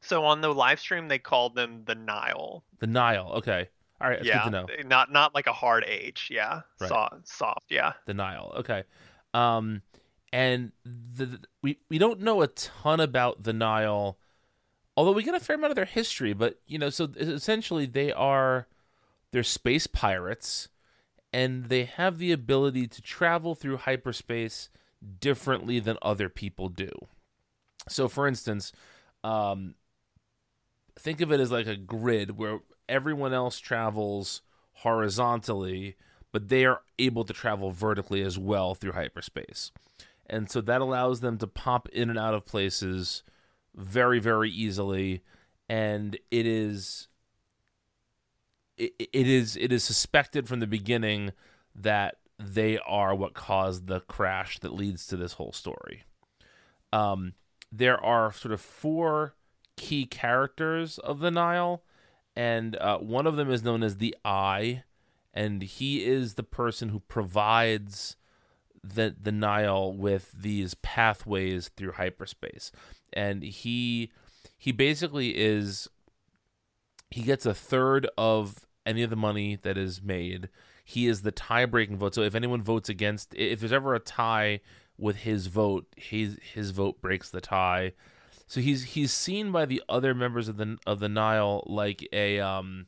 So 0.01 0.23
on 0.25 0.41
the 0.41 0.49
live 0.53 0.79
stream, 0.79 1.07
they 1.07 1.17
called 1.19 1.55
them 1.55 1.83
the 1.85 1.95
Nihil. 1.95 2.63
The 2.79 2.87
Nihil. 2.87 3.31
Okay. 3.37 3.69
All 3.99 4.09
right. 4.09 4.23
Yeah, 4.23 4.43
good 4.43 4.51
to 4.51 4.83
know. 4.83 4.87
not 4.87 5.11
not 5.11 5.33
like 5.33 5.47
a 5.47 5.53
hard 5.53 5.83
H. 5.87 6.29
Yeah, 6.31 6.61
Right. 6.79 6.87
soft, 6.89 7.27
soft. 7.27 7.65
Yeah. 7.71 7.93
the 8.05 8.13
Nihil. 8.13 8.53
Okay. 8.57 8.83
Um, 9.33 9.81
and 10.31 10.71
the, 10.83 11.25
the- 11.25 11.39
we 11.63 11.79
we 11.89 11.97
don't 11.97 12.19
know 12.21 12.41
a 12.41 12.47
ton 12.47 12.99
about 12.99 13.43
the 13.43 13.53
Nihil, 13.53 14.19
although 14.95 15.13
we 15.13 15.23
get 15.23 15.33
a 15.33 15.39
fair 15.39 15.55
amount 15.55 15.71
of 15.71 15.75
their 15.75 15.85
history. 15.85 16.33
But 16.33 16.59
you 16.67 16.77
know, 16.77 16.89
so 16.91 17.09
essentially 17.17 17.85
they 17.87 18.11
are 18.11 18.67
they're 19.31 19.43
space 19.43 19.87
pirates, 19.87 20.69
and 21.35 21.65
they 21.65 21.83
have 21.83 22.17
the 22.17 22.31
ability 22.31 22.87
to 22.87 23.01
travel 23.01 23.55
through 23.55 23.75
hyperspace 23.75 24.69
differently 25.19 25.81
than 25.81 25.97
other 26.01 26.29
people 26.29 26.69
do. 26.69 26.89
So, 27.89 28.07
for 28.07 28.25
instance, 28.25 28.71
um, 29.21 29.75
think 30.97 31.19
of 31.19 31.33
it 31.33 31.41
as 31.41 31.51
like 31.51 31.67
a 31.67 31.75
grid 31.75 32.37
where 32.37 32.59
everyone 32.87 33.33
else 33.33 33.59
travels 33.59 34.43
horizontally, 34.75 35.97
but 36.31 36.47
they 36.47 36.63
are 36.63 36.79
able 36.99 37.25
to 37.25 37.33
travel 37.33 37.69
vertically 37.69 38.21
as 38.21 38.39
well 38.39 38.73
through 38.73 38.93
hyperspace. 38.93 39.73
And 40.27 40.49
so 40.49 40.61
that 40.61 40.79
allows 40.79 41.19
them 41.19 41.37
to 41.39 41.47
pop 41.47 41.89
in 41.89 42.09
and 42.09 42.17
out 42.17 42.33
of 42.33 42.45
places 42.45 43.23
very, 43.75 44.19
very 44.19 44.49
easily. 44.49 45.21
And 45.67 46.17
it 46.31 46.45
is 46.45 47.09
it, 48.77 48.93
it 48.99 49.27
is 49.27 49.55
it 49.55 49.71
is 49.71 49.83
suspected 49.83 50.47
from 50.47 50.59
the 50.59 50.67
beginning 50.67 51.31
that 51.75 52.17
they 52.37 52.77
are 52.79 53.15
what 53.15 53.33
caused 53.33 53.87
the 53.87 54.01
crash 54.01 54.59
that 54.59 54.73
leads 54.73 55.07
to 55.07 55.17
this 55.17 55.33
whole 55.33 55.53
story. 55.53 56.03
Um, 56.91 57.33
there 57.71 58.03
are 58.03 58.31
sort 58.31 58.53
of 58.53 58.61
four 58.61 59.35
key 59.77 60.05
characters 60.05 60.97
of 60.97 61.19
the 61.19 61.31
Nihil, 61.31 61.83
and 62.35 62.75
uh, 62.77 62.97
one 62.97 63.27
of 63.27 63.35
them 63.35 63.49
is 63.49 63.63
known 63.63 63.83
as 63.83 63.97
the 63.97 64.15
Eye, 64.23 64.83
and 65.33 65.61
he 65.61 66.05
is 66.05 66.33
the 66.33 66.43
person 66.43 66.89
who 66.89 66.99
provides 66.99 68.15
the 68.83 69.15
the 69.19 69.31
Nihil 69.31 69.93
with 69.93 70.31
these 70.31 70.75
pathways 70.75 71.69
through 71.75 71.93
hyperspace, 71.93 72.71
and 73.13 73.43
he 73.43 74.11
he 74.57 74.71
basically 74.71 75.37
is 75.37 75.89
he 77.09 77.21
gets 77.21 77.45
a 77.45 77.53
third 77.53 78.07
of 78.17 78.64
any 78.85 79.03
of 79.03 79.09
the 79.09 79.15
money 79.15 79.55
that 79.55 79.77
is 79.77 80.01
made. 80.01 80.49
he 80.87 81.07
is 81.07 81.23
the 81.23 81.31
tie-breaking 81.31 81.97
vote. 81.97 82.13
So 82.13 82.21
if 82.21 82.35
anyone 82.35 82.61
votes 82.61 82.89
against, 82.89 83.33
if 83.33 83.59
there's 83.59 83.73
ever 83.73 83.95
a 83.95 83.99
tie 83.99 84.61
with 84.97 85.17
his 85.17 85.47
vote, 85.47 85.87
his 85.97 86.37
his 86.53 86.69
vote 86.69 87.01
breaks 87.01 87.29
the 87.29 87.41
tie. 87.41 87.93
So 88.47 88.61
he's 88.61 88.83
he's 88.83 89.11
seen 89.11 89.51
by 89.51 89.65
the 89.65 89.81
other 89.89 90.13
members 90.13 90.47
of 90.47 90.57
the 90.57 90.77
of 90.85 90.99
the 90.99 91.09
Nihil 91.09 91.63
like 91.65 92.07
a 92.13 92.39
um 92.39 92.85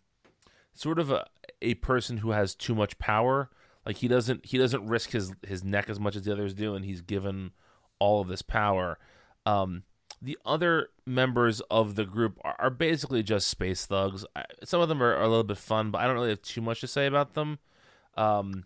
sort 0.75 0.99
of 0.99 1.09
a 1.09 1.25
a 1.63 1.73
person 1.75 2.17
who 2.17 2.31
has 2.31 2.53
too 2.53 2.75
much 2.75 2.99
power. 2.99 3.49
Like 3.83 3.97
he 3.97 4.07
doesn't 4.07 4.45
he 4.45 4.59
doesn't 4.59 4.85
risk 4.87 5.09
his 5.11 5.33
his 5.45 5.63
neck 5.63 5.89
as 5.89 5.99
much 5.99 6.15
as 6.15 6.21
the 6.21 6.31
others 6.31 6.53
do, 6.53 6.75
and 6.75 6.85
he's 6.85 7.01
given 7.01 7.51
all 7.97 8.21
of 8.21 8.27
this 8.27 8.43
power. 8.43 8.99
Um, 9.47 9.83
the 10.21 10.37
other 10.45 10.89
members 11.05 11.61
of 11.71 11.95
the 11.95 12.05
group 12.05 12.39
are, 12.43 12.55
are 12.59 12.69
basically 12.69 13.23
just 13.23 13.47
space 13.47 13.85
thugs. 13.85 14.25
I, 14.35 14.45
some 14.63 14.81
of 14.81 14.89
them 14.89 15.01
are, 15.01 15.13
are, 15.15 15.23
a 15.23 15.27
little 15.27 15.43
bit 15.43 15.57
fun, 15.57 15.91
but 15.91 15.99
I 15.99 16.05
don't 16.05 16.15
really 16.15 16.29
have 16.29 16.41
too 16.41 16.61
much 16.61 16.81
to 16.81 16.87
say 16.87 17.05
about 17.05 17.33
them. 17.33 17.59
Um, 18.15 18.65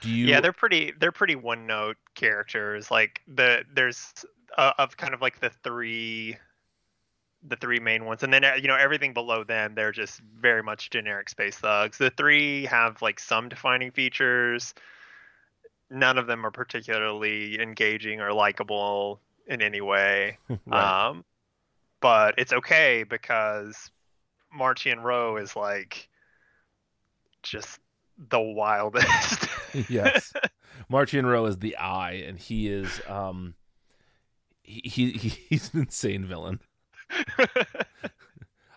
do 0.00 0.10
you? 0.10 0.26
Yeah, 0.26 0.40
they're 0.40 0.52
pretty. 0.52 0.92
They're 0.98 1.12
pretty 1.12 1.36
one 1.36 1.66
note 1.66 1.96
characters. 2.14 2.90
Like 2.90 3.22
the 3.28 3.64
there's 3.72 4.12
uh, 4.56 4.72
of 4.78 4.96
kind 4.96 5.14
of 5.14 5.20
like 5.20 5.40
the 5.40 5.50
three 5.62 6.36
the 7.48 7.56
three 7.56 7.78
main 7.78 8.04
ones 8.04 8.22
and 8.22 8.32
then 8.32 8.44
uh, 8.44 8.54
you 8.60 8.66
know 8.66 8.76
everything 8.76 9.12
below 9.12 9.44
them 9.44 9.74
they're 9.74 9.92
just 9.92 10.20
very 10.40 10.62
much 10.62 10.90
generic 10.90 11.28
space 11.28 11.56
thugs 11.56 11.98
the 11.98 12.10
three 12.10 12.64
have 12.64 13.00
like 13.02 13.20
some 13.20 13.48
defining 13.48 13.90
features 13.90 14.74
none 15.90 16.18
of 16.18 16.26
them 16.26 16.44
are 16.44 16.50
particularly 16.50 17.60
engaging 17.60 18.20
or 18.20 18.32
likable 18.32 19.20
in 19.46 19.62
any 19.62 19.80
way. 19.80 20.38
Right. 20.66 21.08
um 21.08 21.24
but 22.00 22.34
it's 22.38 22.52
okay 22.52 23.04
because 23.08 23.90
Marchion 24.56 25.02
Ro 25.02 25.36
is 25.38 25.56
like 25.56 26.08
just 27.42 27.80
the 28.30 28.40
wildest. 28.40 29.48
Yes. 29.90 30.32
Marchion 30.90 31.24
Ro 31.30 31.44
is 31.46 31.58
the 31.58 31.76
eye 31.76 32.22
and 32.26 32.38
he 32.38 32.68
is 32.68 33.00
um 33.08 33.54
he, 34.62 35.10
he 35.12 35.28
he's 35.28 35.72
an 35.74 35.80
insane 35.80 36.24
villain. 36.24 36.60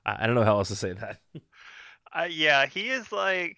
I 0.05 0.25
don't 0.25 0.35
know 0.35 0.43
how 0.43 0.57
else 0.57 0.67
to 0.69 0.75
say 0.75 0.93
that. 0.93 1.19
Uh, 2.11 2.27
yeah, 2.29 2.65
he 2.65 2.89
is 2.89 3.11
like 3.11 3.57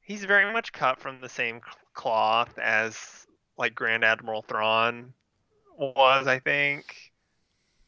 he's 0.00 0.24
very 0.24 0.52
much 0.52 0.72
cut 0.72 0.98
from 1.00 1.20
the 1.20 1.28
same 1.28 1.60
cloth 1.92 2.58
as 2.58 3.26
like 3.58 3.74
Grand 3.74 4.04
Admiral 4.04 4.42
Thrawn 4.42 5.12
was, 5.78 6.26
I 6.26 6.38
think. 6.38 7.12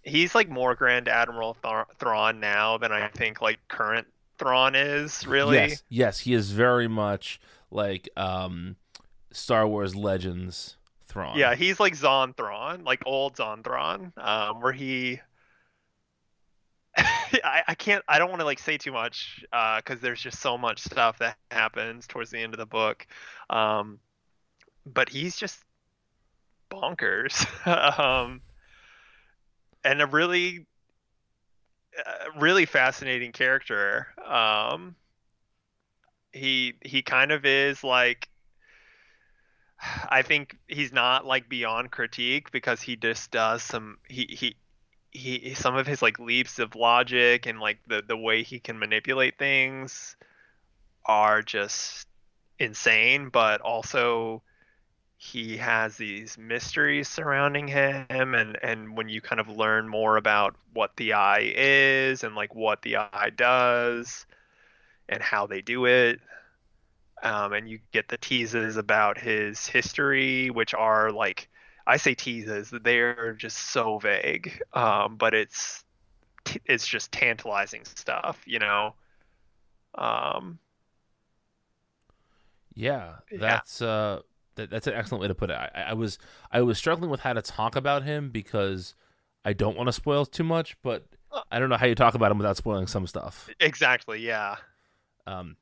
He's 0.03 0.35
like 0.35 0.49
more 0.49 0.75
Grand 0.75 1.09
Admiral 1.09 1.57
Th- 1.63 1.85
Thrawn 1.99 2.39
now 2.39 2.79
than 2.79 2.93
I 2.93 3.09
think 3.09 3.41
like 3.41 3.59
current 3.69 4.07
Thrawn 4.39 4.75
is, 4.75 5.27
really. 5.27 5.57
Yes, 5.57 5.83
yes, 5.89 6.21
he 6.21 6.35
is 6.35 6.53
very 6.53 6.89
much 6.89 7.41
like 7.71 8.09
um 8.17 8.77
Star 9.33 9.67
Wars 9.67 9.95
Legends 9.95 10.77
Thrawn. 11.07 11.39
Yeah, 11.39 11.55
he's 11.55 11.81
like 11.81 11.95
Zahn 11.95 12.35
Thrawn, 12.35 12.85
like 12.85 13.03
old 13.07 13.37
Zahn 13.37 13.63
Thrawn, 13.63 14.13
um, 14.17 14.61
where 14.61 14.73
he. 14.73 15.21
I, 16.99 17.63
I 17.69 17.75
can't. 17.75 18.05
I 18.09 18.19
don't 18.19 18.31
want 18.31 18.41
to 18.41 18.47
like 18.47 18.59
say 18.59 18.79
too 18.79 18.93
much 18.93 19.45
because 19.51 19.99
uh, 19.99 20.03
there's 20.03 20.21
just 20.21 20.41
so 20.41 20.57
much 20.57 20.81
stuff 20.81 21.19
that 21.19 21.37
happens 21.51 22.07
towards 22.07 22.31
the 22.31 22.39
end 22.39 22.55
of 22.55 22.59
the 22.59 22.67
book, 22.67 23.07
um, 23.51 23.99
but 24.87 25.09
he's 25.09 25.37
just 25.37 25.66
bonkers, 26.71 27.47
um, 27.99 28.41
and 29.85 30.03
a 30.03 30.07
really, 30.07 30.67
uh, 31.99 32.31
really 32.39 32.67
fascinating 32.67 33.33
character. 33.33 34.09
Um, 34.25 34.97
he 36.33 36.75
he 36.83 37.03
kind 37.03 37.33
of 37.33 37.45
is 37.45 37.83
like 37.83 38.29
I 40.09 40.23
think 40.23 40.57
he's 40.69 40.93
not 40.93 41.27
like 41.27 41.49
beyond 41.49 41.91
critique 41.91 42.51
because 42.51 42.81
he 42.81 42.97
just 42.97 43.31
does 43.31 43.63
some 43.63 43.99
he 44.09 44.27
he 44.39 44.57
he 45.11 45.55
some 45.55 45.77
of 45.77 45.87
his 45.87 46.03
like 46.03 46.19
leaps 46.19 46.59
of 46.59 46.75
logic 46.75 47.47
and 47.47 47.61
like 47.61 47.79
the 47.87 48.03
the 48.07 48.17
way 48.17 48.43
he 48.43 48.59
can 48.59 48.79
manipulate 48.79 49.39
things 49.39 50.17
are 51.05 51.43
just 51.43 52.07
insane 52.59 53.29
but 53.29 53.61
also 53.61 54.43
he 55.19 55.57
has 55.57 55.97
these 55.97 56.37
mysteries 56.37 57.09
surrounding 57.09 57.67
him 57.67 58.35
and 58.35 58.59
and 58.63 58.97
when 58.97 59.09
you 59.09 59.21
kind 59.21 59.41
of 59.41 59.49
learn 59.49 59.89
more 59.89 60.17
about 60.17 60.55
what 60.75 60.95
the 60.97 61.15
eye 61.15 61.53
is 61.57 62.23
and 62.23 62.35
like 62.35 62.55
what 62.55 62.83
the 62.83 62.97
eye 62.97 63.31
does 63.35 64.27
and 65.09 65.23
how 65.23 65.47
they 65.47 65.63
do 65.63 65.87
it 65.87 66.21
um, 67.23 67.53
and 67.53 67.69
you 67.69 67.81
get 67.93 68.09
the 68.09 68.19
teases 68.19 68.77
about 68.77 69.19
his 69.19 69.67
history, 69.67 70.51
which 70.51 70.75
are 70.75 71.11
like 71.11 71.49
I 71.87 71.97
say 71.97 72.15
teases; 72.15 72.73
they're 72.83 73.33
just 73.33 73.57
so 73.57 73.99
vague, 73.99 74.63
um, 74.73 75.17
but 75.17 75.35
it's 75.35 75.85
it's 76.67 76.87
just 76.87 77.13
tantalizing 77.13 77.85
stuff, 77.85 78.43
you 78.47 78.59
know. 78.59 78.95
Um, 79.95 80.59
yeah, 82.75 83.15
that's 83.33 83.81
yeah. 83.81 83.87
uh, 83.87 84.21
that, 84.57 84.71
that's 84.71 84.87
an 84.87 84.95
excellent 84.95 85.23
way 85.23 85.29
to 85.29 85.35
put 85.35 85.51
it. 85.51 85.55
I, 85.55 85.87
I 85.89 85.93
was 85.95 86.19
I 86.51 86.63
was 86.63 86.79
struggling 86.79 87.11
with 87.11 87.21
how 87.21 87.33
to 87.33 87.43
talk 87.43 87.77
about 87.77 88.03
him 88.03 88.31
because 88.31 88.95
I 89.45 89.53
don't 89.53 89.77
want 89.77 89.87
to 89.89 89.93
spoil 89.93 90.27
too 90.27 90.45
much, 90.45 90.77
but 90.83 91.07
uh. 91.33 91.43
I 91.51 91.59
don't 91.59 91.69
know 91.69 91.77
how 91.77 91.87
you 91.87 91.95
talk 91.95 92.15
about 92.15 92.31
him 92.31 92.39
without 92.39 92.57
spoiling 92.57 92.87
some 92.87 93.07
stuff. 93.07 93.49
Exactly. 93.61 94.21
Yeah. 94.21 94.57
Um, 95.27 95.57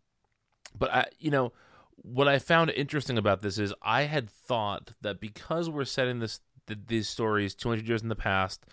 but 0.76 0.92
I, 0.92 1.07
you 1.18 1.30
know, 1.30 1.53
what 1.97 2.28
I 2.28 2.38
found 2.38 2.70
interesting 2.70 3.18
about 3.18 3.42
this 3.42 3.59
is 3.59 3.72
I 3.82 4.03
had 4.03 4.28
thought 4.28 4.92
that 5.03 5.20
because 5.20 5.70
we're 5.70 5.84
setting 5.84 6.18
this 6.18 6.40
th- 6.66 6.80
these 6.86 7.09
stories 7.09 7.55
200 7.55 7.86
years 7.86 8.03
in 8.03 8.09
the 8.09 8.16
past, 8.16 8.66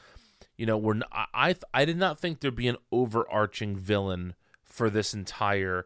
you 0.57 0.65
know, 0.65 0.77
we're 0.77 0.99
I 1.11 1.25
I, 1.33 1.55
I 1.73 1.85
did 1.85 1.97
not 1.97 2.19
think 2.19 2.39
there'd 2.39 2.55
be 2.55 2.67
an 2.67 2.77
overarching 2.91 3.75
villain 3.75 4.35
for 4.63 4.89
this 4.89 5.13
entire 5.13 5.85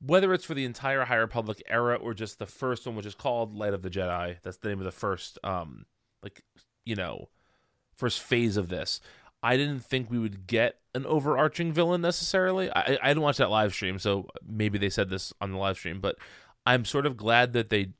whether 0.00 0.32
it's 0.32 0.44
for 0.44 0.54
the 0.54 0.64
entire 0.64 1.04
High 1.04 1.16
Republic 1.16 1.62
era 1.68 1.96
or 1.96 2.14
just 2.14 2.38
the 2.38 2.46
first 2.46 2.86
one, 2.86 2.96
which 2.96 3.06
is 3.06 3.14
called 3.14 3.54
Light 3.54 3.74
of 3.74 3.82
the 3.82 3.90
Jedi. 3.90 4.36
That's 4.42 4.58
the 4.58 4.68
name 4.68 4.78
of 4.78 4.84
the 4.84 4.92
first, 4.92 5.38
um, 5.42 5.86
like 6.22 6.42
you 6.84 6.96
know, 6.96 7.28
first 7.94 8.20
phase 8.20 8.56
of 8.56 8.68
this. 8.68 9.00
I 9.42 9.56
didn't 9.56 9.84
think 9.84 10.10
we 10.10 10.18
would 10.18 10.46
get 10.46 10.80
an 10.94 11.06
overarching 11.06 11.72
villain 11.72 12.00
necessarily. 12.00 12.70
I, 12.70 12.98
I 13.02 13.08
didn't 13.08 13.22
watch 13.22 13.36
that 13.36 13.50
live 13.50 13.72
stream, 13.72 13.98
so 13.98 14.28
maybe 14.46 14.78
they 14.78 14.90
said 14.90 15.10
this 15.10 15.32
on 15.40 15.52
the 15.52 15.58
live 15.58 15.76
stream, 15.76 16.00
but 16.00 16.16
I'm 16.64 16.84
sort 16.84 17.06
of 17.06 17.16
glad 17.16 17.52
that 17.52 17.70
they 17.70 17.90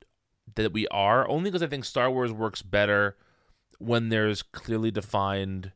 that 0.55 0.73
we 0.73 0.87
are 0.89 1.27
only 1.27 1.49
because 1.49 1.63
I 1.63 1.67
think 1.67 1.85
Star 1.85 2.09
Wars 2.09 2.31
works 2.31 2.61
better 2.61 3.17
when 3.79 4.09
there's 4.09 4.41
clearly 4.41 4.91
defined 4.91 5.71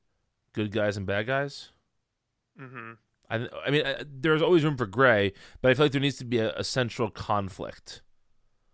good 0.53 0.72
guys 0.72 0.97
and 0.97 1.05
bad 1.05 1.28
guys. 1.28 1.69
Mm-hmm. 2.59 2.93
I, 3.32 3.47
I 3.65 3.71
mean, 3.71 3.86
I, 3.86 4.03
there's 4.05 4.41
always 4.41 4.63
room 4.63 4.77
for 4.77 4.86
gray, 4.86 5.34
but 5.61 5.71
I 5.71 5.73
feel 5.73 5.86
like 5.86 5.93
there 5.93 6.01
needs 6.01 6.17
to 6.17 6.25
be 6.25 6.38
a, 6.38 6.53
a 6.55 6.63
central 6.63 7.09
conflict. 7.09 8.01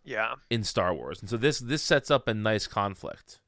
Yeah. 0.04 0.36
In 0.50 0.64
Star 0.64 0.94
Wars, 0.94 1.20
and 1.20 1.30
so 1.30 1.36
this 1.36 1.60
this 1.60 1.84
sets 1.84 2.10
up 2.10 2.28
a 2.30 2.34
nice 2.34 2.66
conflict. 2.66 3.40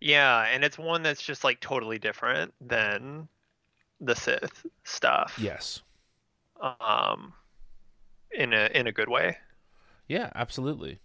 Yeah, 0.00 0.46
and 0.52 0.64
it's 0.64 0.76
one 0.76 1.02
that's 1.02 1.22
just 1.22 1.44
like 1.44 1.60
totally 1.60 1.98
different 1.98 2.52
than 2.60 3.28
the 4.00 4.16
Sith 4.16 4.66
stuff. 4.84 5.38
Yes. 5.40 5.82
Um 6.60 7.34
in 8.32 8.52
a 8.52 8.68
in 8.74 8.88
a 8.88 8.92
good 8.92 9.08
way. 9.08 9.36
Yeah, 10.08 10.30
absolutely. 10.34 10.98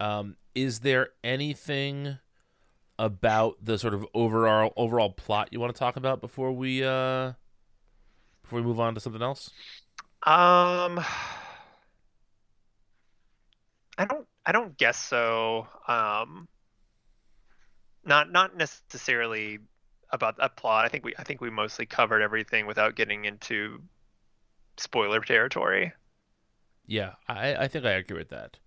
Um 0.00 0.36
is 0.54 0.80
there 0.80 1.10
anything 1.22 2.18
about 2.98 3.56
the 3.62 3.78
sort 3.78 3.92
of 3.92 4.06
overall 4.14 4.72
overall 4.78 5.10
plot 5.10 5.50
you 5.52 5.60
want 5.60 5.74
to 5.74 5.78
talk 5.78 5.96
about 5.96 6.22
before 6.22 6.50
we 6.50 6.82
uh 6.82 7.32
before 8.46 8.60
we 8.60 8.66
move 8.66 8.80
on 8.80 8.94
to 8.94 9.00
something 9.00 9.22
else? 9.22 9.50
Um 10.22 11.04
I 13.98 14.04
don't 14.08 14.26
I 14.44 14.52
don't 14.52 14.76
guess 14.76 14.98
so. 14.98 15.66
Um 15.88 16.48
not 18.04 18.30
not 18.30 18.56
necessarily 18.56 19.58
about 20.10 20.36
that 20.38 20.56
plot. 20.56 20.84
I 20.84 20.88
think 20.88 21.04
we 21.04 21.14
I 21.18 21.24
think 21.24 21.40
we 21.40 21.50
mostly 21.50 21.86
covered 21.86 22.22
everything 22.22 22.66
without 22.66 22.94
getting 22.94 23.24
into 23.24 23.82
spoiler 24.76 25.20
territory. 25.20 25.92
Yeah, 26.86 27.12
I, 27.28 27.54
I 27.54 27.68
think 27.68 27.84
I 27.84 27.92
agree 27.92 28.18
with 28.18 28.28
that. 28.28 28.58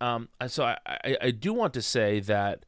Um, 0.00 0.28
so 0.46 0.64
I, 0.64 0.78
I, 0.86 1.16
I 1.22 1.30
do 1.30 1.52
want 1.52 1.74
to 1.74 1.82
say 1.82 2.20
that 2.20 2.64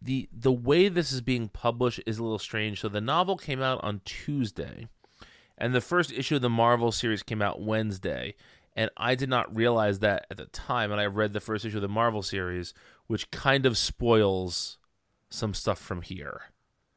the 0.00 0.28
the 0.32 0.52
way 0.52 0.88
this 0.88 1.12
is 1.12 1.20
being 1.20 1.48
published 1.48 2.00
is 2.06 2.18
a 2.18 2.22
little 2.22 2.38
strange. 2.38 2.80
So 2.80 2.88
the 2.88 3.00
novel 3.00 3.36
came 3.36 3.60
out 3.60 3.82
on 3.82 4.00
Tuesday, 4.04 4.88
and 5.58 5.74
the 5.74 5.80
first 5.80 6.12
issue 6.12 6.36
of 6.36 6.42
the 6.42 6.50
Marvel 6.50 6.92
series 6.92 7.22
came 7.22 7.42
out 7.42 7.60
Wednesday. 7.60 8.34
And 8.74 8.90
I 8.96 9.14
did 9.14 9.28
not 9.28 9.54
realize 9.54 9.98
that 9.98 10.26
at 10.30 10.38
the 10.38 10.46
time, 10.46 10.90
and 10.92 11.00
I 11.00 11.04
read 11.04 11.34
the 11.34 11.40
first 11.40 11.64
issue 11.64 11.76
of 11.76 11.82
the 11.82 11.88
Marvel 11.88 12.22
series, 12.22 12.72
which 13.06 13.30
kind 13.30 13.66
of 13.66 13.76
spoils 13.76 14.78
some 15.28 15.52
stuff 15.52 15.78
from 15.78 16.02
here. 16.02 16.42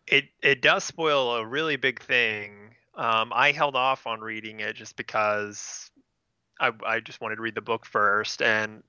It 0.07 0.25
it 0.41 0.61
does 0.61 0.83
spoil 0.83 1.35
a 1.35 1.45
really 1.45 1.75
big 1.75 2.01
thing. 2.01 2.75
Um, 2.95 3.33
I 3.35 3.51
held 3.51 3.75
off 3.75 4.07
on 4.07 4.21
reading 4.21 4.61
it 4.61 4.75
just 4.75 4.95
because 4.95 5.91
I 6.59 6.71
I 6.85 6.99
just 7.01 7.19
wanted 7.19 7.37
to 7.37 7.41
read 7.41 7.55
the 7.55 7.61
book 7.61 7.85
first, 7.85 8.41
and 8.41 8.83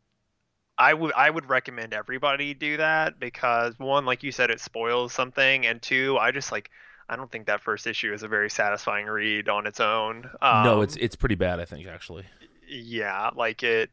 I 0.79 0.95
would 0.95 1.13
I 1.15 1.31
would 1.31 1.49
recommend 1.49 1.95
everybody 1.95 2.55
do 2.55 2.77
that 2.77 3.19
because 3.19 3.79
one, 3.79 4.05
like 4.05 4.23
you 4.23 4.31
said, 4.31 4.51
it 4.51 4.61
spoils 4.61 5.13
something, 5.13 5.67
and 5.67 5.81
two, 5.81 6.19
I 6.19 6.31
just 6.31 6.53
like 6.53 6.71
I 7.09 7.17
don't 7.17 7.31
think 7.31 7.47
that 7.47 7.61
first 7.61 7.87
issue 7.87 8.13
is 8.13 8.23
a 8.23 8.29
very 8.29 8.51
satisfying 8.51 9.07
read 9.07 9.49
on 9.49 9.67
its 9.67 9.81
own. 9.81 10.29
Um, 10.41 10.65
no, 10.65 10.81
it's 10.83 10.97
it's 10.97 11.17
pretty 11.17 11.37
bad. 11.37 11.61
I 11.61 11.65
think 11.65 11.87
actually. 11.87 12.25
yeah, 12.69 13.31
like 13.35 13.63
it. 13.63 13.91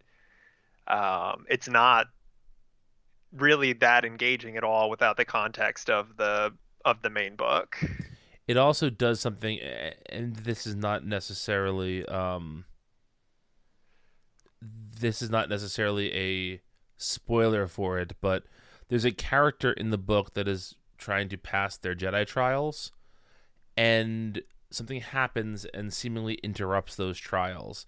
Um, 0.88 1.46
it's 1.50 1.70
not 1.70 2.08
really 3.32 3.74
that 3.74 4.06
engaging 4.06 4.58
at 4.58 4.64
all 4.64 4.90
without 4.90 5.18
the 5.18 5.26
context 5.26 5.90
of 5.90 6.18
the 6.18 6.54
of 6.86 7.02
the 7.02 7.10
main 7.10 7.36
book. 7.36 7.78
It 8.46 8.58
also 8.58 8.90
does 8.90 9.22
something, 9.22 9.60
and 10.10 10.36
this 10.36 10.68
is 10.68 10.76
not 10.76 11.06
necessarily 11.06 12.06
um, 12.08 12.66
this 15.00 15.22
is 15.22 15.30
not 15.30 15.50
necessarily 15.50 16.14
a 16.14 16.62
spoiler 16.98 17.68
for 17.68 18.00
it, 18.00 18.14
but 18.22 18.44
there's 18.90 19.06
a 19.06 19.12
character 19.12 19.72
in 19.72 19.90
the 19.92 19.98
book 19.98 20.34
that 20.34 20.48
is 20.48 20.76
trying 20.98 21.30
to 21.30 21.38
pass 21.38 21.78
their 21.78 21.96
Jedi 21.96 22.26
trials, 22.26 22.92
and 23.78 24.42
something 24.70 25.02
happens 25.02 25.66
and 25.66 25.94
seemingly 25.94 26.36
interrupts 26.36 26.96
those 26.96 27.18
trials. 27.18 27.86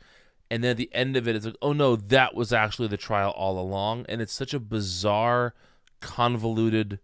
And 0.52 0.64
then 0.64 0.72
at 0.72 0.78
the 0.78 0.94
end 0.94 1.18
of 1.18 1.28
it, 1.28 1.36
it's 1.36 1.46
like, 1.46 1.58
oh 1.62 1.74
no, 1.74 1.96
that 1.96 2.36
was 2.36 2.54
actually 2.54 2.88
the 2.88 2.98
trial 2.98 3.32
all 3.32 3.60
along. 3.60 4.06
And 4.08 4.22
it's 4.22 4.34
such 4.34 4.54
a 4.54 4.60
bizarre, 4.60 5.54
convoluted 6.02 7.00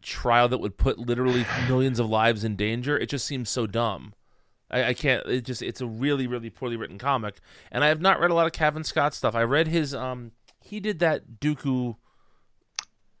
trial 0.00 0.48
that 0.48 0.58
would 0.58 0.78
put 0.78 0.98
literally 0.98 1.44
millions 1.68 1.98
of 1.98 2.08
lives 2.08 2.44
in 2.44 2.56
danger. 2.56 2.96
It 2.96 3.10
just 3.10 3.26
seems 3.26 3.50
so 3.50 3.66
dumb. 3.66 4.14
I, 4.70 4.84
I 4.84 4.94
can't. 4.94 5.26
It 5.26 5.44
just 5.44 5.62
it's 5.62 5.80
a 5.80 5.86
really 5.86 6.26
really 6.26 6.50
poorly 6.50 6.76
written 6.76 6.98
comic, 6.98 7.40
and 7.70 7.82
I 7.82 7.88
have 7.88 8.00
not 8.00 8.20
read 8.20 8.30
a 8.30 8.34
lot 8.34 8.46
of 8.46 8.52
Cavan 8.52 8.84
Scott 8.84 9.14
stuff. 9.14 9.34
I 9.34 9.42
read 9.42 9.66
his 9.66 9.94
um 9.94 10.32
he 10.60 10.80
did 10.80 10.98
that 10.98 11.40
Dooku 11.40 11.96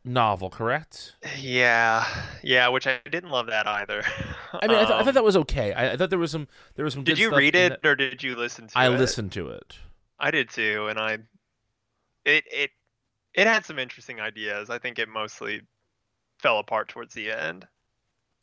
novel, 0.04 0.50
correct? 0.50 1.16
Yeah, 1.36 2.06
yeah, 2.42 2.68
which 2.68 2.86
I 2.86 3.00
didn't 3.10 3.30
love 3.30 3.46
that 3.46 3.66
either. 3.66 4.02
I 4.62 4.66
mean, 4.68 4.78
I, 4.78 4.84
th- 4.84 4.96
I 4.98 5.02
Um, 5.02 5.04
thought 5.04 5.14
that 5.14 5.24
was 5.24 5.36
okay. 5.36 5.72
I, 5.72 5.92
I 5.92 5.96
thought 5.96 6.10
there 6.10 6.18
was 6.18 6.30
some 6.30 6.48
there 6.74 6.84
was 6.84 6.94
some. 6.94 7.04
Did 7.04 7.18
you 7.18 7.32
read 7.32 7.56
it 7.56 7.72
that- 7.72 7.80
or 7.84 7.96
did 7.96 8.22
you 8.22 8.36
listen 8.36 8.68
to 8.68 8.78
I 8.78 8.86
it? 8.86 8.92
I 8.92 8.98
listened 8.98 9.32
to 9.32 9.50
it. 9.50 9.78
I 10.20 10.30
did 10.30 10.48
too, 10.50 10.86
and 10.86 10.96
I 10.98 11.18
it 12.24 12.44
it 12.50 12.70
it 13.34 13.46
had 13.48 13.64
some 13.66 13.78
interesting 13.78 14.20
ideas. 14.20 14.70
I 14.70 14.78
think 14.78 14.98
it 14.98 15.08
mostly 15.08 15.62
fell 16.40 16.58
apart 16.60 16.88
towards 16.88 17.14
the 17.14 17.32
end. 17.32 17.68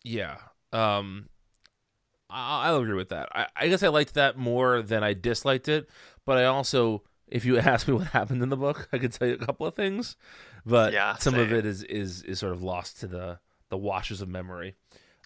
Yeah. 0.04 0.38
Um, 0.72 1.30
I, 2.30 2.68
I'll 2.68 2.78
agree 2.78 2.94
with 2.96 3.10
that. 3.10 3.30
I, 3.36 3.48
I 3.56 3.68
guess 3.68 3.84
I 3.84 3.90
liked 3.90 4.14
that 4.16 4.38
more 4.38 4.82
than 4.82 5.04
I 5.04 5.14
disliked 5.14 5.68
it, 5.68 5.90
but 6.26 6.38
I 6.38 6.46
also, 6.46 7.04
if 7.28 7.46
you 7.46 7.58
ask 7.60 7.88
me 7.88 7.94
what 7.94 8.08
happened 8.08 8.42
in 8.44 8.50
the 8.50 8.58
book, 8.58 8.88
I 8.92 8.98
could 8.98 9.12
tell 9.12 9.28
you 9.28 9.36
a 9.36 9.46
couple 9.46 9.66
of 9.66 9.76
things, 9.76 10.16
but 10.66 10.94
Yeah, 10.94 11.18
some 11.18 11.36
of 11.36 11.52
it 11.52 11.66
is 11.66 11.84
is 11.84 12.24
is 12.24 12.40
sort 12.40 12.54
of 12.54 12.64
lost 12.64 13.00
to 13.02 13.08
the 13.08 13.40
the 13.70 13.78
washes 13.78 14.22
of 14.22 14.30
memory. 14.30 14.76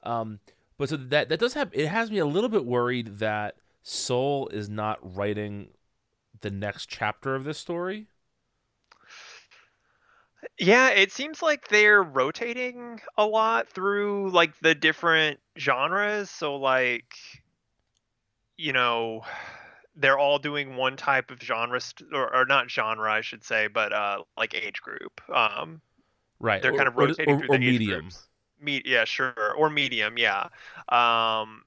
Um, 0.04 0.39
but 0.78 0.89
so 0.89 0.97
that 0.97 1.30
that 1.30 1.39
does 1.39 1.54
have 1.54 1.70
it 1.74 1.88
has 1.88 2.12
me 2.12 2.20
a 2.20 2.26
little 2.26 2.50
bit 2.50 2.66
worried 2.66 3.20
that 3.20 3.56
Soule 3.84 4.47
is 4.50 4.70
not 4.70 5.00
writing 5.16 5.70
the 6.41 6.52
next 6.52 6.88
chapter 6.89 7.36
of 7.36 7.43
this 7.43 7.58
story. 7.58 8.08
Yeah, 10.58 10.89
it 10.89 11.12
seems 11.12 11.41
like 11.41 11.68
they're 11.68 12.04
rotating 12.04 13.02
a 13.18 13.26
lot 13.26 13.68
through 13.70 14.30
like 14.30 14.58
the 14.60 14.76
different 14.76 15.39
genres. 15.58 16.30
So 16.30 16.56
like 16.56 17.14
you 18.58 18.74
know, 18.74 19.22
they're 20.00 20.18
all 20.18 20.39
doing 20.39 20.76
one 20.76 20.95
type 20.97 21.30
of 21.30 21.39
genre 21.41 21.80
st- 21.80 22.14
or, 22.14 22.34
or 22.36 22.45
not 22.45 22.72
genre, 22.72 23.12
I 23.12 23.22
should 23.22 23.43
say, 23.43 23.68
but 23.68 23.93
uh 23.93 24.24
like 24.38 24.54
age 24.56 24.82
group. 24.82 25.22
Um 25.34 25.82
Right. 26.39 26.62
they're 26.62 26.74
or, 26.74 26.78
kind 26.78 26.88
of 26.88 26.95
rotating 26.95 27.36
or, 27.36 27.39
through 27.39 27.47
the 27.50 27.54
age 27.56 27.60
medium. 27.80 28.00
groups. 28.02 28.28
Me- 28.62 28.82
yeah, 28.86 29.04
sure, 29.06 29.34
or 29.58 29.70
medium, 29.70 30.18
yeah. 30.18 30.47
Um, 30.88 31.64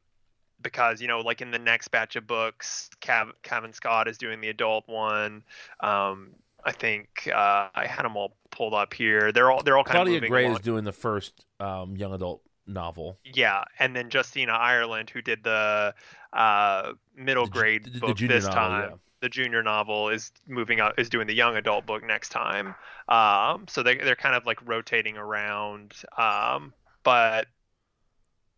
because 0.62 1.00
you 1.02 1.08
know, 1.08 1.20
like 1.20 1.40
in 1.42 1.50
the 1.50 1.58
next 1.58 1.88
batch 1.88 2.16
of 2.16 2.26
books, 2.26 2.88
Cav- 3.00 3.32
Cavan 3.42 3.72
Scott 3.72 4.08
is 4.08 4.16
doing 4.18 4.40
the 4.40 4.48
adult 4.48 4.88
one. 4.88 5.42
Um, 5.80 6.30
I 6.64 6.72
think 6.72 7.28
uh, 7.34 7.68
I 7.74 7.86
had 7.86 8.04
them 8.04 8.16
all 8.16 8.36
pulled 8.50 8.72
up 8.74 8.94
here. 8.94 9.32
They're 9.32 9.50
all 9.50 9.62
they're 9.62 9.76
all 9.76 9.84
kind 9.84 9.96
Claudia 9.96 10.14
of 10.16 10.22
moving 10.22 10.30
Gray 10.30 10.44
along. 10.44 10.56
is 10.56 10.62
doing 10.62 10.84
the 10.84 10.92
first 10.92 11.44
um, 11.60 11.96
young 11.96 12.12
adult 12.14 12.42
novel. 12.66 13.18
Yeah, 13.24 13.64
and 13.78 13.94
then 13.96 14.08
Justina 14.12 14.52
Ireland, 14.52 15.10
who 15.10 15.20
did 15.22 15.42
the 15.44 15.94
uh, 16.32 16.92
middle 17.16 17.46
The 17.46 17.50
grade 17.50 17.84
the- 17.84 17.90
the 17.90 17.98
book 18.00 18.16
junior 18.16 18.34
this 18.36 18.44
novel, 18.46 18.60
time. 18.60 18.90
yeah. 18.90 18.96
The 19.20 19.28
junior 19.28 19.62
novel 19.62 20.08
is 20.08 20.32
moving 20.48 20.80
out, 20.80 20.98
is 20.98 21.08
doing 21.08 21.28
the 21.28 21.34
young 21.34 21.56
adult 21.56 21.86
book 21.86 22.02
next 22.04 22.30
time. 22.30 22.74
Um, 23.08 23.66
so 23.68 23.82
they 23.84 23.96
they're 23.96 24.16
kind 24.16 24.34
of 24.34 24.44
like 24.46 24.58
rotating 24.66 25.16
around. 25.16 25.94
Um, 26.18 26.72
but 27.04 27.46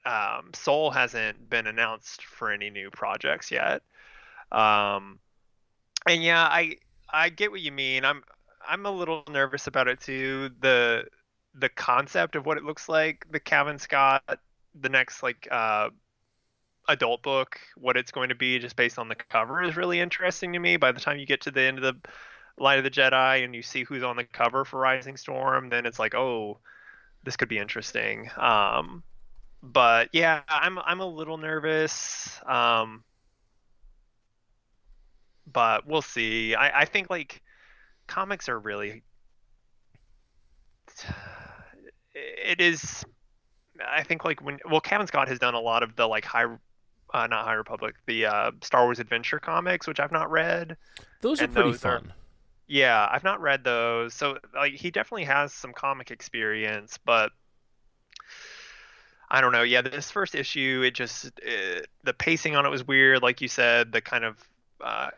um, 0.07 0.51
Soule 0.55 0.91
hasn't 0.91 1.49
been 1.51 1.67
announced 1.67 2.25
for 2.25 2.51
any 2.51 2.71
new 2.71 2.91
projects 2.91 3.51
yet. 3.51 3.83
Um, 4.53 5.19
and 6.07 6.23
yeah, 6.23 6.43
I 6.45 6.77
I 7.13 7.29
get 7.29 7.51
what 7.51 7.61
you 7.61 7.73
mean. 7.73 8.05
I'm 8.07 8.23
I'm 8.67 8.87
a 8.87 8.91
little 8.91 9.23
nervous 9.31 9.67
about 9.67 9.89
it 9.89 10.01
too. 10.01 10.51
The 10.61 11.05
the 11.55 11.69
concept 11.69 12.37
of 12.37 12.47
what 12.47 12.57
it 12.57 12.65
looks 12.65 12.89
like, 12.89 13.27
the 13.31 13.41
Cavan 13.41 13.79
Scott, 13.79 14.23
the 14.81 14.89
next 14.89 15.23
like 15.23 15.47
uh, 15.51 15.91
adult 16.89 17.23
book, 17.23 17.59
what 17.77 17.97
it's 17.97 18.11
going 18.11 18.31
to 18.31 18.35
be, 18.35 18.59
just 18.59 18.77
based 18.77 18.99
on 18.99 19.09
the 19.09 19.15
cover, 19.15 19.63
is 19.63 19.77
really 19.77 20.01
interesting 20.01 20.53
to 20.53 20.59
me. 20.59 20.77
By 20.77 20.93
the 20.93 21.01
time 21.01 21.19
you 21.19 21.27
get 21.27 21.43
to 21.43 21.51
the 21.51 21.63
end 21.63 21.79
of 21.79 21.85
the 21.85 22.09
Light 22.59 22.79
of 22.79 22.85
the 22.85 22.91
Jedi 22.91 23.45
and 23.45 23.55
you 23.55 23.63
see 23.63 23.85
who's 23.85 24.03
on 24.03 24.17
the 24.17 24.25
cover 24.25 24.65
for 24.65 24.79
Rising 24.79 25.17
Storm, 25.17 25.71
then 25.71 25.87
it's 25.87 25.99
like, 25.99 26.15
oh, 26.15 26.59
this 27.25 27.37
could 27.37 27.49
be 27.49 27.59
interesting. 27.59 28.31
Um, 28.37 29.03
but 29.63 30.11
yeah, 30.13 30.43
I'm 30.49 30.79
I'm 30.79 31.01
a 31.01 31.07
little 31.07 31.39
nervous. 31.39 32.39
Um, 32.47 33.03
but 35.51 35.87
we'll 35.87 36.03
see. 36.03 36.55
I, 36.55 36.83
I 36.83 36.85
think 36.85 37.11
like 37.11 37.43
comics 38.07 38.49
are 38.49 38.59
really 38.59 39.03
it 42.37 42.61
is 42.61 43.05
I 43.87 44.03
think 44.03 44.25
like 44.25 44.43
when 44.43 44.59
well 44.71 44.81
Cavan 44.81 45.07
Scott 45.07 45.29
has 45.29 45.39
done 45.39 45.55
a 45.55 45.61
lot 45.61 45.83
of 45.83 45.97
the 45.97 46.07
like 46.07 46.25
high 46.25 46.45
uh, 47.13 47.27
not 47.29 47.45
High 47.45 47.53
Republic, 47.55 47.95
the 48.07 48.27
uh, 48.27 48.51
Star 48.63 48.85
Wars 48.85 48.99
Adventure 48.99 49.39
comics, 49.39 49.87
which 49.87 50.01
I've 50.01 50.11
not 50.11 50.31
read. 50.33 50.77
Those 51.21 51.41
are 51.41 51.47
pretty 51.47 51.71
those 51.71 51.85
are- 51.85 52.01
fun. 52.01 52.13
Yeah, 52.67 53.07
I've 53.11 53.25
not 53.25 53.41
read 53.43 53.63
those. 53.63 54.15
So 54.15 54.39
like 54.55 54.73
he 54.73 54.91
definitely 54.91 55.25
has 55.25 55.53
some 55.53 55.73
comic 55.75 56.11
experience, 56.11 56.99
but 57.05 57.31
I 59.31 59.41
don't 59.41 59.53
know. 59.53 59.63
Yeah, 59.63 59.83
this 59.83 60.11
first 60.11 60.35
issue, 60.35 60.83
it 60.85 60.95
just 60.95 61.27
uh 61.27 61.81
the 62.05 62.15
pacing 62.15 62.57
on 62.57 62.65
it 62.67 62.71
was 62.71 62.87
weird, 62.87 63.23
like 63.23 63.41
you 63.41 63.49
said. 63.49 63.93
The 63.93 64.01
kind 64.01 64.25
of 64.25 64.39
uh, 64.81 65.11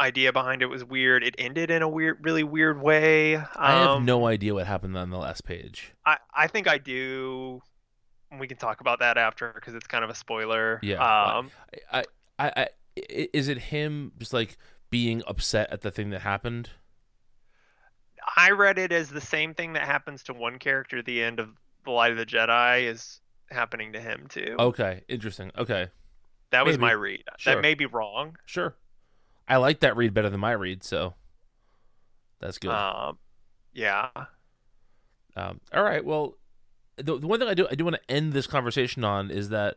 idea 0.00 0.32
behind 0.32 0.62
it 0.62 0.66
was 0.66 0.84
weird. 0.84 1.22
It 1.24 1.34
ended 1.38 1.70
in 1.70 1.82
a 1.82 1.88
weird, 1.88 2.18
really 2.24 2.42
weird 2.44 2.80
way. 2.82 3.36
I 3.36 3.72
have 3.80 3.90
Um, 3.90 4.04
no 4.04 4.26
idea 4.26 4.54
what 4.54 4.66
happened 4.66 4.96
on 4.96 5.10
the 5.10 5.18
last 5.18 5.44
page. 5.44 5.92
I, 6.04 6.18
I 6.34 6.46
think 6.48 6.66
I 6.68 6.78
do. 6.78 7.62
We 8.38 8.48
can 8.48 8.56
talk 8.56 8.80
about 8.80 8.98
that 8.98 9.16
after 9.16 9.52
because 9.54 9.74
it's 9.74 9.86
kind 9.86 10.02
of 10.02 10.10
a 10.10 10.14
spoiler. 10.14 10.80
Yeah, 10.82 10.96
Um, 11.36 11.50
I, 11.92 12.04
I, 12.38 12.52
I, 12.56 12.68
i- 12.98 13.28
is 13.32 13.48
it 13.48 13.58
him 13.58 14.12
just 14.18 14.32
like 14.32 14.56
being 14.90 15.22
upset 15.26 15.70
at 15.72 15.82
the 15.82 15.90
thing 15.92 16.10
that 16.10 16.22
happened? 16.22 16.70
I 18.36 18.50
read 18.50 18.78
it 18.78 18.90
as 18.92 19.10
the 19.10 19.20
same 19.20 19.54
thing 19.54 19.74
that 19.74 19.82
happens 19.84 20.22
to 20.24 20.32
one 20.32 20.58
character 20.58 20.98
at 20.98 21.04
the 21.04 21.22
end 21.22 21.38
of 21.40 21.50
The 21.84 21.90
Light 21.90 22.10
of 22.12 22.18
the 22.18 22.26
Jedi 22.26 22.84
is 22.84 23.20
happening 23.50 23.92
to 23.92 24.00
him 24.00 24.26
too. 24.28 24.56
Okay, 24.58 25.02
interesting. 25.08 25.50
Okay, 25.56 25.88
that 26.50 26.64
was 26.64 26.74
maybe. 26.78 26.80
my 26.82 26.92
read. 26.92 27.22
Sure. 27.38 27.54
That 27.54 27.60
may 27.62 27.74
be 27.74 27.86
wrong. 27.86 28.36
sure. 28.46 28.74
I 29.46 29.56
like 29.56 29.80
that 29.80 29.96
read 29.96 30.14
better 30.14 30.30
than 30.30 30.40
my 30.40 30.52
read, 30.52 30.82
so 30.82 31.14
that's 32.40 32.58
good. 32.58 32.70
Um, 32.70 33.18
yeah. 33.72 34.08
Um, 35.36 35.60
all 35.72 35.82
right. 35.82 36.04
Well, 36.04 36.36
the, 36.96 37.18
the 37.18 37.26
one 37.26 37.40
thing 37.40 37.48
I 37.48 37.54
do 37.54 37.66
I 37.70 37.74
do 37.74 37.84
want 37.84 37.96
to 37.96 38.14
end 38.14 38.32
this 38.32 38.46
conversation 38.46 39.04
on 39.04 39.30
is 39.30 39.48
that 39.50 39.76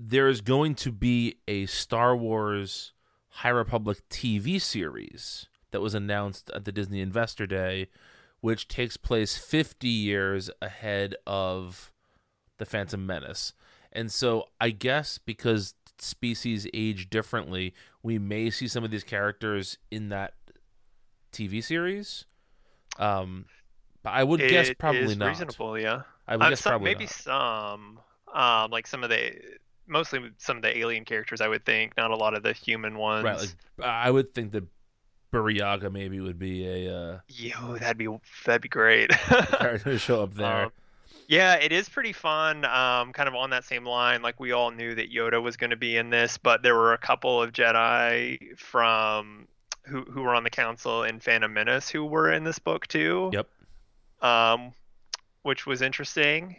there 0.00 0.28
is 0.28 0.40
going 0.40 0.74
to 0.76 0.90
be 0.90 1.36
a 1.46 1.66
Star 1.66 2.16
Wars 2.16 2.92
High 3.28 3.50
Republic 3.50 3.98
TV 4.10 4.60
series 4.60 5.46
that 5.70 5.80
was 5.80 5.94
announced 5.94 6.50
at 6.54 6.64
the 6.64 6.72
Disney 6.72 7.00
Investor 7.00 7.46
Day, 7.46 7.88
which 8.40 8.68
takes 8.68 8.96
place 8.96 9.36
50 9.38 9.88
years 9.88 10.50
ahead 10.60 11.14
of 11.26 11.92
the 12.58 12.66
Phantom 12.66 13.04
Menace. 13.04 13.52
And 13.92 14.10
so 14.10 14.46
I 14.60 14.70
guess 14.70 15.18
because 15.18 15.74
species 16.02 16.66
age 16.74 17.08
differently, 17.10 17.72
we 18.02 18.18
may 18.18 18.50
see 18.50 18.68
some 18.68 18.84
of 18.84 18.90
these 18.90 19.04
characters 19.04 19.78
in 19.90 20.08
that 20.10 20.34
TV 21.32 21.62
series. 21.62 22.24
Um, 22.98 23.46
but 24.02 24.10
I 24.10 24.24
would 24.24 24.40
guess 24.40 24.70
probably 24.78 25.14
not. 25.14 25.28
reasonable. 25.28 25.78
Yeah. 25.78 26.02
I 26.26 26.36
would 26.36 26.44
Uh, 26.46 26.50
guess 26.50 26.60
some- 26.60 26.70
probably 26.72 26.90
maybe 26.92 27.04
not. 27.04 27.12
some. 27.12 28.00
Um, 28.34 28.70
like 28.70 28.86
some 28.86 29.04
of 29.04 29.10
the 29.10 29.32
mostly 29.86 30.30
some 30.38 30.56
of 30.56 30.62
the 30.62 30.76
alien 30.76 31.04
characters. 31.04 31.40
I 31.40 31.48
would 31.48 31.64
think, 31.64 31.96
not 31.96 32.10
a 32.10 32.16
lot 32.16 32.34
of 32.34 32.42
the 32.42 32.52
human 32.52 32.96
ones. 32.96 33.24
Right. 33.24 33.38
Like 33.38 33.86
I 33.86 34.10
would 34.10 34.34
think 34.34 34.52
that 34.52 34.64
Burryaga 35.32 35.90
maybe 35.92 36.20
would 36.20 36.38
be 36.38 36.66
a 36.66 36.94
uh, 36.96 37.18
Yo, 37.28 37.76
that'd 37.78 37.96
be 37.98 38.08
that'd 38.44 38.62
be 38.62 38.68
great. 38.68 39.10
character 39.10 39.92
to 39.92 39.98
show 39.98 40.22
up 40.22 40.34
there. 40.34 40.64
Um, 40.66 40.72
yeah, 41.28 41.54
it 41.54 41.72
is 41.72 41.88
pretty 41.88 42.12
fun. 42.12 42.64
Um, 42.64 43.12
kind 43.12 43.28
of 43.28 43.34
on 43.34 43.50
that 43.50 43.64
same 43.64 43.86
line, 43.86 44.22
like 44.22 44.38
we 44.40 44.52
all 44.52 44.70
knew 44.70 44.94
that 44.94 45.12
Yoda 45.12 45.42
was 45.42 45.56
going 45.56 45.70
to 45.70 45.76
be 45.76 45.96
in 45.96 46.10
this, 46.10 46.38
but 46.38 46.62
there 46.62 46.74
were 46.74 46.92
a 46.92 46.98
couple 46.98 47.42
of 47.42 47.52
Jedi 47.52 48.56
from 48.58 49.46
who 49.84 50.02
who 50.02 50.22
were 50.22 50.34
on 50.34 50.44
the 50.44 50.50
council 50.50 51.02
in 51.04 51.18
Phantom 51.20 51.52
Menace 51.52 51.88
who 51.88 52.04
were 52.04 52.30
in 52.32 52.44
this 52.44 52.58
book 52.58 52.86
too. 52.86 53.30
Yep. 53.32 53.48
Um, 54.20 54.72
which 55.42 55.66
was 55.66 55.82
interesting. 55.82 56.56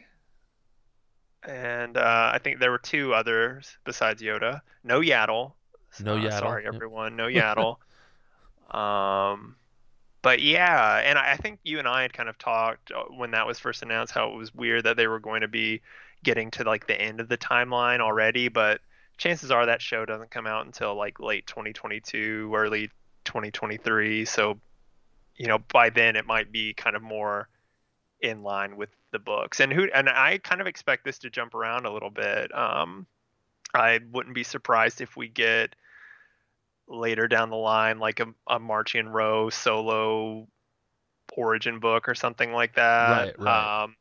And 1.48 1.98
uh, 1.98 2.32
I 2.34 2.40
think 2.40 2.60
there 2.60 2.72
were 2.72 2.78
two 2.78 3.14
others 3.14 3.78
besides 3.86 4.22
Yoda. 4.22 4.62
No 4.84 5.02
Yaddle. 5.02 5.54
No 6.02 6.16
Uh, 6.16 6.20
Yaddle, 6.20 6.40
Sorry, 6.40 6.64
yep. 6.64 6.74
everyone. 6.74 7.16
No 7.16 7.28
Yaddle. 7.28 7.78
um, 8.74 9.56
but 10.24 10.42
yeah, 10.42 11.02
and 11.04 11.20
I 11.20 11.36
think 11.36 11.60
you 11.64 11.80
and 11.80 11.88
I 11.88 12.02
had 12.02 12.14
kind 12.14 12.30
of 12.30 12.38
talked 12.38 12.92
uh, 12.92 13.04
when 13.16 13.32
that 13.32 13.46
was 13.46 13.60
first 13.60 13.84
announced 13.84 14.14
how 14.14 14.32
it 14.32 14.36
was 14.36 14.56
weird 14.56 14.86
that 14.86 14.98
they 14.98 15.06
were 15.06 15.20
going 15.20 15.42
to 15.42 15.50
be 15.50 15.82
getting 16.24 16.50
to 16.52 16.64
like 16.64 16.88
the 16.88 17.00
end 17.00 17.20
of 17.20 17.28
the 17.28 17.38
timeline 17.38 18.00
already, 18.00 18.48
but 18.48 18.80
chances 19.18 19.52
are 19.52 19.66
that 19.66 19.82
show 19.82 20.06
doesn't 20.06 20.32
come 20.32 20.48
out 20.48 20.66
until 20.66 20.96
like 20.96 21.20
late 21.20 21.46
2022, 21.46 22.52
early 22.56 22.90
2023. 23.26 24.24
So, 24.24 24.60
you 25.36 25.48
know, 25.48 25.60
by 25.72 25.90
then 25.90 26.16
it 26.16 26.26
might 26.26 26.54
be 26.54 26.74
kind 26.74 26.96
of 26.96 27.02
more 27.02 27.50
in 28.22 28.44
line 28.44 28.78
with 28.78 28.90
the 29.12 29.20
books. 29.20 29.60
And 29.60 29.74
who 29.74 29.90
and 29.94 30.08
I 30.08 30.38
kind 30.38 30.62
of 30.62 30.68
expect 30.68 31.04
this 31.04 31.20
to 31.20 31.30
jump 31.30 31.54
around 31.54 31.86
a 31.86 31.92
little 31.92 32.10
bit. 32.10 32.56
Um, 32.58 33.06
I 33.74 34.00
wouldn't 34.14 34.36
be 34.36 34.44
surprised 34.44 35.02
if 35.02 35.18
we 35.18 35.28
get 35.28 35.76
later 36.88 37.28
down 37.28 37.50
the 37.50 37.56
line 37.56 38.00
like 38.00 38.20
a, 38.20 38.28
a 38.48 38.60
Marchion 38.60 39.12
Ro 39.12 39.50
solo 39.50 40.48
origin 41.36 41.80
book 41.80 42.08
or 42.08 42.16
something 42.16 42.52
like 42.52 42.76
that. 42.76 43.10
Right, 43.10 43.40
right. 43.40 43.84
Um, 43.84 43.96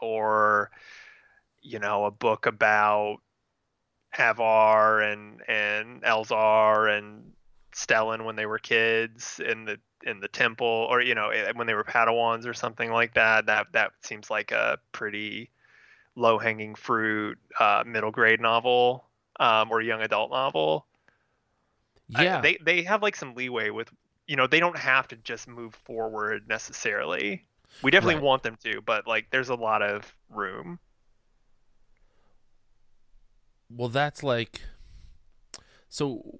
or 0.00 0.70
you 1.60 1.78
know, 1.78 2.04
a 2.04 2.10
book 2.10 2.46
about 2.46 3.18
Avar 4.18 5.00
and 5.00 5.42
and 5.48 6.02
Elzar 6.02 6.96
and 6.96 7.32
Stellan 7.74 8.24
when 8.24 8.36
they 8.36 8.46
were 8.46 8.58
kids 8.58 9.40
in 9.44 9.64
the 9.64 9.78
in 10.04 10.20
the 10.20 10.28
temple 10.28 10.86
or 10.90 11.00
you 11.02 11.14
know 11.14 11.30
eh, 11.30 11.52
when 11.54 11.66
they 11.66 11.74
were 11.74 11.84
Padawans 11.84 12.46
or 12.46 12.54
something 12.54 12.90
like 12.90 13.14
that. 13.14 13.46
That 13.46 13.68
that 13.72 13.92
seems 14.02 14.30
like 14.30 14.52
a 14.52 14.78
pretty 14.92 15.50
low 16.16 16.38
hanging 16.38 16.74
fruit 16.74 17.38
uh, 17.60 17.84
middle 17.86 18.10
grade 18.10 18.40
novel 18.40 19.04
um, 19.38 19.70
or 19.70 19.80
young 19.80 20.02
adult 20.02 20.30
novel. 20.30 20.86
I- 22.14 22.24
yeah. 22.24 22.40
they 22.40 22.58
they 22.64 22.82
have 22.82 23.02
like 23.02 23.16
some 23.16 23.34
leeway 23.34 23.70
with 23.70 23.90
you 24.26 24.36
know 24.36 24.46
they 24.46 24.60
don't 24.60 24.78
have 24.78 25.08
to 25.08 25.16
just 25.16 25.48
move 25.48 25.74
forward 25.74 26.48
necessarily. 26.48 27.44
We 27.82 27.90
definitely 27.90 28.16
Right. 28.16 28.24
want 28.24 28.42
them 28.42 28.56
to, 28.64 28.80
but 28.80 29.06
like 29.06 29.28
there's 29.30 29.50
a 29.50 29.54
lot 29.54 29.82
of 29.82 30.12
room. 30.30 30.78
Well, 33.70 33.88
that's 33.88 34.22
like. 34.22 34.62
So, 35.90 36.38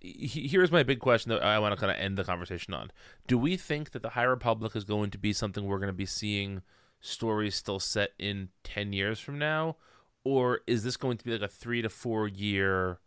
here's 0.00 0.72
my 0.72 0.82
big 0.82 1.00
question 1.00 1.30
that 1.30 1.42
I 1.42 1.58
want 1.58 1.74
to 1.74 1.80
kind 1.80 1.90
of 1.92 1.98
end 1.98 2.16
the 2.16 2.24
conversation 2.24 2.72
on. 2.72 2.90
Do 3.26 3.36
we 3.38 3.56
think 3.56 3.90
that 3.90 4.02
the 4.02 4.10
High 4.10 4.22
Republic 4.24 4.74
is 4.74 4.84
going 4.84 5.10
to 5.10 5.18
be 5.18 5.32
something 5.32 5.64
we're 5.64 5.78
going 5.78 5.88
to 5.88 5.92
be 5.92 6.06
seeing 6.06 6.62
stories 7.00 7.54
still 7.54 7.78
set 7.80 8.10
in 8.18 8.48
10 8.64 8.92
years 8.92 9.20
from 9.20 9.38
now? 9.38 9.76
Or 10.24 10.60
is 10.66 10.82
this 10.84 10.96
going 10.96 11.18
to 11.18 11.24
be 11.24 11.32
like 11.32 11.42
a 11.42 11.48
three 11.48 11.82
to 11.82 11.88
four 11.90 12.28
year 12.28 12.98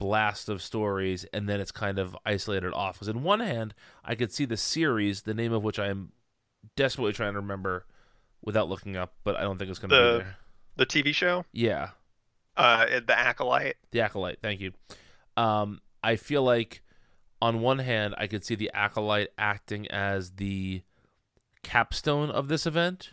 blast 0.00 0.48
of 0.48 0.60
stories 0.62 1.24
and 1.32 1.48
then 1.48 1.60
it's 1.60 1.70
kind 1.70 1.98
of 2.00 2.16
isolated 2.26 2.72
off? 2.72 2.94
Because, 2.96 3.06
in 3.08 3.22
one 3.22 3.38
hand, 3.40 3.74
I 4.04 4.16
could 4.16 4.32
see 4.32 4.44
the 4.46 4.56
series, 4.56 5.22
the 5.22 5.34
name 5.34 5.52
of 5.52 5.62
which 5.62 5.78
I 5.78 5.86
am 5.88 6.10
desperately 6.74 7.12
trying 7.12 7.34
to 7.34 7.40
remember 7.40 7.86
without 8.42 8.68
looking 8.68 8.96
up, 8.96 9.14
but 9.22 9.36
I 9.36 9.42
don't 9.42 9.58
think 9.58 9.70
it's 9.70 9.78
going 9.78 9.90
to 9.90 9.96
The- 9.96 10.18
be 10.18 10.24
there. 10.24 10.36
The 10.76 10.86
TV 10.86 11.12
show, 11.14 11.44
Yeah. 11.52 11.90
uh, 12.56 12.86
the 13.06 13.16
Acolyte. 13.18 13.76
The 13.90 14.00
Acolyte. 14.00 14.38
Thank 14.40 14.60
you. 14.60 14.72
Um, 15.36 15.80
I 16.02 16.16
feel 16.16 16.42
like 16.42 16.82
on 17.42 17.60
one 17.60 17.78
hand, 17.80 18.14
I 18.18 18.26
could 18.26 18.44
see 18.44 18.54
the 18.54 18.70
Acolyte 18.74 19.28
acting 19.38 19.86
as 19.90 20.32
the 20.32 20.82
capstone 21.62 22.30
of 22.30 22.48
this 22.48 22.66
event, 22.66 23.10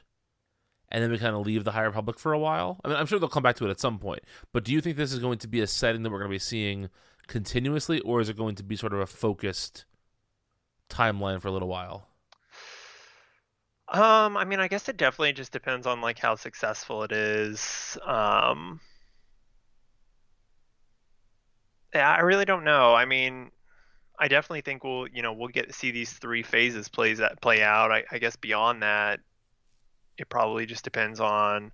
and 0.90 1.04
then 1.04 1.12
we 1.12 1.18
kind 1.18 1.36
of 1.36 1.46
leave 1.46 1.64
the 1.64 1.72
High 1.72 1.84
Republic 1.84 2.20
for 2.20 2.34
a 2.34 2.40
while. 2.40 2.80
I 2.84 2.88
mean, 2.88 2.98
I'm 2.98 3.06
sure 3.06 3.20
they'll 3.20 3.30
come 3.30 3.44
back 3.44 3.58
to 3.58 3.66
it 3.66 3.72
at 3.72 3.80
some 3.80 4.00
point. 4.00 4.22
But 4.54 4.64
do 4.64 4.72
you 4.72 4.82
think 4.82 4.98
this 4.98 5.14
is 5.14 5.20
going 5.20 5.40
to 5.40 5.48
be 5.48 5.62
a 5.62 5.68
setting 5.68 6.04
that 6.04 6.12
we're 6.12 6.20
going 6.20 6.32
to 6.32 6.36
be 6.36 6.40
seeing 6.40 6.90
continuously, 7.28 8.00
or 8.02 8.22
is 8.22 8.30
it 8.30 8.38
going 8.38 8.56
to 8.56 8.64
be 8.64 8.76
sort 8.76 8.94
of 8.94 9.00
a 9.00 9.06
focused 9.06 9.86
timeline 10.90 11.42
for 11.42 11.50
a 11.50 11.52
little 11.52 11.68
while? 11.68 12.08
Um, 13.90 14.36
I 14.36 14.44
mean, 14.44 14.60
I 14.60 14.68
guess 14.68 14.90
it 14.90 14.98
definitely 14.98 15.34
just 15.34 15.52
depends 15.52 15.88
on 15.88 16.02
like 16.02 16.20
how 16.20 16.36
successful 16.36 17.04
it 17.04 17.12
is. 17.12 17.98
Um, 18.06 18.82
yeah, 21.94 22.12
I 22.12 22.20
really 22.20 22.44
don't 22.44 22.66
know. 22.66 22.94
I 22.94 23.06
mean, 23.06 23.52
I 24.20 24.28
definitely 24.28 24.62
think 24.62 24.84
we'll, 24.84 25.08
you 25.08 25.22
know, 25.22 25.32
we'll 25.32 25.48
get 25.48 25.68
to 25.68 25.74
see 25.74 25.92
these 25.92 26.12
three 26.12 26.44
phases 26.44 26.90
plays 26.90 27.20
that 27.20 27.42
play 27.42 27.64
out. 27.64 27.92
I, 27.92 28.04
I 28.12 28.18
guess 28.18 28.36
beyond 28.36 28.84
that, 28.84 29.22
it 30.18 30.30
probably 30.30 30.66
just 30.66 30.84
depends 30.84 31.20
on 31.20 31.72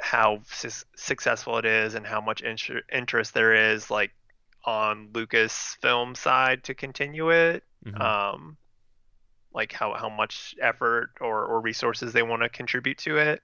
how 0.00 0.40
su- 0.50 0.84
successful 0.96 1.58
it 1.58 1.64
is 1.64 1.94
and 1.94 2.06
how 2.06 2.20
much 2.20 2.40
inter- 2.42 2.82
interest 2.92 3.32
there 3.34 3.72
is, 3.72 3.90
like 3.90 4.10
on 4.64 5.08
Lucasfilm 5.12 6.16
side 6.16 6.64
to 6.64 6.74
continue 6.74 7.30
it 7.30 7.62
Mhm. 7.86 8.00
um, 8.00 8.56
like 9.52 9.72
how, 9.72 9.94
how 9.94 10.08
much 10.08 10.54
effort 10.60 11.10
or, 11.20 11.44
or 11.44 11.60
resources 11.60 12.12
they 12.12 12.22
want 12.22 12.42
to 12.42 12.48
contribute 12.48 12.98
to 12.98 13.18
it. 13.18 13.42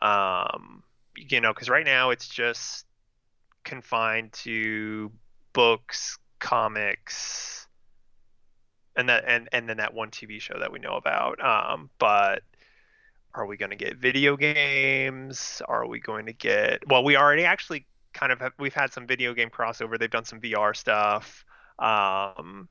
Um, 0.00 0.82
you 1.16 1.40
know, 1.40 1.52
because 1.52 1.68
right 1.68 1.84
now 1.84 2.10
it's 2.10 2.28
just 2.28 2.86
confined 3.64 4.32
to 4.32 5.10
books, 5.52 6.18
comics, 6.38 7.66
and 8.96 9.08
that 9.08 9.24
and 9.26 9.48
and 9.52 9.68
then 9.68 9.78
that 9.78 9.94
one 9.94 10.10
TV 10.10 10.40
show 10.40 10.58
that 10.58 10.70
we 10.72 10.78
know 10.78 10.94
about. 10.94 11.42
Um, 11.44 11.90
but 11.98 12.42
are 13.34 13.46
we 13.46 13.56
going 13.56 13.70
to 13.70 13.76
get 13.76 13.96
video 13.96 14.36
games? 14.36 15.62
Are 15.66 15.86
we 15.86 16.00
going 16.00 16.26
to 16.26 16.32
get? 16.32 16.86
Well, 16.88 17.04
we 17.04 17.16
already 17.16 17.44
actually 17.44 17.86
kind 18.12 18.32
of 18.32 18.40
have, 18.40 18.52
we've 18.58 18.74
had 18.74 18.92
some 18.92 19.06
video 19.06 19.34
game 19.34 19.50
crossover. 19.50 19.98
They've 19.98 20.10
done 20.10 20.24
some 20.24 20.40
VR 20.40 20.74
stuff. 20.74 21.44
Um, 21.78 22.68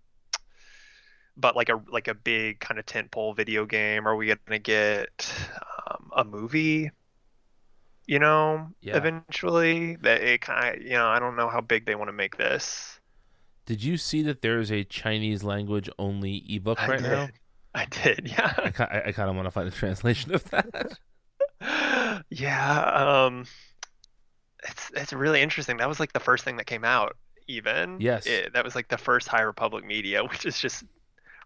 but 1.35 1.55
like 1.55 1.69
a 1.69 1.81
like 1.91 2.07
a 2.07 2.13
big 2.13 2.59
kind 2.59 2.79
of 2.79 2.85
tentpole 2.85 3.35
video 3.35 3.65
game? 3.65 4.07
Are 4.07 4.15
we 4.15 4.27
gonna 4.27 4.59
get 4.59 5.33
um, 5.87 6.11
a 6.15 6.23
movie? 6.23 6.91
You 8.05 8.19
know, 8.19 8.73
Yeah. 8.81 8.97
eventually. 8.97 9.95
That 9.97 10.21
it 10.21 10.41
kind 10.41 10.75
of 10.77 10.81
you 10.81 10.91
know 10.91 11.07
I 11.07 11.19
don't 11.19 11.35
know 11.35 11.49
how 11.49 11.61
big 11.61 11.85
they 11.85 11.95
want 11.95 12.09
to 12.09 12.13
make 12.13 12.37
this. 12.37 12.99
Did 13.65 13.83
you 13.83 13.97
see 13.97 14.21
that 14.23 14.41
there 14.41 14.59
is 14.59 14.71
a 14.71 14.83
Chinese 14.85 15.43
language 15.43 15.89
only 15.99 16.45
ebook 16.47 16.77
I 16.77 16.87
right 16.87 17.01
did. 17.01 17.01
now? 17.01 17.29
I 17.75 17.85
did, 17.85 18.27
yeah, 18.37 18.69
ki- 18.71 18.83
I 18.83 19.11
kind 19.11 19.29
of 19.29 19.35
want 19.35 19.45
to 19.47 19.51
find 19.51 19.67
a 19.67 19.71
translation 19.71 20.33
of 20.33 20.43
that. 20.51 20.97
yeah. 22.29 22.81
Um, 23.25 23.45
it's 24.67 24.91
it's 24.95 25.13
really 25.13 25.41
interesting. 25.41 25.77
That 25.77 25.89
was 25.89 25.99
like 25.99 26.13
the 26.13 26.19
first 26.19 26.43
thing 26.45 26.57
that 26.57 26.65
came 26.67 26.83
out. 26.85 27.15
Even 27.47 27.97
Yes. 27.99 28.25
It- 28.25 28.53
that 28.53 28.63
was 28.63 28.75
like 28.75 28.87
the 28.89 28.97
first 28.97 29.27
High 29.27 29.41
Republic 29.41 29.85
media, 29.85 30.23
which 30.23 30.45
is 30.45 30.59
just 30.59 30.83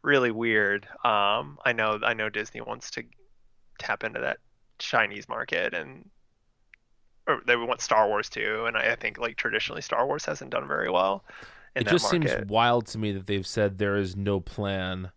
really 0.04 0.32
weird. 0.32 0.86
Um, 1.04 1.58
I 1.66 1.74
know 1.74 2.00
I 2.04 2.14
know 2.14 2.30
Disney 2.30 2.62
wants 2.62 2.92
to 2.92 3.04
tap 3.80 4.04
into 4.04 4.20
that 4.22 4.38
Chinese 4.80 5.28
market 5.30 5.74
and 5.74 6.10
or 7.28 7.42
they 7.46 7.56
want 7.56 7.82
Star 7.82 8.08
Wars 8.08 8.30
too, 8.30 8.66
and 8.68 8.78
I, 8.78 8.92
I 8.92 8.96
think 8.96 9.18
like 9.18 9.36
traditionally 9.38 9.82
Star 9.82 10.06
Wars 10.06 10.26
hasn't 10.26 10.52
done 10.52 10.68
very 10.68 10.90
well 10.90 11.26
in 11.76 11.82
it 11.82 11.86
that 11.86 11.92
just 11.92 12.12
market. 12.14 12.30
seems 12.30 12.50
wild 12.50 12.88
to 12.88 12.98
me 12.98 13.12
that 13.14 13.28
they've 13.28 13.46
said 13.48 13.78
there 13.78 13.98
is 13.98 14.16
no 14.16 14.40
plan 14.40 15.12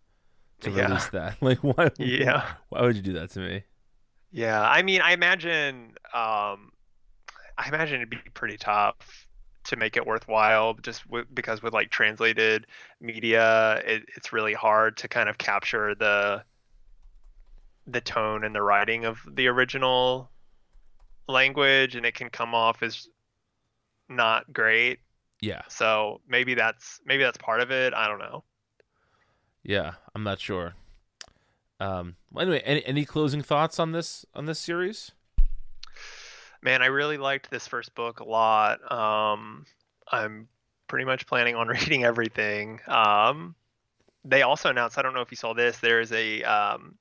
to 0.61 0.71
Yeah. 0.71 0.71
release 0.71 1.09
that. 1.09 1.37
Like, 1.41 1.59
why? 1.59 1.91
Yeah. 1.97 2.55
Why 2.69 2.81
would 2.81 2.95
you 2.95 3.01
do 3.01 3.13
that 3.13 3.31
to 3.31 3.39
me? 3.39 3.63
Yeah, 4.31 4.61
I 4.61 4.81
mean, 4.81 5.01
I 5.01 5.11
imagine, 5.13 5.95
um, 6.13 6.71
I 7.57 7.67
imagine 7.69 7.97
it'd 7.97 8.09
be 8.11 8.17
pretty 8.33 8.57
tough 8.57 8.95
to 9.65 9.75
make 9.77 9.97
it 9.97 10.05
worthwhile, 10.07 10.75
just 10.75 11.05
w- 11.07 11.25
because 11.33 11.63
with 11.63 11.73
like 11.73 11.91
translated 11.91 12.67
media, 13.01 13.77
it, 13.85 14.05
it's 14.15 14.33
really 14.33 14.53
hard 14.53 14.97
to 14.99 15.07
kind 15.09 15.29
of 15.29 15.37
capture 15.37 15.95
the 15.95 16.45
the 17.87 18.01
tone 18.01 18.43
and 18.43 18.55
the 18.55 18.61
writing 18.61 19.05
of 19.05 19.19
the 19.35 19.47
original 19.47 20.31
language, 21.27 21.95
and 21.95 22.05
it 22.05 22.13
can 22.15 22.29
come 22.29 22.55
off 22.55 22.83
as 22.83 23.07
not 24.09 24.51
great. 24.51 24.99
Yeah, 25.41 25.63
So 25.69 26.21
maybe 26.27 26.55
that's 26.55 26.99
maybe 27.05 27.23
that's 27.23 27.37
part 27.37 27.61
of 27.61 27.71
it. 27.71 27.93
I 27.93 28.07
don't 28.07 28.19
know. 28.19 28.43
Yeah. 29.63 29.93
I'm 30.13 30.23
not 30.23 30.39
sure. 30.39 30.73
Um. 31.79 32.15
Anyway, 32.39 32.61
any 32.63 32.85
any 32.85 33.05
closing 33.05 33.41
thoughts 33.41 33.79
on 33.79 33.91
this 33.91 34.25
on 34.35 34.45
this 34.45 34.59
series? 34.59 35.11
man, 36.61 36.81
I 36.81 36.87
really 36.87 37.17
liked 37.17 37.49
this 37.49 37.67
first 37.67 37.95
book 37.95 38.19
a 38.19 38.23
lot. 38.23 38.79
Um, 38.91 39.65
I'm 40.11 40.47
pretty 40.87 41.05
much 41.05 41.27
planning 41.27 41.55
on 41.55 41.67
reading 41.67 42.03
everything. 42.03 42.79
Um, 42.87 43.55
they 44.23 44.43
also 44.43 44.69
announced, 44.69 44.97
I 44.97 45.01
don't 45.01 45.13
know 45.13 45.21
if 45.21 45.31
you 45.31 45.37
saw 45.37 45.53
this, 45.53 45.79
there 45.79 45.99
is 45.99 46.11
a 46.11 46.43
um, 46.43 46.95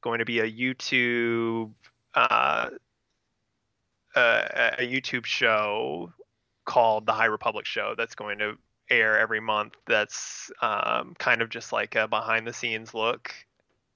going 0.00 0.18
to 0.18 0.24
be 0.24 0.40
a 0.40 0.50
YouTube 0.50 1.70
uh, 2.14 2.70
a, 4.16 4.74
a 4.78 4.82
YouTube 4.82 5.24
show 5.24 6.12
called 6.64 7.06
the 7.06 7.12
High 7.12 7.26
Republic 7.26 7.66
Show 7.66 7.94
that's 7.96 8.16
going 8.16 8.38
to 8.38 8.58
air 8.90 9.18
every 9.18 9.40
month. 9.40 9.74
That's 9.86 10.50
um, 10.60 11.14
kind 11.18 11.42
of 11.42 11.48
just 11.48 11.72
like 11.72 11.94
a 11.94 12.08
behind 12.08 12.46
the 12.46 12.52
scenes 12.52 12.94
look 12.94 13.32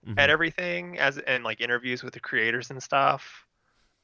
Mhm. 0.07 0.19
at 0.19 0.31
everything 0.31 0.99
as 0.99 1.19
and 1.19 1.45
like 1.45 1.61
interviews 1.61 2.03
with 2.03 2.15
the 2.15 2.21
creators 2.21 2.71
and 2.71 2.83
stuff. 2.83 3.47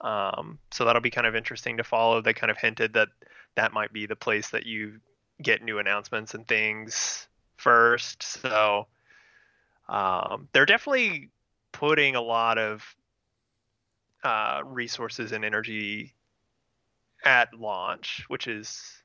Um, 0.01 0.59
so 0.73 0.85
that'll 0.85 1.03
be 1.03 1.11
kind 1.11 1.27
of 1.27 1.37
interesting 1.37 1.77
to 1.77 1.85
follow. 1.85 2.23
They 2.23 2.33
kind 2.33 2.51
of 2.51 2.57
hinted 2.57 2.95
that 2.95 3.09
that 3.57 3.73
might 3.73 3.93
be 3.93 4.07
the 4.07 4.17
place 4.17 4.51
that 4.51 4.65
you 4.65 5.01
get 5.43 5.63
new 5.63 5.79
announcements 5.79 6.35
and 6.35 6.47
things 6.49 7.29
first. 7.57 8.23
So 8.23 8.87
um, 9.89 10.49
they're 10.53 10.67
definitely 10.67 11.31
putting 11.73 12.17
a 12.17 12.23
lot 12.23 12.59
of 12.59 12.83
uh, 14.25 14.63
resources 14.65 15.33
and 15.33 15.45
energy 15.45 16.15
at 17.25 17.53
launch, 17.55 18.25
which 18.29 18.47
is 18.49 19.00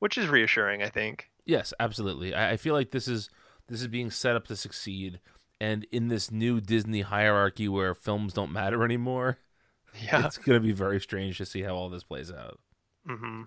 which 0.00 0.18
is 0.18 0.28
reassuring. 0.28 0.82
I 0.82 0.88
think. 0.88 1.30
Yes, 1.46 1.72
absolutely. 1.80 2.34
I, 2.34 2.50
I 2.52 2.56
feel 2.56 2.74
like 2.74 2.90
this 2.90 3.06
is 3.08 3.30
this 3.68 3.80
is 3.80 3.86
being 3.88 4.10
set 4.10 4.36
up 4.36 4.46
to 4.48 4.56
succeed, 4.56 5.20
and 5.60 5.86
in 5.92 6.08
this 6.08 6.30
new 6.30 6.60
Disney 6.60 7.02
hierarchy 7.02 7.68
where 7.68 7.94
films 7.94 8.32
don't 8.34 8.52
matter 8.52 8.84
anymore, 8.90 9.38
Yeah. 10.02 10.26
it's 10.26 10.36
going 10.38 10.60
to 10.60 10.66
be 10.66 10.72
very 10.72 11.00
strange 11.00 11.38
to 11.38 11.46
see 11.46 11.62
how 11.62 11.74
all 11.76 11.88
this 11.88 12.04
plays 12.04 12.30
out. 12.32 12.58
hmm 13.06 13.42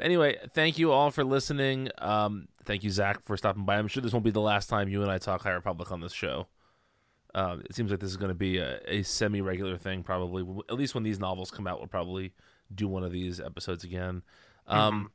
Anyway, 0.00 0.38
thank 0.54 0.78
you 0.78 0.92
all 0.92 1.10
for 1.10 1.24
listening. 1.24 1.90
Um, 1.98 2.48
thank 2.64 2.82
you, 2.82 2.90
Zach, 2.90 3.22
for 3.22 3.36
stopping 3.36 3.66
by. 3.66 3.76
I'm 3.76 3.86
sure 3.86 4.02
this 4.02 4.14
won't 4.14 4.24
be 4.24 4.30
the 4.30 4.40
last 4.40 4.70
time 4.70 4.88
you 4.88 5.02
and 5.02 5.10
I 5.10 5.18
talk 5.18 5.42
High 5.42 5.50
Republic 5.50 5.92
on 5.92 6.00
this 6.00 6.14
show. 6.14 6.46
Um, 7.34 7.60
it 7.68 7.74
seems 7.74 7.90
like 7.90 8.00
this 8.00 8.08
is 8.10 8.16
going 8.16 8.30
to 8.30 8.34
be 8.34 8.56
a, 8.58 8.80
a 8.86 9.02
semi-regular 9.02 9.76
thing, 9.76 10.02
probably. 10.02 10.42
At 10.70 10.76
least 10.76 10.94
when 10.94 11.04
these 11.04 11.20
novels 11.20 11.50
come 11.50 11.66
out, 11.66 11.78
we'll 11.80 11.86
probably 11.88 12.32
do 12.74 12.88
one 12.88 13.04
of 13.04 13.12
these 13.12 13.40
episodes 13.40 13.84
again. 13.84 14.22
Um, 14.66 15.02
You 15.02 15.10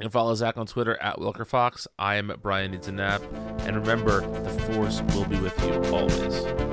can 0.00 0.10
follow 0.10 0.34
Zach 0.34 0.56
on 0.56 0.66
Twitter 0.66 0.96
at 1.02 1.16
WilkerFox. 1.18 1.86
I 1.98 2.16
am 2.16 2.30
at 2.30 2.42
Brian 2.42 2.72
Needs 2.72 2.88
a 2.88 2.92
Nap. 2.92 3.22
And 3.60 3.76
remember, 3.76 4.20
the 4.20 4.50
Force 4.72 5.02
will 5.14 5.26
be 5.26 5.38
with 5.38 5.58
you 5.64 5.74
always. 5.94 6.69